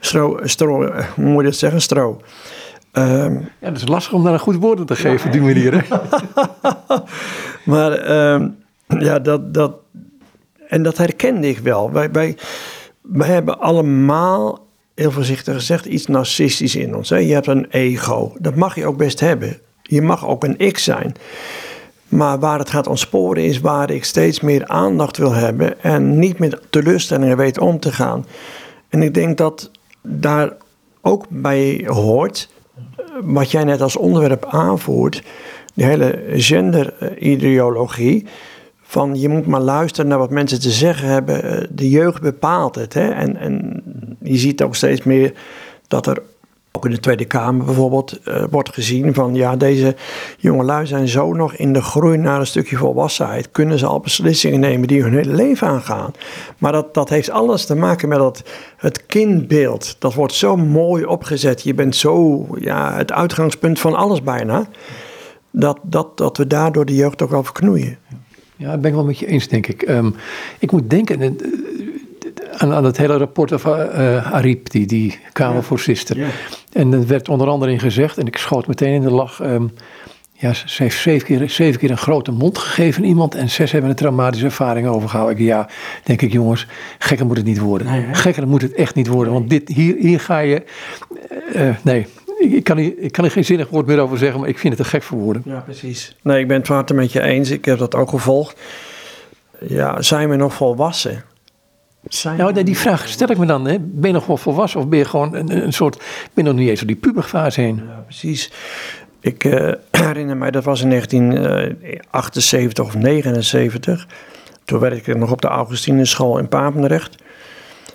stro, 0.00 0.38
stro, 0.42 0.92
hoe 1.14 1.24
moet 1.24 1.42
je 1.42 1.48
dat 1.48 1.56
zeggen, 1.56 1.80
stro. 1.80 2.20
Um, 2.92 3.48
ja, 3.60 3.70
dat 3.70 3.76
is 3.76 3.88
lastig 3.88 4.12
om 4.12 4.24
daar 4.24 4.32
een 4.32 4.38
goed 4.38 4.56
woord 4.56 4.78
aan 4.78 4.86
te 4.86 4.96
geven, 4.96 5.26
op 5.26 5.32
die 5.32 5.42
manier. 5.42 5.86
maar 7.64 8.10
um, 8.32 8.56
ja, 8.98 9.18
dat, 9.18 9.54
dat, 9.54 9.72
en 10.66 10.82
dat 10.82 10.98
herkende 10.98 11.48
ik 11.48 11.58
wel. 11.58 11.92
Wij, 11.92 12.10
wij, 12.10 12.36
wij 13.02 13.28
hebben 13.28 13.60
allemaal 13.60 14.66
heel 14.98 15.10
voorzichtig 15.10 15.54
gezegd, 15.54 15.86
iets 15.86 16.06
narcistisch 16.06 16.76
in 16.76 16.96
ons. 16.96 17.08
Hè? 17.08 17.16
Je 17.16 17.32
hebt 17.32 17.46
een 17.46 17.66
ego. 17.70 18.32
Dat 18.38 18.54
mag 18.54 18.74
je 18.74 18.86
ook 18.86 18.96
best 18.96 19.20
hebben. 19.20 19.58
Je 19.82 20.02
mag 20.02 20.26
ook 20.26 20.44
een 20.44 20.58
ik 20.58 20.78
zijn. 20.78 21.14
Maar 22.08 22.38
waar 22.38 22.58
het 22.58 22.70
gaat 22.70 22.86
ontsporen 22.86 23.44
is 23.44 23.60
waar 23.60 23.90
ik 23.90 24.04
steeds 24.04 24.40
meer 24.40 24.66
aandacht 24.66 25.16
wil 25.16 25.32
hebben 25.32 25.82
en 25.82 26.18
niet 26.18 26.38
met 26.38 26.60
teleurstellingen 26.70 27.36
weet 27.36 27.58
om 27.58 27.80
te 27.80 27.92
gaan. 27.92 28.26
En 28.88 29.02
ik 29.02 29.14
denk 29.14 29.38
dat 29.38 29.70
daar 30.02 30.52
ook 31.00 31.24
bij 31.28 31.84
hoort, 31.86 32.48
wat 33.22 33.50
jij 33.50 33.64
net 33.64 33.80
als 33.80 33.96
onderwerp 33.96 34.46
aanvoert, 34.46 35.22
die 35.74 35.84
hele 35.84 36.24
genderideologie. 36.32 38.26
Van 38.82 39.20
je 39.20 39.28
moet 39.28 39.46
maar 39.46 39.60
luisteren 39.60 40.10
naar 40.10 40.18
wat 40.18 40.30
mensen 40.30 40.60
te 40.60 40.70
zeggen 40.70 41.08
hebben. 41.08 41.68
De 41.70 41.90
jeugd 41.90 42.20
bepaalt 42.20 42.74
het. 42.74 42.94
Hè? 42.94 43.08
En, 43.08 43.36
en 43.36 43.82
je 44.28 44.38
ziet 44.38 44.62
ook 44.62 44.74
steeds 44.74 45.02
meer 45.02 45.32
dat 45.88 46.06
er 46.06 46.22
ook 46.72 46.84
in 46.84 46.90
de 46.90 47.00
Tweede 47.00 47.24
Kamer 47.24 47.64
bijvoorbeeld 47.64 48.20
uh, 48.24 48.44
wordt 48.50 48.74
gezien 48.74 49.14
van 49.14 49.34
ja, 49.34 49.56
deze 49.56 49.96
jongelui 50.38 50.86
zijn 50.86 51.08
zo 51.08 51.32
nog 51.32 51.54
in 51.54 51.72
de 51.72 51.82
groei 51.82 52.16
naar 52.16 52.40
een 52.40 52.46
stukje 52.46 52.76
volwassenheid. 52.76 53.50
Kunnen 53.50 53.78
ze 53.78 53.86
al 53.86 54.00
beslissingen 54.00 54.60
nemen 54.60 54.88
die 54.88 55.02
hun 55.02 55.14
hele 55.14 55.34
leven 55.34 55.66
aangaan. 55.66 56.12
Maar 56.58 56.72
dat, 56.72 56.94
dat 56.94 57.08
heeft 57.08 57.30
alles 57.30 57.66
te 57.66 57.74
maken 57.74 58.08
met 58.08 58.18
dat, 58.18 58.42
het 58.76 59.06
kindbeeld. 59.06 59.96
Dat 59.98 60.14
wordt 60.14 60.34
zo 60.34 60.56
mooi 60.56 61.04
opgezet. 61.04 61.62
Je 61.62 61.74
bent 61.74 61.96
zo 61.96 62.46
ja, 62.60 62.96
het 62.96 63.12
uitgangspunt 63.12 63.80
van 63.80 63.94
alles 63.94 64.22
bijna. 64.22 64.68
Dat, 65.50 65.78
dat, 65.82 66.16
dat 66.16 66.36
we 66.36 66.46
daardoor 66.46 66.84
de 66.84 66.94
jeugd 66.94 67.22
ook 67.22 67.30
wel 67.30 67.44
verknoeien. 67.44 67.98
Ja, 68.56 68.70
dat 68.70 68.80
ben 68.80 68.90
ik 68.90 68.96
wel 68.96 69.04
met 69.04 69.18
je 69.18 69.26
eens, 69.26 69.48
denk 69.48 69.66
ik. 69.66 69.88
Um, 69.88 70.14
ik 70.58 70.72
moet 70.72 70.90
denken, 70.90 71.38
aan, 72.56 72.72
aan 72.72 72.84
het 72.84 72.96
hele 72.96 73.16
rapport 73.16 73.52
van 73.54 73.78
uh, 73.78 74.32
Ariep, 74.32 74.70
die, 74.70 74.86
die 74.86 75.18
Kamervoorzitter. 75.32 76.18
Ja. 76.18 76.28
En 76.72 76.92
er 76.92 77.06
werd 77.06 77.28
onder 77.28 77.48
andere 77.48 77.72
in 77.72 77.80
gezegd, 77.80 78.18
en 78.18 78.26
ik 78.26 78.36
schoot 78.36 78.66
meteen 78.66 78.92
in 78.92 79.02
de 79.02 79.10
lach. 79.10 79.40
Um, 79.40 79.72
ja, 80.32 80.52
ze 80.52 80.82
heeft 80.82 81.00
zeven 81.00 81.26
keer, 81.26 81.50
zeven 81.50 81.80
keer 81.80 81.90
een 81.90 81.98
grote 81.98 82.32
mond 82.32 82.58
gegeven 82.58 83.04
iemand 83.04 83.34
en 83.34 83.50
zes 83.50 83.72
hebben 83.72 83.90
een 83.90 83.96
traumatische 83.96 84.44
ervaring 84.44 84.86
overgehouden. 84.86 85.44
Ja, 85.44 85.68
denk 86.04 86.22
ik 86.22 86.32
jongens, 86.32 86.66
gekker 86.98 87.26
moet 87.26 87.36
het 87.36 87.46
niet 87.46 87.58
worden. 87.58 87.86
Nee, 87.86 88.06
gekker 88.12 88.48
moet 88.48 88.62
het 88.62 88.72
echt 88.72 88.94
niet 88.94 89.06
worden, 89.06 89.32
want 89.32 89.50
dit, 89.50 89.68
hier, 89.68 89.96
hier 89.98 90.20
ga 90.20 90.38
je... 90.38 90.62
Uh, 91.54 91.76
nee, 91.82 92.06
ik 92.38 92.64
kan, 92.64 92.76
hier, 92.76 92.94
ik 92.98 93.12
kan 93.12 93.24
er 93.24 93.30
geen 93.30 93.44
zinnig 93.44 93.68
woord 93.68 93.86
meer 93.86 93.98
over 93.98 94.18
zeggen, 94.18 94.40
maar 94.40 94.48
ik 94.48 94.58
vind 94.58 94.72
het 94.76 94.82
een 94.82 94.90
gek 94.90 95.02
voor 95.02 95.18
woorden. 95.18 95.42
Ja, 95.44 95.60
precies. 95.60 96.16
Nee, 96.22 96.40
ik 96.40 96.48
ben 96.48 96.58
het 96.58 96.68
water 96.68 96.94
met 96.94 97.12
je 97.12 97.20
eens. 97.20 97.50
Ik 97.50 97.64
heb 97.64 97.78
dat 97.78 97.94
ook 97.94 98.08
gevolgd. 98.08 98.60
Ja, 99.66 100.02
zijn 100.02 100.28
we 100.28 100.36
nog 100.36 100.54
volwassen? 100.54 101.24
Nou, 102.36 102.62
die 102.62 102.78
vraag 102.78 103.08
stel 103.08 103.30
ik 103.30 103.38
me 103.38 103.46
dan. 103.46 103.66
Hè. 103.66 103.76
Ben 103.80 104.08
je 104.08 104.14
nog 104.14 104.26
wel 104.26 104.36
volwassen 104.36 104.80
of 104.80 104.88
ben 104.88 104.98
je 104.98 105.04
gewoon 105.04 105.34
een, 105.34 105.64
een 105.64 105.72
soort... 105.72 105.96
Ben 106.34 106.44
je 106.44 106.50
nog 106.50 106.54
niet 106.54 106.68
eens 106.68 106.78
door 106.78 106.88
die 106.88 106.96
puberfase 106.96 107.60
heen? 107.60 107.76
Ja, 107.76 108.02
precies. 108.04 108.52
Ik 109.20 109.44
uh, 109.44 109.72
herinner 109.90 110.36
mij, 110.36 110.50
dat 110.50 110.64
was 110.64 110.82
in 110.82 110.88
1978 110.88 112.84
of 112.84 112.94
79. 112.94 114.06
Toen 114.64 114.78
werkte 114.78 115.10
ik 115.10 115.16
nog 115.16 115.32
op 115.32 115.40
de 115.40 115.48
Augustineschool 115.48 116.38
in 116.38 116.48
Papendrecht. 116.48 117.16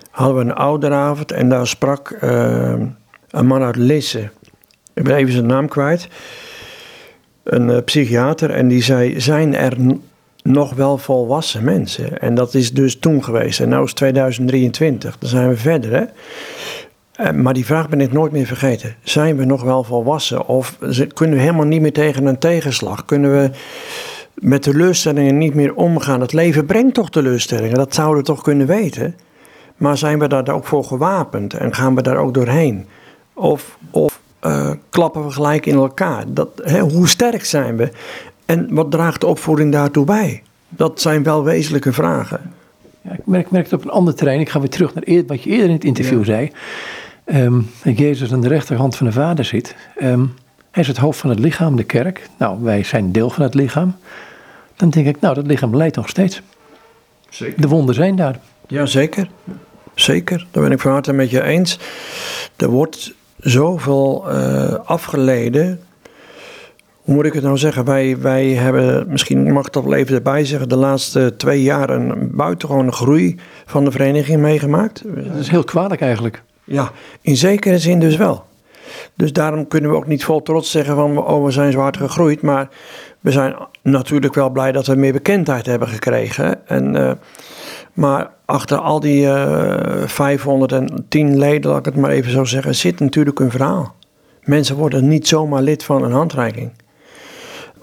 Hadden 0.09 0.35
we 0.35 0.41
een 0.41 0.53
ouderavond 0.53 1.31
en 1.31 1.49
daar 1.49 1.67
sprak 1.67 2.17
uh, 2.21 2.73
een 3.29 3.45
man 3.45 3.63
uit 3.63 3.75
Lisse. 3.75 4.29
Ik 4.93 5.03
ben 5.03 5.15
even 5.15 5.33
zijn 5.33 5.45
naam 5.45 5.67
kwijt. 5.67 6.07
Een 7.43 7.69
uh, 7.69 7.77
psychiater 7.85 8.49
en 8.49 8.67
die 8.67 8.83
zei, 8.83 9.19
zijn 9.19 9.55
er 9.55 9.77
nog 10.43 10.73
wel 10.73 10.97
volwassen 10.97 11.63
mensen. 11.63 12.19
En 12.19 12.35
dat 12.35 12.53
is 12.53 12.73
dus 12.73 12.99
toen 12.99 13.23
geweest. 13.23 13.59
En 13.59 13.69
nu 13.69 13.81
is 13.81 13.93
2023. 13.93 15.17
Dan 15.17 15.29
zijn 15.29 15.49
we 15.49 15.57
verder. 15.57 15.91
Hè? 15.91 16.05
Eh, 17.13 17.31
maar 17.31 17.53
die 17.53 17.65
vraag 17.65 17.89
ben 17.89 18.01
ik 18.01 18.11
nooit 18.11 18.31
meer 18.31 18.45
vergeten. 18.45 18.95
Zijn 19.03 19.37
we 19.37 19.45
nog 19.45 19.63
wel 19.63 19.83
volwassen? 19.83 20.47
Of 20.47 20.77
kunnen 21.13 21.35
we 21.35 21.41
helemaal 21.41 21.65
niet 21.65 21.81
meer 21.81 21.93
tegen 21.93 22.25
een 22.25 22.39
tegenslag? 22.39 23.05
Kunnen 23.05 23.31
we 23.31 23.49
met 24.33 24.61
teleurstellingen 24.61 25.37
niet 25.37 25.53
meer 25.53 25.75
omgaan? 25.75 26.21
Het 26.21 26.33
leven 26.33 26.65
brengt 26.65 26.93
toch 26.93 27.09
teleurstellingen? 27.09 27.77
Dat 27.77 27.93
zouden 27.93 28.17
we 28.17 28.23
toch 28.23 28.41
kunnen 28.41 28.67
weten? 28.67 29.15
Maar 29.77 29.97
zijn 29.97 30.19
we 30.19 30.27
daar 30.27 30.49
ook 30.49 30.65
voor 30.65 30.83
gewapend? 30.83 31.53
En 31.53 31.73
gaan 31.73 31.95
we 31.95 32.01
daar 32.01 32.17
ook 32.17 32.33
doorheen? 32.33 32.85
Of, 33.33 33.77
of 33.91 34.19
uh, 34.41 34.71
klappen 34.89 35.25
we 35.25 35.31
gelijk 35.31 35.65
in 35.65 35.75
elkaar? 35.75 36.23
Dat, 36.27 36.49
hè, 36.63 36.79
hoe 36.79 37.07
sterk 37.07 37.45
zijn 37.45 37.77
we? 37.77 37.91
En 38.45 38.73
wat 38.73 38.91
draagt 38.91 39.21
de 39.21 39.27
opvoeding 39.27 39.71
daartoe 39.71 40.05
bij? 40.05 40.43
Dat 40.69 41.01
zijn 41.01 41.23
wel 41.23 41.43
wezenlijke 41.43 41.93
vragen. 41.93 42.53
Ja, 43.01 43.11
ik, 43.11 43.25
merk, 43.25 43.51
merk 43.51 43.63
het 43.63 43.73
op 43.73 43.83
een 43.83 43.91
ander 43.91 44.15
terrein. 44.15 44.39
Ik 44.39 44.49
ga 44.49 44.59
weer 44.59 44.69
terug 44.69 44.93
naar 44.93 45.23
wat 45.27 45.43
je 45.43 45.49
eerder 45.49 45.67
in 45.67 45.73
het 45.73 45.83
interview 45.83 46.25
zei. 46.25 46.51
Um, 47.25 47.69
dat 47.83 47.97
Jezus 47.97 48.33
aan 48.33 48.41
de 48.41 48.47
rechterhand 48.47 48.95
van 48.95 49.05
de 49.05 49.13
Vader 49.13 49.45
zit. 49.45 49.75
Um, 50.01 50.33
hij 50.71 50.81
is 50.81 50.87
het 50.87 50.97
hoofd 50.97 51.19
van 51.19 51.29
het 51.29 51.39
lichaam, 51.39 51.75
de 51.75 51.83
kerk. 51.83 52.29
Nou, 52.37 52.63
wij 52.63 52.83
zijn 52.83 53.11
deel 53.11 53.29
van 53.29 53.43
het 53.43 53.53
lichaam. 53.53 53.95
dan 54.75 54.89
denk 54.89 55.07
ik, 55.07 55.19
nou, 55.19 55.35
dat 55.35 55.47
lichaam 55.47 55.75
leidt 55.75 55.95
nog 55.95 56.09
steeds. 56.09 56.41
Zeker. 57.29 57.61
De 57.61 57.67
wonden 57.67 57.95
zijn 57.95 58.15
daar. 58.15 58.39
Ja, 58.67 58.85
zeker. 58.85 59.27
Zeker, 59.95 60.47
daar 60.51 60.63
ben 60.63 60.71
ik 60.71 60.79
van 60.79 60.91
harte 60.91 61.13
met 61.13 61.29
je 61.29 61.43
eens. 61.43 61.79
Er 62.55 62.69
wordt 62.69 63.13
zoveel 63.37 64.25
uh, 64.27 64.73
afgeleden. 64.73 65.79
Hoe 67.03 67.15
moet 67.15 67.25
ik 67.25 67.33
het 67.33 67.43
nou 67.43 67.57
zeggen? 67.57 67.85
Wij, 67.85 68.17
wij 68.19 68.47
hebben, 68.47 69.05
misschien 69.07 69.53
mag 69.53 69.65
ik 69.65 69.73
dat 69.73 69.83
wel 69.83 69.93
even 69.93 70.15
erbij 70.15 70.45
zeggen, 70.45 70.69
de 70.69 70.75
laatste 70.75 71.33
twee 71.37 71.61
jaar 71.61 71.89
een 71.89 72.31
buitengewone 72.31 72.91
groei 72.91 73.39
van 73.65 73.85
de 73.85 73.91
vereniging 73.91 74.41
meegemaakt. 74.41 75.03
Dat 75.15 75.39
is 75.39 75.49
heel 75.49 75.63
kwalijk 75.63 76.01
eigenlijk. 76.01 76.43
Ja, 76.63 76.91
in 77.21 77.35
zekere 77.35 77.79
zin 77.79 77.99
dus 77.99 78.15
wel. 78.15 78.43
Dus 79.15 79.33
daarom 79.33 79.67
kunnen 79.67 79.89
we 79.89 79.95
ook 79.95 80.07
niet 80.07 80.23
vol 80.23 80.41
trots 80.41 80.71
zeggen 80.71 80.95
van 80.95 81.17
oh, 81.17 81.45
we 81.45 81.51
zijn 81.51 81.71
zo 81.71 81.79
hard 81.79 81.97
gegroeid. 81.97 82.41
Maar 82.41 82.69
we 83.19 83.31
zijn 83.31 83.55
natuurlijk 83.81 84.33
wel 84.33 84.49
blij 84.49 84.71
dat 84.71 84.87
we 84.87 84.95
meer 84.95 85.13
bekendheid 85.13 85.65
hebben 85.65 85.87
gekregen. 85.87 86.67
En, 86.67 86.95
uh, 86.95 87.11
maar 87.93 88.29
achter 88.45 88.77
al 88.77 88.99
die 88.99 89.21
uh, 89.21 90.01
eh, 90.01 90.07
510 90.07 91.37
leden, 91.37 91.71
laat 91.71 91.79
ik 91.79 91.85
het 91.85 91.95
maar 91.95 92.11
even 92.11 92.31
zo 92.31 92.43
zeggen, 92.43 92.75
zit 92.75 92.99
natuurlijk 92.99 93.39
een 93.39 93.51
verhaal. 93.51 93.95
Mensen 94.43 94.75
worden 94.75 95.07
niet 95.07 95.27
zomaar 95.27 95.61
lid 95.61 95.83
van 95.83 96.03
een 96.03 96.11
handreiking. 96.11 96.71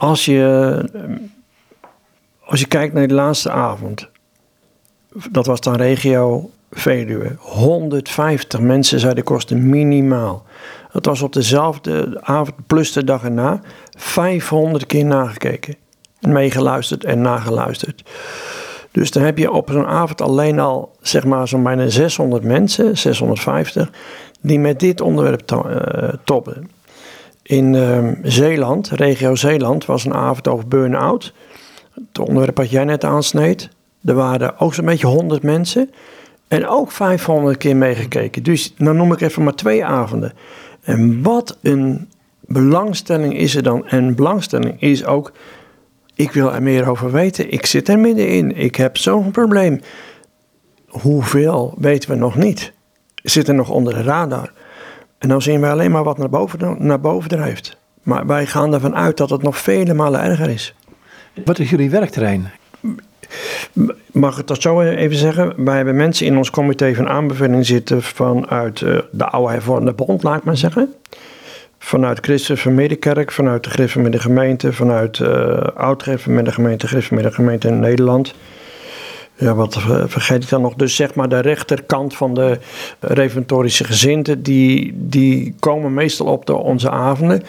Als 0.01 0.25
je, 0.25 0.91
als 2.45 2.61
je 2.61 2.67
kijkt 2.67 2.95
naar 2.95 3.09
de 3.09 3.15
laatste 3.15 3.51
avond, 3.51 4.09
dat 5.31 5.47
was 5.47 5.61
dan 5.61 5.75
regio 5.75 6.51
Veluwe. 6.71 7.37
150 7.39 8.61
mensen 8.61 9.01
zeiden 9.01 9.25
kosten 9.25 9.69
minimaal. 9.69 10.45
Dat 10.93 11.07
was 11.07 11.23
op 11.23 11.33
dezelfde 11.33 12.21
avond 12.21 12.67
plus 12.67 12.93
de 12.93 13.05
dag 13.05 13.25
erna 13.25 13.61
500 13.97 14.87
keer 14.87 15.05
nagekeken. 15.05 15.77
Meegeluisterd 16.21 17.05
en 17.05 17.21
nageluisterd. 17.21 18.03
Dus 18.91 19.11
dan 19.11 19.23
heb 19.23 19.39
je 19.39 19.51
op 19.51 19.71
zo'n 19.71 19.87
avond 19.87 20.21
alleen 20.21 20.59
al 20.59 20.97
zeg 21.01 21.25
maar 21.25 21.49
zo'n 21.49 21.63
bijna 21.63 21.89
600 21.89 22.43
mensen, 22.43 22.99
650, 22.99 23.91
die 24.41 24.59
met 24.59 24.81
dit 24.81 25.01
onderwerp 25.01 25.53
uh, 25.53 26.09
toppen. 26.25 26.71
In 27.51 27.73
uh, 27.73 28.09
Zeeland, 28.23 28.89
regio 28.89 29.35
Zeeland, 29.35 29.85
was 29.85 30.05
een 30.05 30.15
avond 30.15 30.49
over 30.49 30.69
burn-out. 30.69 31.33
Het 31.95 32.19
onderwerp 32.19 32.57
wat 32.57 32.71
jij 32.71 32.85
net 32.85 33.05
aansneed. 33.05 33.69
Er 34.05 34.15
waren 34.15 34.59
ook 34.59 34.75
zo'n 34.75 34.85
beetje 34.85 35.07
100 35.07 35.43
mensen. 35.43 35.91
En 36.49 36.67
ook 36.67 36.93
500 36.93 37.57
keer 37.57 37.77
meegekeken. 37.77 38.43
Dus 38.43 38.75
dan 38.77 38.97
noem 38.97 39.13
ik 39.13 39.21
even 39.21 39.43
maar 39.43 39.55
twee 39.55 39.85
avonden. 39.85 40.33
En 40.83 41.23
wat 41.23 41.59
een 41.63 42.09
belangstelling 42.41 43.37
is 43.37 43.57
er 43.57 43.63
dan. 43.63 43.87
En 43.87 44.15
belangstelling 44.15 44.81
is 44.81 45.05
ook, 45.05 45.33
ik 46.15 46.33
wil 46.33 46.53
er 46.53 46.63
meer 46.63 46.89
over 46.89 47.13
weten. 47.13 47.53
Ik 47.53 47.67
zit 47.67 47.89
er 47.89 47.99
middenin. 47.99 48.57
Ik 48.57 48.77
heb 48.77 48.97
zo'n 48.97 49.31
probleem. 49.31 49.81
Hoeveel 50.87 51.75
weten 51.79 52.11
we 52.11 52.17
nog 52.17 52.37
niet? 52.37 52.73
Zit 53.23 53.49
er 53.49 53.55
nog 53.55 53.71
onder 53.71 53.95
de 53.95 54.03
radar? 54.03 54.53
En 55.21 55.29
dan 55.29 55.43
zien 55.43 55.61
we 55.61 55.67
alleen 55.67 55.91
maar 55.91 56.05
wat 56.05 56.19
naar 56.19 56.29
boven, 56.29 56.77
naar 56.79 57.01
boven 57.01 57.29
drijft. 57.29 57.77
Maar 58.03 58.27
wij 58.27 58.47
gaan 58.47 58.75
ervan 58.75 58.97
uit 58.97 59.17
dat 59.17 59.31
het 59.31 59.43
nog 59.43 59.59
vele 59.59 59.95
malen 59.95 60.23
erger 60.23 60.49
is. 60.49 60.75
Wat 61.45 61.59
is 61.59 61.71
jullie 61.71 61.91
werkterrein? 61.91 62.51
Mag 64.13 64.39
ik 64.39 64.47
dat 64.47 64.63
zo 64.63 64.81
even 64.81 65.17
zeggen? 65.17 65.65
Wij 65.65 65.77
hebben 65.77 65.97
mensen 65.97 66.27
in 66.27 66.37
ons 66.37 66.51
comité 66.51 66.95
van 66.95 67.09
aanbeveling 67.09 67.67
zitten 67.67 68.03
vanuit 68.03 68.81
uh, 68.81 68.99
de 69.11 69.25
oude 69.25 69.53
hervormde 69.53 69.93
bond, 69.93 70.23
laat 70.23 70.39
ik 70.39 70.45
maar 70.45 70.57
zeggen. 70.57 70.95
Vanuit 71.79 72.19
Christen 72.21 72.75
Middenkerk, 72.75 73.33
vanuit 73.33 73.65
de 73.65 73.71
Griffen 73.71 74.21
Gemeente, 74.21 74.73
vanuit 74.73 75.19
uh, 75.19 75.67
Gemeente, 76.45 76.87
Griffen 76.87 77.33
Gemeente 77.33 77.69
in 77.69 77.81
Nederland. 77.81 78.35
Ja, 79.41 79.55
wat 79.55 79.79
vergeet 80.07 80.43
ik 80.43 80.49
dan 80.49 80.63
nog? 80.63 80.75
Dus 80.75 80.97
zeg 80.97 81.15
maar 81.15 81.29
de 81.29 81.41
rechterkant 81.41 82.17
van 82.17 82.35
de 82.35 82.59
reventorische 83.01 83.85
gezinten, 83.85 84.43
die, 84.43 84.93
die 84.97 85.55
komen 85.59 85.95
meestal 85.95 86.27
op 86.27 86.47
de, 86.47 86.57
onze 86.57 86.91
avonden. 86.91 87.43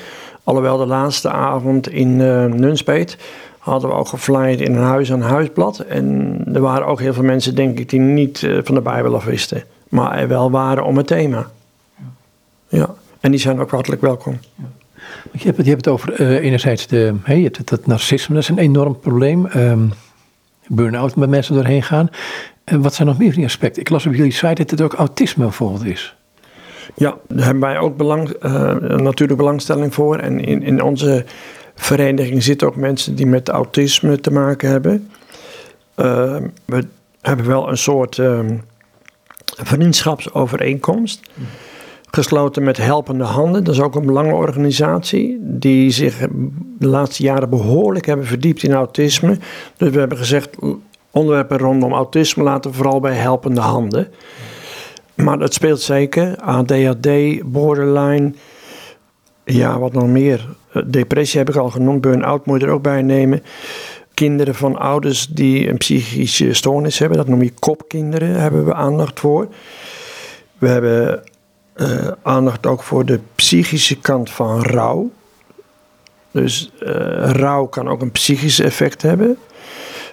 Alhoewel 0.44 0.78
de 0.78 0.86
laatste 0.86 1.30
avond 1.30 1.90
in 1.90 2.20
uh, 2.20 2.46
Nunspeet 2.46 3.18
hadden 3.58 3.90
we 3.90 3.96
ook 3.96 4.08
geflyerd 4.08 4.62
in 4.62 4.76
een 4.76 4.84
huis 4.84 5.12
aan 5.12 5.22
huisblad. 5.22 5.80
En 5.80 6.38
er 6.54 6.62
waren 6.62 6.88
ook 6.88 7.00
heel 7.00 7.14
veel 7.14 7.24
mensen, 7.24 7.56
denk 7.56 7.80
ik, 7.80 7.90
die 7.90 8.00
niet 8.00 8.42
uh, 8.42 8.60
van 8.64 8.76
de 8.76 8.82
Bijbel 8.82 9.16
af 9.16 9.24
wisten. 9.24 9.64
Maar 9.90 10.18
er 10.18 10.28
wel 10.28 10.52
waren 10.52 10.86
om 10.86 10.98
het 10.98 11.08
thema. 11.08 11.48
Ja. 11.98 12.08
ja. 12.68 12.94
En 13.20 13.32
die 13.32 13.40
zijn 13.40 13.60
ook 13.60 13.72
hartelijk 13.72 14.02
welkom. 14.02 14.40
Ja. 14.56 14.66
Je, 15.32 15.44
hebt 15.44 15.58
het, 15.58 15.66
je 15.66 15.72
hebt 15.72 15.86
het 15.86 15.94
over 15.94 16.22
uh, 16.22 16.44
enerzijds 16.44 16.88
de, 16.88 17.16
hey, 17.24 17.38
je 17.38 17.44
hebt 17.44 17.58
het, 17.58 17.70
dat 17.70 17.86
narcisme, 17.86 18.36
dat 18.36 18.44
is 18.44 18.50
een 18.50 18.58
enorm 18.58 19.00
probleem. 19.00 19.46
Um, 19.56 19.94
burn-out 20.76 21.16
met 21.16 21.30
mensen 21.30 21.56
doorheen 21.56 21.84
gaan. 21.84 22.10
En 22.64 22.82
wat 22.82 22.94
zijn 22.94 23.08
nog 23.08 23.18
meer 23.18 23.28
van 23.28 23.38
die 23.38 23.46
aspecten? 23.46 23.82
Ik 23.82 23.90
las 23.90 24.06
op 24.06 24.14
jullie 24.14 24.32
site 24.32 24.54
dat 24.54 24.70
het 24.70 24.82
ook 24.82 24.94
autisme 24.94 25.44
bijvoorbeeld 25.44 25.86
is. 25.86 26.16
Ja, 26.96 27.18
daar 27.28 27.46
hebben 27.46 27.64
wij 27.64 27.80
ook 27.80 27.98
belang, 27.98 28.44
uh, 28.44 28.76
natuurlijk 28.80 29.40
belangstelling 29.40 29.94
voor. 29.94 30.18
En 30.18 30.40
in, 30.40 30.64
in 30.64 30.82
onze 30.82 31.26
vereniging 31.76 32.44
zitten 32.44 32.68
ook 32.68 32.76
mensen 32.76 33.16
die 33.16 33.28
met 33.28 33.50
autisme 33.50 34.20
te 34.20 34.32
maken 34.32 34.70
hebben. 34.70 35.10
Uh, 35.96 36.38
we 36.66 36.88
hebben 37.22 37.48
wel 37.48 37.70
een 37.70 37.78
soort 37.78 38.18
uh, 38.18 38.40
vriendschapsovereenkomst. 39.46 41.22
Gesloten 42.12 42.64
met 42.64 42.78
Helpende 42.78 43.24
Handen. 43.24 43.64
Dat 43.64 43.74
is 43.74 43.82
ook 43.82 43.96
een 43.96 44.06
belangenorganisatie. 44.06 45.38
Die 45.42 45.92
zich 45.92 46.18
de 46.80 46.88
laatste 46.88 47.24
jaren 47.24 47.50
behoorlijk 47.50 48.06
hebben 48.06 48.26
verdiept 48.26 48.64
in 48.64 48.74
autisme. 48.74 49.38
Dus 49.78 49.90
we 49.90 50.00
hebben 50.00 50.18
gezegd: 50.18 50.50
onderwerpen 51.12 51.58
rondom 51.58 51.94
autisme 51.94 52.44
laten 52.44 52.74
vooral 52.74 53.00
bij 53.00 53.14
Helpende 53.14 53.62
Handen. 53.62 54.08
Maar 55.16 55.40
dat 55.40 55.54
speelt 55.54 55.82
zeker. 55.82 56.36
ADHD, 56.38 57.10
borderline. 57.44 58.34
Ja, 59.44 59.80
wat 59.80 59.94
nog 59.94 60.08
meer? 60.08 60.48
Depressie 60.86 61.40
heb 61.40 61.50
ik 61.50 61.56
al 61.56 61.70
genoemd, 61.70 62.02
burn-out 62.02 62.46
moet 62.46 62.62
je 62.62 62.66
er 62.66 62.74
ook 62.74 62.82
bij 62.82 63.02
nemen. 63.02 63.44
Kinderen 64.14 64.56
van 64.56 64.78
ouders 64.78 65.28
die 65.28 65.70
een 65.70 65.78
psychische 65.78 66.54
stoornis 66.54 67.00
hebben, 67.00 67.18
dat 67.18 67.28
noem 67.28 67.42
je 67.42 67.54
kopkinderen, 67.60 68.40
hebben 68.42 68.66
we 68.66 68.74
aandacht 68.74 69.20
voor. 69.20 69.48
We 70.58 70.68
hebben 70.68 71.24
uh, 71.82 72.08
aandacht 72.22 72.66
ook 72.66 72.84
voor 72.84 73.06
de 73.06 73.20
psychische 73.36 74.00
kant 74.00 74.30
van 74.30 74.64
rouw. 74.64 75.12
Dus 76.32 76.72
uh, 76.80 76.90
rouw 77.32 77.66
kan 77.66 77.90
ook 77.90 78.02
een 78.02 78.12
psychisch 78.12 78.60
effect 78.60 79.02
hebben. 79.02 79.38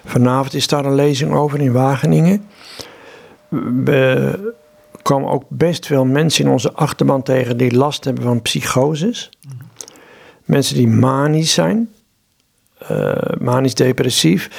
Vanavond 0.05 0.53
is 0.53 0.67
daar 0.67 0.85
een 0.85 0.95
lezing 0.95 1.33
over 1.33 1.61
in 1.61 1.71
Wageningen. 1.71 2.47
We 3.83 4.53
komen 5.01 5.29
ook 5.29 5.43
best 5.47 5.85
veel 5.85 6.05
mensen 6.05 6.45
in 6.45 6.51
onze 6.51 6.73
achterban 6.73 7.23
tegen 7.23 7.57
die 7.57 7.75
last 7.75 8.03
hebben 8.03 8.23
van 8.23 8.41
psychoses. 8.41 9.29
Mensen 10.45 10.75
die 10.75 10.87
manisch 10.87 11.53
zijn, 11.53 11.89
uh, 12.91 13.11
manisch 13.39 13.73
depressief. 13.75 14.49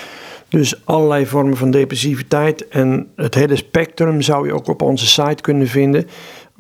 Dus 0.49 0.87
allerlei 0.87 1.27
vormen 1.27 1.57
van 1.57 1.71
depressiviteit. 1.71 2.69
En 2.69 3.11
het 3.17 3.35
hele 3.35 3.57
spectrum 3.57 4.21
zou 4.21 4.47
je 4.47 4.55
ook 4.55 4.69
op 4.69 4.83
onze 4.83 5.07
site 5.07 5.43
kunnen 5.43 5.69
vinden. 5.69 6.09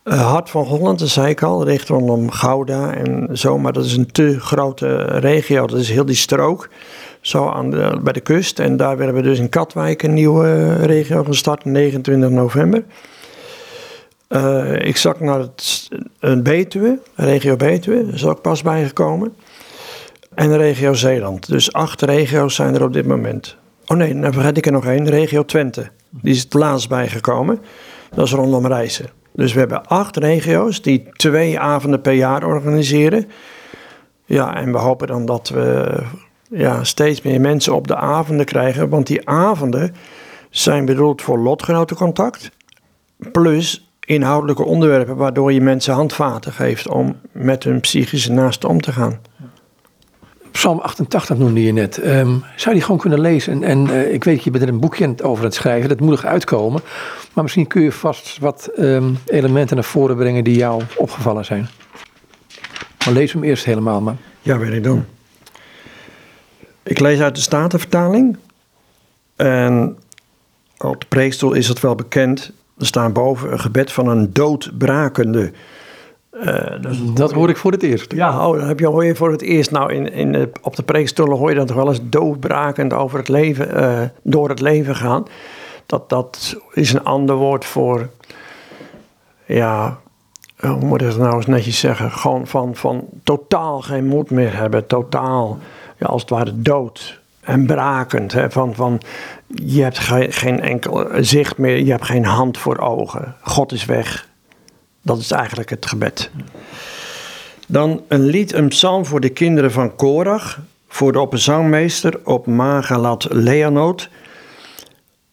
Uh, 0.04 0.30
Hart 0.30 0.50
van 0.50 0.64
Holland, 0.64 0.98
dat 0.98 1.08
zei 1.08 1.28
ik 1.28 1.42
al, 1.42 1.64
richt 1.64 1.88
rondom 1.88 2.30
Gouda 2.30 2.94
en 2.94 3.28
zo, 3.38 3.58
maar 3.58 3.72
dat 3.72 3.84
is 3.84 3.96
een 3.96 4.12
te 4.12 4.40
grote 4.40 5.02
regio. 5.04 5.66
Dat 5.66 5.78
is 5.78 5.90
heel 5.90 6.04
die 6.04 6.14
strook, 6.14 6.68
zo 7.26 7.48
aan 7.48 7.70
bij 8.02 8.12
de 8.12 8.20
kust. 8.20 8.58
En 8.58 8.76
daar 8.76 8.96
werden 8.96 9.14
we 9.14 9.22
dus 9.22 9.38
in 9.38 9.48
Katwijk 9.48 10.02
een 10.02 10.14
nieuwe 10.14 10.74
regio 10.74 11.24
gestart, 11.24 11.64
29 11.64 12.30
november. 12.30 12.84
Uh, 14.28 14.78
ik 14.78 14.96
zag 14.96 15.20
naar 15.20 15.38
het, 15.38 15.88
een 16.20 16.42
Betuwe, 16.42 16.98
regio 17.14 17.56
Betuwe, 17.56 18.04
dat 18.04 18.14
is 18.14 18.26
ook 18.26 18.40
pas 18.40 18.62
bijgekomen. 18.62 19.34
En 20.34 20.48
de 20.48 20.56
regio 20.56 20.92
Zeeland. 20.92 21.48
Dus 21.48 21.72
acht 21.72 22.02
regio's 22.02 22.54
zijn 22.54 22.74
er 22.74 22.82
op 22.82 22.92
dit 22.92 23.06
moment. 23.06 23.56
Oh 23.86 23.96
nee, 23.96 24.20
dan 24.20 24.32
vergeet 24.32 24.56
ik 24.56 24.66
er 24.66 24.72
nog 24.72 24.86
één. 24.86 25.08
Regio 25.08 25.44
Twente. 25.44 25.88
Die 26.10 26.34
is 26.34 26.42
het 26.42 26.54
laatst 26.54 26.88
bijgekomen. 26.88 27.58
Dat 28.14 28.26
is 28.26 28.32
rondom 28.32 28.66
reizen. 28.66 29.06
Dus 29.32 29.52
we 29.52 29.58
hebben 29.58 29.86
acht 29.86 30.16
regio's 30.16 30.82
die 30.82 31.08
twee 31.12 31.58
avonden 31.58 32.00
per 32.00 32.12
jaar 32.12 32.44
organiseren. 32.44 33.28
Ja, 34.24 34.56
en 34.56 34.72
we 34.72 34.78
hopen 34.78 35.06
dan 35.06 35.26
dat 35.26 35.48
we 35.48 35.98
ja, 36.50 36.84
steeds 36.84 37.22
meer 37.22 37.40
mensen 37.40 37.74
op 37.74 37.86
de 37.86 37.96
avonden 37.96 38.46
krijgen. 38.46 38.88
Want 38.88 39.06
die 39.06 39.28
avonden 39.28 39.94
zijn 40.50 40.84
bedoeld 40.84 41.22
voor 41.22 41.38
lotgenotencontact. 41.38 42.50
Plus 43.32 43.90
inhoudelijke 44.00 44.64
onderwerpen 44.64 45.16
waardoor 45.16 45.52
je 45.52 45.60
mensen 45.60 45.94
handvaten 45.94 46.52
geeft 46.52 46.88
om 46.88 47.16
met 47.32 47.64
hun 47.64 47.80
psychische 47.80 48.32
naasten 48.32 48.68
om 48.68 48.80
te 48.80 48.92
gaan. 48.92 49.20
Psalm 50.50 50.78
88 50.78 51.38
noemde 51.38 51.62
je 51.62 51.72
net. 51.72 51.98
Um, 51.98 52.04
zou 52.40 52.64
je 52.64 52.72
die 52.72 52.82
gewoon 52.82 53.00
kunnen 53.00 53.20
lezen? 53.20 53.52
En, 53.52 53.62
en 53.62 53.86
uh, 53.86 54.12
ik 54.12 54.24
weet, 54.24 54.44
je 54.44 54.50
bent 54.50 54.62
er 54.62 54.68
een 54.68 54.80
boekje 54.80 55.14
over 55.22 55.44
het 55.44 55.54
schrijven. 55.54 55.88
Dat 55.88 56.00
moet 56.00 56.10
nog 56.10 56.24
uitkomen. 56.24 56.82
Maar 57.32 57.42
misschien 57.42 57.66
kun 57.66 57.82
je 57.82 57.92
vast 57.92 58.38
wat 58.38 58.70
um, 58.78 59.18
elementen 59.26 59.76
naar 59.76 59.84
voren 59.84 60.16
brengen 60.16 60.44
die 60.44 60.56
jou 60.56 60.82
opgevallen 60.96 61.44
zijn. 61.44 61.68
Maar 63.04 63.14
lees 63.14 63.32
hem 63.32 63.44
eerst 63.44 63.64
helemaal 63.64 64.00
maar. 64.00 64.16
Ja, 64.42 64.58
wil 64.58 64.72
ik 64.72 64.82
doen. 64.82 65.04
Ik 66.86 67.00
lees 67.00 67.20
uit 67.20 67.34
de 67.34 67.40
Statenvertaling. 67.40 68.36
En 69.36 69.98
op 70.78 71.00
de 71.00 71.06
preekstoel 71.08 71.52
is 71.52 71.68
het 71.68 71.80
wel 71.80 71.94
bekend. 71.94 72.52
Er 72.78 72.86
staat 72.86 73.12
boven 73.12 73.52
een 73.52 73.60
gebed 73.60 73.92
van 73.92 74.08
een 74.08 74.32
doodbrakende 74.32 75.52
uh, 76.44 77.14
dat 77.14 77.32
hoor 77.32 77.48
ik 77.48 77.56
voor 77.56 77.72
het 77.72 77.82
eerst. 77.82 78.12
Ja, 78.12 78.48
oh, 78.48 78.66
heb 78.66 78.78
je, 78.78 78.86
hoor 78.86 79.04
je 79.04 79.14
voor 79.14 79.30
het 79.30 79.42
eerst. 79.42 79.70
Nou, 79.70 79.92
in, 79.92 80.12
in 80.12 80.52
op 80.62 80.76
de 80.76 80.82
preekstoelen 80.82 81.38
hoor 81.38 81.50
je 81.50 81.56
dat 81.56 81.66
toch 81.66 81.76
wel 81.76 81.88
eens 81.88 82.00
doodbrakend 82.02 82.92
over 82.92 83.18
het 83.18 83.28
leven, 83.28 83.80
uh, 83.80 84.00
door 84.22 84.48
het 84.48 84.60
leven 84.60 84.96
gaan. 84.96 85.24
Dat, 85.86 86.08
dat 86.08 86.56
is 86.72 86.92
een 86.92 87.04
ander 87.04 87.36
woord 87.36 87.64
voor, 87.64 88.08
ja, 89.44 89.98
hoe 90.60 90.84
moet 90.84 91.00
ik 91.00 91.06
het 91.06 91.18
nou 91.18 91.36
eens 91.36 91.46
netjes 91.46 91.78
zeggen? 91.78 92.10
Gewoon 92.10 92.46
van, 92.46 92.74
van 92.74 93.08
totaal 93.22 93.80
geen 93.80 94.06
moed 94.06 94.30
meer 94.30 94.56
hebben. 94.56 94.86
Totaal, 94.86 95.58
ja, 95.98 96.06
als 96.06 96.20
het 96.20 96.30
ware 96.30 96.62
dood 96.62 97.20
en 97.40 97.66
brakend. 97.66 98.32
Hè, 98.32 98.50
van, 98.50 98.74
van, 98.74 99.00
je 99.46 99.82
hebt 99.82 99.98
geen, 100.34 100.60
enkel 100.60 101.08
zicht 101.20 101.58
meer, 101.58 101.78
je 101.78 101.90
hebt 101.90 102.04
geen 102.04 102.24
hand 102.24 102.58
voor 102.58 102.78
ogen. 102.78 103.34
God 103.40 103.72
is 103.72 103.84
weg. 103.84 104.28
Dat 105.02 105.18
is 105.18 105.30
eigenlijk 105.30 105.70
het 105.70 105.86
gebed. 105.86 106.30
Dan 107.68 108.02
een 108.08 108.24
lied, 108.24 108.52
een 108.52 108.68
psalm 108.68 109.06
voor 109.06 109.20
de 109.20 109.28
kinderen 109.28 109.72
van 109.72 109.96
Korach, 109.96 110.60
voor 110.88 111.12
de 111.12 111.20
opperzangmeester 111.20 112.20
op 112.24 112.46
Magalat 112.46 113.26
Leanoot. 113.30 114.10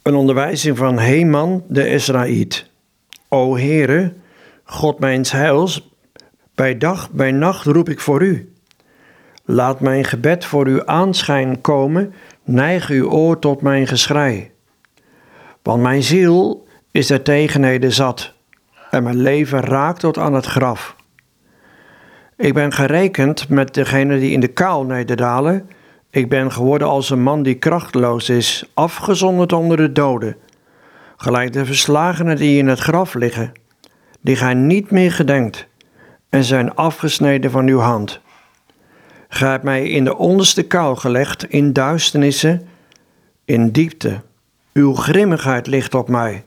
Een 0.01 0.16
onderwijzing 0.16 0.78
van 0.78 0.99
Heman 0.99 1.64
de 1.68 1.88
Israëliet. 1.88 2.66
O 3.30 3.57
Heere, 3.57 4.14
God 4.64 4.99
mijns 4.99 5.32
heils, 5.32 5.89
bij 6.55 6.78
dag, 6.78 7.11
bij 7.11 7.32
nacht 7.32 7.66
roep 7.66 7.89
ik 7.89 7.99
voor 7.99 8.22
u. 8.22 8.52
Laat 9.45 9.79
mijn 9.79 10.03
gebed 10.03 10.45
voor 10.45 10.65
uw 10.67 10.85
aanschijn 10.85 11.61
komen, 11.61 12.13
neig 12.43 12.89
uw 12.89 13.09
oor 13.09 13.39
tot 13.39 13.61
mijn 13.61 13.87
geschrei. 13.87 14.51
Want 15.61 15.81
mijn 15.81 16.03
ziel 16.03 16.67
is 16.91 17.09
er 17.09 17.21
tegenheden 17.21 17.91
zat 17.91 18.33
en 18.89 19.03
mijn 19.03 19.21
leven 19.21 19.61
raakt 19.61 19.99
tot 19.99 20.17
aan 20.17 20.33
het 20.33 20.45
graf. 20.45 20.95
Ik 22.37 22.53
ben 22.53 22.71
gerekend 22.71 23.49
met 23.49 23.73
degene 23.73 24.19
die 24.19 24.31
in 24.31 24.39
de 24.39 24.47
kaal 24.47 24.83
nederdalen. 24.83 25.69
Ik 26.09 26.29
ben 26.29 26.51
geworden 26.51 26.87
als 26.87 27.09
een 27.09 27.23
man 27.23 27.43
die 27.43 27.55
krachteloos 27.55 28.29
is, 28.29 28.69
afgezonderd 28.73 29.53
onder 29.53 29.77
de 29.77 29.91
doden. 29.91 30.35
Gelijk 31.17 31.53
de 31.53 31.65
verslagenen 31.65 32.35
die 32.35 32.57
in 32.57 32.67
het 32.67 32.79
graf 32.79 33.13
liggen, 33.13 33.51
die 34.21 34.35
gij 34.35 34.53
niet 34.53 34.91
meer 34.91 35.11
gedenkt 35.11 35.67
en 36.29 36.43
zijn 36.43 36.75
afgesneden 36.75 37.51
van 37.51 37.67
uw 37.67 37.79
hand. 37.79 38.21
Gij 39.34 39.59
mij 39.61 39.89
in 39.89 40.03
de 40.03 40.17
onderste 40.17 40.63
kou 40.63 40.97
gelegd, 40.97 41.43
in 41.43 41.73
duisternissen, 41.73 42.67
in 43.45 43.71
diepte. 43.71 44.21
Uw 44.73 44.93
grimmigheid 44.93 45.67
ligt 45.67 45.93
op 45.95 46.09
mij. 46.09 46.43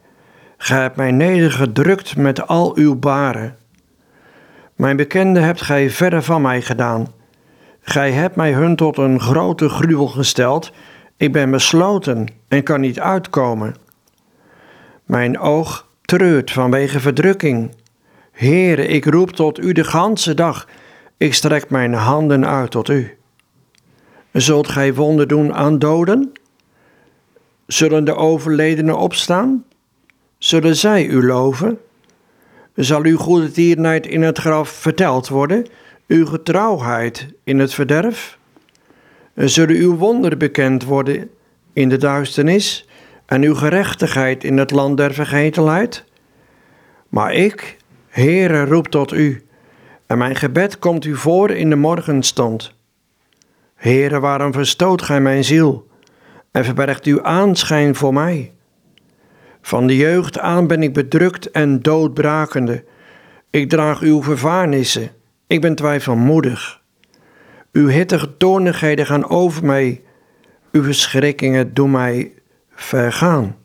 Gij 0.57 0.81
hebt 0.81 0.97
mij 0.97 1.11
nedergedrukt 1.11 2.17
met 2.17 2.47
al 2.47 2.77
uw 2.77 2.99
baren. 2.99 3.57
Mijn 4.75 4.97
bekende 4.97 5.41
hebt 5.41 5.63
gij 5.63 5.91
verre 5.91 6.23
van 6.23 6.43
mij 6.43 6.63
gedaan. 6.63 7.07
Gij 7.81 8.13
hebt 8.13 8.37
mij 8.37 8.53
hun 8.53 8.77
tot 8.77 8.99
een 8.99 9.21
grote 9.21 9.69
gruwel 9.69 10.07
gesteld. 10.07 10.73
Ik 11.17 11.33
ben 11.33 11.51
besloten 11.51 12.27
en 12.49 12.63
kan 12.63 12.81
niet 12.81 13.01
uitkomen. 13.01 13.75
Mijn 15.05 15.39
oog 15.39 15.87
treurt 16.03 16.51
vanwege 16.51 17.01
verdrukking. 17.01 17.75
Heere, 18.33 18.87
ik 18.87 19.05
roep 19.05 19.31
tot 19.31 19.59
u 19.59 19.73
de 19.73 19.85
ganse 19.85 20.35
dag. 20.35 20.67
Ik 21.17 21.35
strek 21.35 21.71
mijn 21.71 21.93
handen 21.93 22.47
uit 22.47 22.71
tot 22.71 22.89
u. 22.89 23.19
Zult 24.33 24.69
gij 24.69 24.95
wonder 24.95 25.27
doen 25.27 25.55
aan 25.55 25.79
doden? 25.79 26.33
Zullen 27.67 28.05
de 28.05 28.15
overledenen 28.15 28.99
opstaan? 28.99 29.65
zullen 30.39 30.77
zij 30.77 31.07
u 31.07 31.27
loven? 31.27 31.79
Zal 32.75 33.05
uw 33.05 33.17
goede 33.17 33.51
tierenheid 33.51 34.07
in 34.07 34.23
het 34.23 34.39
graf 34.39 34.69
verteld 34.69 35.29
worden, 35.29 35.67
uw 36.07 36.27
getrouwheid 36.27 37.27
in 37.45 37.59
het 37.59 37.75
verderf? 37.75 38.39
Zullen 39.35 39.77
uw 39.77 39.97
wonderen 39.97 40.39
bekend 40.39 40.85
worden 40.85 41.31
in 41.73 41.89
de 41.89 41.97
duisternis 41.97 42.89
en 43.27 43.43
uw 43.43 43.55
gerechtigheid 43.55 44.45
in 44.45 44.59
het 44.59 44.71
land 44.71 44.97
der 44.97 45.15
vergetelheid? 45.15 46.05
Maar 47.09 47.35
ik, 47.35 47.77
Heere, 48.09 48.65
roep 48.65 48.89
tot 48.89 49.13
u, 49.13 49.46
en 50.07 50.19
mijn 50.19 50.37
gebed 50.37 50.79
komt 50.79 51.05
u 51.05 51.17
voor 51.17 51.51
in 51.51 51.71
de 51.71 51.77
morgenstond. 51.77 52.75
Heere, 53.75 54.21
waarom 54.21 54.53
verstoot 54.53 55.03
gij 55.03 55.21
mijn 55.21 55.45
ziel 55.45 55.89
en 56.51 56.65
verbergt 56.65 57.05
uw 57.05 57.23
aanschijn 57.23 57.95
voor 57.95 58.13
mij? 58.13 58.53
Van 59.63 59.87
de 59.87 59.97
jeugd 59.97 60.39
aan 60.39 60.67
ben 60.67 60.83
ik 60.83 60.93
bedrukt 60.93 61.51
en 61.51 61.83
doodbrakende. 61.83 62.85
Ik 63.51 63.69
draag 63.69 64.01
uw 64.01 64.23
vervaarnissen. 64.23 65.11
Ik 65.47 65.61
ben 65.61 65.75
twijfelmoedig. 65.75 66.81
Uw 67.73 67.89
hittige 67.89 68.37
toornigheden 68.37 69.07
gaan 69.07 69.29
over 69.29 69.65
mij. 69.65 70.03
Uw 70.73 70.83
verschrikkingen 70.83 71.75
doen 71.75 71.91
mij 71.91 72.33
vergaan. 72.71 73.57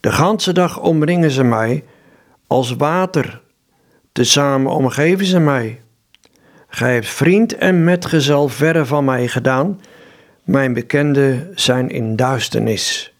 De 0.00 0.12
ganse 0.12 0.52
dag 0.52 0.80
omringen 0.80 1.30
ze 1.30 1.44
mij 1.44 1.84
als 2.46 2.76
water. 2.76 3.42
Tezamen 4.18 4.72
omgeven 4.72 5.26
ze 5.26 5.38
mij. 5.38 5.80
Gij 6.68 6.94
hebt 6.94 7.08
vriend 7.08 7.56
en 7.56 7.84
metgezel 7.84 8.48
verre 8.48 8.86
van 8.86 9.04
mij 9.04 9.28
gedaan. 9.28 9.80
Mijn 10.44 10.72
bekenden 10.72 11.52
zijn 11.54 11.88
in 11.90 12.16
duisternis. 12.16 13.14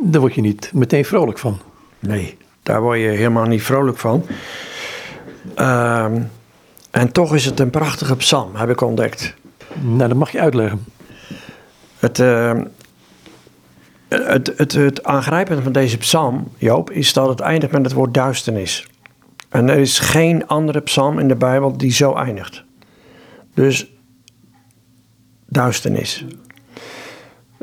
Daar 0.00 0.20
word 0.20 0.34
je 0.34 0.40
niet 0.40 0.70
meteen 0.74 1.04
vrolijk 1.04 1.38
van. 1.38 1.60
Nee, 1.98 2.36
daar 2.62 2.80
word 2.80 2.98
je 2.98 3.06
helemaal 3.06 3.46
niet 3.46 3.62
vrolijk 3.62 3.98
van. 3.98 4.26
Ehm, 5.54 6.20
en 6.90 7.12
toch 7.12 7.34
is 7.34 7.44
het 7.44 7.60
een 7.60 7.70
prachtige 7.70 8.16
psalm, 8.16 8.56
heb 8.56 8.70
ik 8.70 8.80
ontdekt. 8.80 9.34
Nou, 9.80 10.08
dat 10.08 10.18
mag 10.18 10.30
je 10.30 10.40
uitleggen. 10.40 10.84
Het, 11.98 12.18
uh, 12.18 12.60
het, 14.08 14.52
het, 14.56 14.72
het 14.72 15.04
aangrijpende 15.04 15.62
van 15.62 15.72
deze 15.72 15.98
psalm, 15.98 16.48
Joop, 16.56 16.90
is 16.90 17.12
dat 17.12 17.28
het 17.28 17.40
eindigt 17.40 17.72
met 17.72 17.84
het 17.84 17.92
woord 17.92 18.14
duisternis. 18.14 18.86
En 19.48 19.68
er 19.68 19.78
is 19.78 19.98
geen 19.98 20.46
andere 20.46 20.80
psalm 20.80 21.18
in 21.18 21.28
de 21.28 21.36
Bijbel 21.36 21.76
die 21.76 21.92
zo 21.92 22.14
eindigt. 22.14 22.64
Dus 23.54 23.92
duisternis 25.46 26.24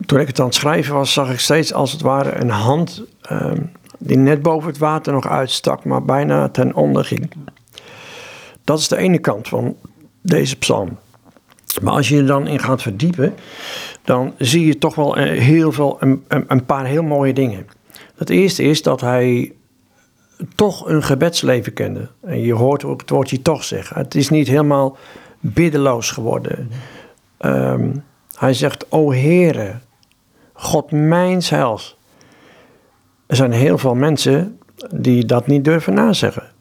toen 0.06 0.20
ik 0.20 0.28
het 0.28 0.40
aan 0.40 0.46
het 0.46 0.56
schrijven 0.56 0.94
was, 0.94 1.14
zag 1.14 1.32
ik 1.32 1.40
steeds 1.40 1.74
als 1.74 1.92
het 1.92 2.02
ware 2.02 2.36
een 2.36 2.50
hand 2.50 3.04
ehm, 3.22 3.62
die 4.00 4.18
net 4.18 4.42
boven 4.42 4.70
het 4.70 4.78
water 4.78 5.14
nog 5.14 5.28
uitstak, 5.28 5.84
maar 5.84 6.04
bijna 6.04 6.50
ten 6.50 6.74
onder 6.74 7.06
ging. 7.06 7.32
Dat 8.64 8.80
is 8.80 8.88
de 8.88 8.98
ene 8.98 9.18
kant 9.18 9.48
van 9.48 9.76
deze 10.22 10.56
psalm. 10.56 10.98
Maar 11.82 11.94
als 11.94 12.10
je 12.10 12.18
er 12.18 12.26
dan 12.26 12.48
in 12.48 12.60
gaat 12.60 12.82
verdiepen, 12.82 13.34
dan 14.04 14.34
zie 14.38 14.66
je 14.66 14.78
toch 14.78 14.96
wel 14.96 15.18
eh, 15.18 15.40
heel 15.40 15.72
veel, 15.72 15.98
een, 16.00 16.24
een 16.28 16.66
paar 16.66 16.86
heel 16.86 17.04
mooie 17.04 17.34
dingen. 17.34 17.68
Het 18.16 18.30
eerste 18.30 18.64
is 18.64 18.82
dat 18.82 19.02
hij 19.02 19.54
toch 20.56 20.88
een 20.88 21.04
gebedsleven 21.04 21.74
kende. 21.74 22.10
En 22.22 22.42
je 22.42 22.54
hoort 22.54 22.84
ook 22.84 23.02
het 23.02 23.10
woordje 23.10 23.42
toch 23.42 23.64
zeggen. 23.64 23.98
Het 23.98 24.16
is 24.16 24.30
niet 24.30 24.48
helemaal 24.48 24.98
biddeloos 25.40 26.12
geworden. 26.12 26.72
Ehm, 27.38 27.90
hij 28.36 28.54
zegt, 28.54 28.92
o 28.92 29.12
Heere, 29.12 29.74
God 30.54 30.92
mijns 30.92 31.50
heils. 31.50 31.98
Er 33.26 33.36
zijn 33.36 33.52
heel 33.52 33.78
veel 33.78 33.96
mensen 33.96 34.60
die 34.96 35.26
dat 35.26 35.48
niet 35.48 35.64
durven 35.64 35.94
nazeggen. 35.94 36.52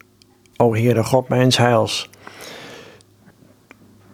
O 0.56 0.74
Heere, 0.74 1.04
God 1.04 1.28
mijns 1.28 1.56
heils. 1.56 2.10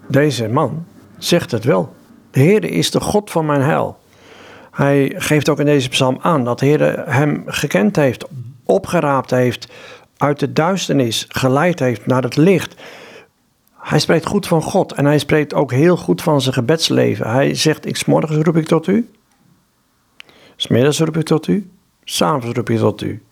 Deze 0.07 0.49
man 0.49 0.87
zegt 1.19 1.51
het 1.51 1.65
wel. 1.65 1.93
De 2.31 2.41
Heere 2.41 2.69
is 2.69 2.91
de 2.91 3.01
God 3.01 3.31
van 3.31 3.47
mijn 3.47 3.63
heil. 3.63 3.99
Hij 4.71 5.15
geeft 5.17 5.49
ook 5.49 5.59
in 5.59 5.65
deze 5.65 5.89
psalm 5.89 6.19
aan 6.21 6.45
dat 6.45 6.59
de 6.59 6.67
Heer 6.67 7.09
hem 7.09 7.43
gekend 7.47 7.97
heeft, 7.97 8.25
opgeraapt 8.71 9.31
heeft, 9.31 9.69
uit 10.17 10.39
de 10.39 10.53
duisternis 10.53 11.25
geleid 11.29 11.79
heeft 11.79 12.07
naar 12.07 12.23
het 12.23 12.37
licht. 12.37 12.75
Hij 13.79 13.99
spreekt 13.99 14.27
goed 14.27 14.47
van 14.47 14.63
God 14.63 14.93
en 14.93 15.05
hij 15.05 15.19
spreekt 15.19 15.55
ook 15.55 15.73
heel 15.73 15.97
goed 15.97 16.23
van 16.23 16.41
zijn 16.41 16.55
gebedsleven. 16.55 17.31
Hij 17.31 17.55
zegt, 17.55 17.87
ik 17.87 17.97
smorgens 17.97 18.45
roep 18.45 18.57
ik 18.57 18.67
tot 18.67 18.87
u, 18.87 19.11
smiddags 20.57 20.99
roep 20.99 21.17
ik 21.17 21.25
tot 21.25 21.47
u, 21.47 21.71
s'avonds 22.05 22.57
roep 22.57 22.71
ik 22.71 22.79
tot 22.79 23.03
u. 23.03 23.23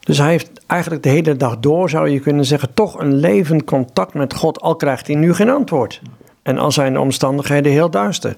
Dus 0.00 0.18
hij 0.18 0.28
heeft 0.28 0.50
eigenlijk 0.66 1.02
de 1.02 1.08
hele 1.08 1.36
dag 1.36 1.58
door, 1.58 1.90
zou 1.90 2.08
je 2.08 2.20
kunnen 2.20 2.44
zeggen, 2.44 2.74
toch 2.74 2.98
een 2.98 3.14
levend 3.14 3.64
contact 3.64 4.14
met 4.14 4.34
God, 4.34 4.60
al 4.60 4.76
krijgt 4.76 5.06
hij 5.06 5.16
nu 5.16 5.34
geen 5.34 5.50
antwoord. 5.50 6.02
En 6.42 6.58
al 6.58 6.72
zijn 6.72 6.92
de 6.92 7.00
omstandigheden 7.00 7.72
heel 7.72 7.90
duister. 7.90 8.36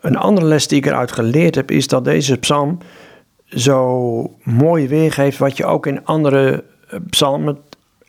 Een 0.00 0.16
andere 0.16 0.46
les 0.46 0.68
die 0.68 0.78
ik 0.78 0.86
eruit 0.86 1.12
geleerd 1.12 1.54
heb, 1.54 1.70
is 1.70 1.88
dat 1.88 2.04
deze 2.04 2.36
psalm 2.36 2.78
zo 3.48 4.36
mooi 4.42 4.88
weergeeft 4.88 5.38
wat 5.38 5.56
je 5.56 5.64
ook 5.64 5.86
in 5.86 6.04
andere 6.04 6.64
eh, 6.88 6.98
psalmen 7.10 7.58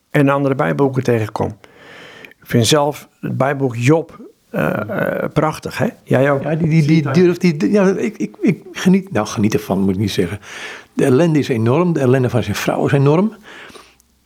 en 0.10 0.30
andere 0.30 0.56
bijboeken 0.56 1.04
tegenkomt. 1.04 1.56
Ik 2.22 2.46
vind 2.46 2.68
zelf 2.68 3.08
het 3.20 3.38
bijboek 3.38 3.76
Job 3.76 4.20
uh, 4.52 4.80
uh, 4.90 5.24
prachtig, 5.34 5.78
hè? 5.78 5.88
Jij 6.04 6.32
ook? 6.32 6.44
Ja, 6.44 6.56
die, 6.56 6.68
die, 6.68 6.86
die 6.86 7.12
durft, 7.12 7.42
die, 7.42 7.72
ja, 7.72 7.88
ik, 7.88 8.18
ik, 8.18 8.36
ik 8.42 8.64
geniet, 8.72 9.12
nou 9.12 9.28
geniet 9.28 9.54
ervan 9.54 9.80
moet 9.80 9.94
ik 9.94 10.00
niet 10.00 10.12
zeggen. 10.12 10.40
De 10.94 11.06
ellende 11.06 11.40
is 11.40 11.48
enorm, 11.48 11.94
de 11.94 12.00
ellende 12.00 12.30
van 12.30 12.44
zijn 12.44 12.56
vrouw 12.56 12.86
is 12.86 12.92
enorm. 12.92 13.34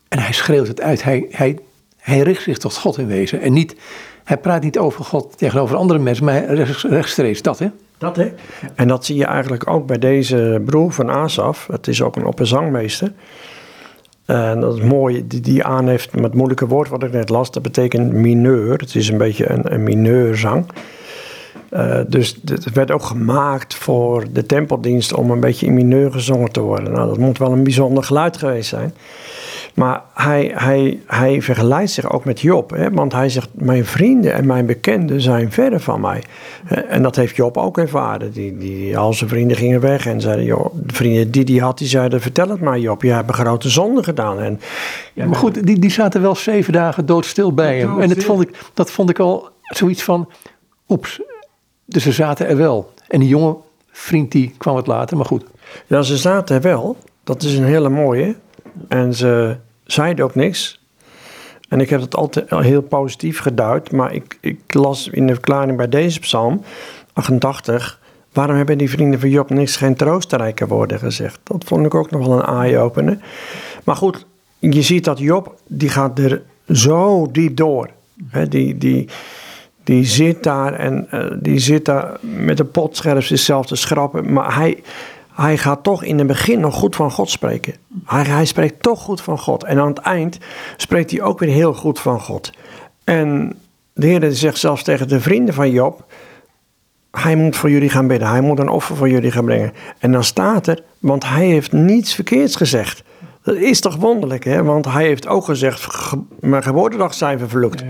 En 0.07 0.20
hij 0.20 0.34
schreeuwt 0.34 0.68
het 0.68 0.82
uit, 0.82 1.03
hij, 1.03 1.28
hij, 1.30 1.59
hij 1.97 2.20
richt 2.20 2.43
zich 2.43 2.57
tot 2.57 2.78
God 2.78 2.97
in 2.97 3.07
wezen. 3.07 3.41
En 3.41 3.53
niet, 3.53 3.76
hij 4.24 4.38
praat 4.38 4.64
niet 4.64 4.78
over 4.78 5.05
God 5.05 5.38
tegenover 5.38 5.76
andere 5.76 5.99
mensen, 5.99 6.26
maar 6.26 6.53
rechtstreeks 6.82 7.41
dat, 7.41 7.59
hè? 7.59 7.68
Dat, 8.03 8.15
hè? 8.15 8.31
En 8.75 8.87
dat 8.87 9.05
zie 9.05 9.15
je 9.15 9.25
eigenlijk 9.25 9.69
ook 9.69 9.87
bij 9.87 9.99
deze 9.99 10.61
broer 10.65 10.91
van 10.91 11.09
Asaf. 11.09 11.67
Het 11.71 11.87
is 11.87 12.01
ook 12.01 12.15
een 12.15 12.25
opperzangmeester. 12.25 13.11
En 14.25 14.59
dat 14.59 14.75
is 14.75 14.81
mooi, 14.81 15.27
die, 15.27 15.41
die 15.41 15.63
aan 15.63 15.87
heeft 15.87 16.13
met 16.13 16.23
het 16.23 16.33
moeilijke 16.33 16.67
woord 16.67 16.89
wat 16.89 17.03
ik 17.03 17.11
net 17.11 17.29
las. 17.29 17.51
Dat 17.51 17.63
betekent 17.63 18.13
mineur. 18.13 18.77
Het 18.77 18.95
is 18.95 19.09
een 19.09 19.17
beetje 19.17 19.49
een, 19.49 19.73
een 19.73 19.83
mineurzang. 19.83 20.65
Uh, 21.71 21.99
dus 22.07 22.39
het 22.45 22.71
werd 22.71 22.91
ook 22.91 23.03
gemaakt 23.03 23.75
voor 23.75 24.25
de 24.31 24.45
tempeldienst 24.45 25.13
om 25.13 25.31
een 25.31 25.39
beetje 25.39 25.65
in 25.65 25.73
mineur 25.73 26.11
gezongen 26.11 26.51
te 26.51 26.59
worden. 26.59 26.91
Nou, 26.91 27.07
dat 27.07 27.17
moet 27.17 27.37
wel 27.37 27.51
een 27.51 27.63
bijzonder 27.63 28.03
geluid 28.03 28.37
geweest 28.37 28.69
zijn. 28.69 28.93
Maar 29.74 30.01
hij, 30.13 30.51
hij, 30.55 30.99
hij 31.07 31.41
vergelijkt 31.41 31.91
zich 31.91 32.11
ook 32.11 32.26
met 32.26 32.39
Job. 32.39 32.69
Hè? 32.69 32.91
Want 32.91 33.13
hij 33.13 33.30
zegt, 33.30 33.49
mijn 33.53 33.86
vrienden 33.86 34.34
en 34.34 34.45
mijn 34.45 34.65
bekenden 34.65 35.21
zijn 35.21 35.51
verder 35.51 35.80
van 35.80 36.01
mij. 36.01 36.24
En 36.88 37.03
dat 37.03 37.15
heeft 37.15 37.36
Job 37.36 37.57
ook 37.57 37.78
ervaren. 37.78 38.32
Die, 38.32 38.57
die, 38.57 38.97
al 38.97 39.13
zijn 39.13 39.30
vrienden 39.30 39.57
gingen 39.57 39.80
weg 39.80 40.05
en 40.05 40.21
zeiden, 40.21 40.45
joh, 40.45 40.74
de 40.74 40.93
vrienden 40.93 41.32
die 41.32 41.43
hij 41.45 41.65
had, 41.65 41.78
die 41.78 41.88
zeiden, 41.88 42.21
vertel 42.21 42.49
het 42.49 42.61
maar 42.61 42.80
Job, 42.80 43.01
je 43.01 43.11
hebt 43.11 43.28
een 43.28 43.34
grote 43.34 43.69
zonde 43.69 44.03
gedaan. 44.03 44.39
En, 44.39 44.59
ja, 45.13 45.26
maar 45.26 45.36
goed, 45.36 45.67
die, 45.67 45.80
die 45.80 45.91
zaten 45.91 46.21
wel 46.21 46.36
zeven 46.36 46.74
dagen 46.74 47.05
doodstil 47.05 47.53
bij 47.53 47.80
hem. 47.80 48.01
En 48.01 48.09
dat 48.09 48.24
vond, 48.24 48.41
ik, 48.41 48.57
dat 48.74 48.91
vond 48.91 49.09
ik 49.09 49.19
al 49.19 49.49
zoiets 49.63 50.03
van, 50.03 50.30
oeps, 50.88 51.21
dus 51.86 52.03
ze 52.03 52.11
zaten 52.11 52.47
er 52.47 52.57
wel. 52.57 52.93
En 53.07 53.19
die 53.19 53.30
jonge 53.30 53.55
vriend 53.91 54.32
die 54.32 54.53
kwam 54.57 54.76
het 54.76 54.88
later, 54.88 55.17
maar 55.17 55.26
goed. 55.26 55.45
Ja, 55.88 56.01
ze 56.01 56.17
zaten 56.17 56.55
er 56.55 56.61
wel. 56.61 56.97
Dat 57.24 57.43
is 57.43 57.57
een 57.57 57.65
hele 57.65 57.89
mooie. 57.89 58.36
En 58.88 59.13
ze 59.13 59.55
zeiden 59.84 60.26
ook 60.26 60.36
niks. 60.36 60.82
En 61.69 61.80
ik 61.80 61.89
heb 61.89 62.01
het 62.01 62.15
altijd 62.15 62.49
heel 62.49 62.82
positief 62.82 63.39
geduid, 63.39 63.91
maar 63.91 64.13
ik, 64.13 64.38
ik 64.41 64.74
las 64.74 65.07
in 65.07 65.28
de 65.28 65.34
verklaring 65.34 65.78
bij 65.78 65.89
deze 65.89 66.19
psalm 66.19 66.61
88. 67.13 67.99
Waarom 68.34 68.55
hebben 68.55 68.78
die 68.78 68.89
vrienden 68.89 69.19
van 69.19 69.30
Job 69.30 69.49
niks 69.49 69.76
geen 69.76 69.95
troostrijke 69.95 70.67
woorden 70.67 70.99
gezegd? 70.99 71.39
Dat 71.43 71.63
vond 71.63 71.86
ik 71.86 71.93
ook 71.93 72.11
nog 72.11 72.28
wel 72.28 72.38
een 72.38 72.61
eye-opener. 72.61 73.17
Maar 73.84 73.95
goed, 73.95 74.26
je 74.59 74.82
ziet 74.82 75.03
dat 75.03 75.19
Job, 75.19 75.55
die 75.67 75.89
gaat 75.89 76.19
er 76.19 76.41
zo 76.67 77.32
diep 77.32 77.55
door. 77.55 77.89
Die, 78.49 78.78
die, 78.78 79.07
die 79.84 80.05
zit 80.05 80.43
daar 80.43 80.74
en 80.74 81.07
uh, 81.13 81.26
die 81.39 81.59
zit 81.59 81.86
daar 81.86 82.17
met 82.21 82.59
een 82.59 82.71
potscherf 82.71 83.26
zichzelf 83.26 83.65
te 83.65 83.76
schrappen. 83.76 84.34
Maar 84.34 84.55
hij, 84.55 84.84
hij 85.34 85.57
gaat 85.57 85.84
toch 85.84 86.03
in 86.03 86.17
het 86.17 86.27
begin 86.27 86.59
nog 86.59 86.75
goed 86.75 86.95
van 86.95 87.11
God 87.11 87.29
spreken. 87.29 87.73
Hij, 88.05 88.23
hij 88.23 88.45
spreekt 88.45 88.84
toch 88.84 89.01
goed 89.01 89.21
van 89.21 89.39
God. 89.39 89.63
En 89.63 89.79
aan 89.79 89.88
het 89.88 89.97
eind 89.97 90.38
spreekt 90.77 91.11
hij 91.11 91.21
ook 91.21 91.39
weer 91.39 91.53
heel 91.53 91.73
goed 91.73 91.99
van 91.99 92.19
God. 92.19 92.51
En 93.03 93.55
de 93.93 94.07
Heer 94.07 94.31
zegt 94.31 94.57
zelfs 94.57 94.84
tegen 94.84 95.07
de 95.07 95.19
vrienden 95.19 95.53
van 95.53 95.71
Job: 95.71 96.05
Hij 97.11 97.36
moet 97.36 97.55
voor 97.55 97.69
jullie 97.69 97.89
gaan 97.89 98.07
bidden. 98.07 98.27
Hij 98.27 98.41
moet 98.41 98.59
een 98.59 98.69
offer 98.69 98.95
voor 98.95 99.09
jullie 99.09 99.31
gaan 99.31 99.45
brengen. 99.45 99.73
En 99.99 100.11
dan 100.11 100.23
staat 100.23 100.67
er, 100.67 100.84
want 100.99 101.25
hij 101.25 101.45
heeft 101.45 101.71
niets 101.71 102.15
verkeerds 102.15 102.55
gezegd. 102.55 103.03
Dat 103.43 103.55
is 103.55 103.79
toch 103.79 103.95
wonderlijk, 103.95 104.43
hè? 104.43 104.63
Want 104.63 104.86
hij 104.86 105.05
heeft 105.05 105.27
ook 105.27 105.45
gezegd: 105.45 106.11
Mijn 106.39 106.63
geboortedag 106.63 107.13
zijn 107.13 107.39
vervloekt. 107.39 107.84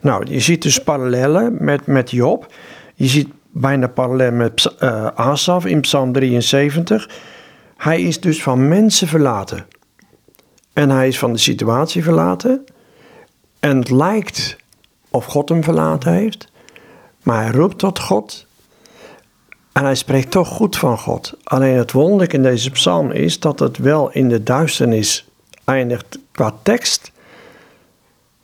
Nou, 0.00 0.26
je 0.28 0.40
ziet 0.40 0.62
dus 0.62 0.82
parallellen 0.82 1.56
met, 1.60 1.86
met 1.86 2.10
Job. 2.10 2.52
Je 2.94 3.06
ziet 3.06 3.28
bijna 3.60 3.86
parallel 3.86 4.32
met 4.32 4.74
uh, 4.80 5.06
Asaf 5.06 5.66
in 5.66 5.80
Psalm 5.80 6.12
73. 6.12 7.10
Hij 7.76 8.02
is 8.02 8.20
dus 8.20 8.42
van 8.42 8.68
mensen 8.68 9.08
verlaten. 9.08 9.66
En 10.72 10.90
hij 10.90 11.08
is 11.08 11.18
van 11.18 11.32
de 11.32 11.38
situatie 11.38 12.02
verlaten. 12.02 12.64
En 13.60 13.78
het 13.78 13.90
lijkt 13.90 14.56
of 15.10 15.24
God 15.24 15.48
hem 15.48 15.64
verlaten 15.64 16.12
heeft. 16.12 16.50
Maar 17.22 17.42
hij 17.42 17.52
roept 17.52 17.78
tot 17.78 17.98
God. 17.98 18.46
En 19.72 19.84
hij 19.84 19.94
spreekt 19.94 20.30
toch 20.30 20.48
goed 20.48 20.76
van 20.76 20.98
God. 20.98 21.34
Alleen 21.44 21.76
het 21.76 21.92
wonderlijke 21.92 22.36
in 22.36 22.42
deze 22.42 22.70
psalm 22.70 23.10
is 23.10 23.40
dat 23.40 23.58
het 23.58 23.78
wel 23.78 24.10
in 24.12 24.28
de 24.28 24.42
duisternis 24.42 25.28
eindigt 25.64 26.18
qua 26.32 26.54
tekst. 26.62 27.12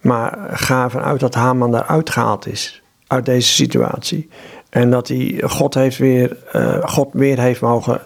Maar 0.01 0.49
ga 0.51 0.85
ervan 0.85 1.03
uit 1.03 1.21
dat 1.21 1.35
Haman 1.35 1.71
daaruit 1.71 2.11
gehaald 2.11 2.47
is. 2.47 2.83
Uit 3.07 3.27
deze 3.27 3.49
situatie. 3.49 4.29
En 4.75 4.91
dat 4.91 5.09
hij 5.09 5.43
God, 5.45 5.75
heeft 5.75 5.99
weer, 5.99 6.37
uh, 6.53 6.83
God 6.83 7.09
weer 7.13 7.41
heeft 7.41 7.61
mogen 7.61 8.01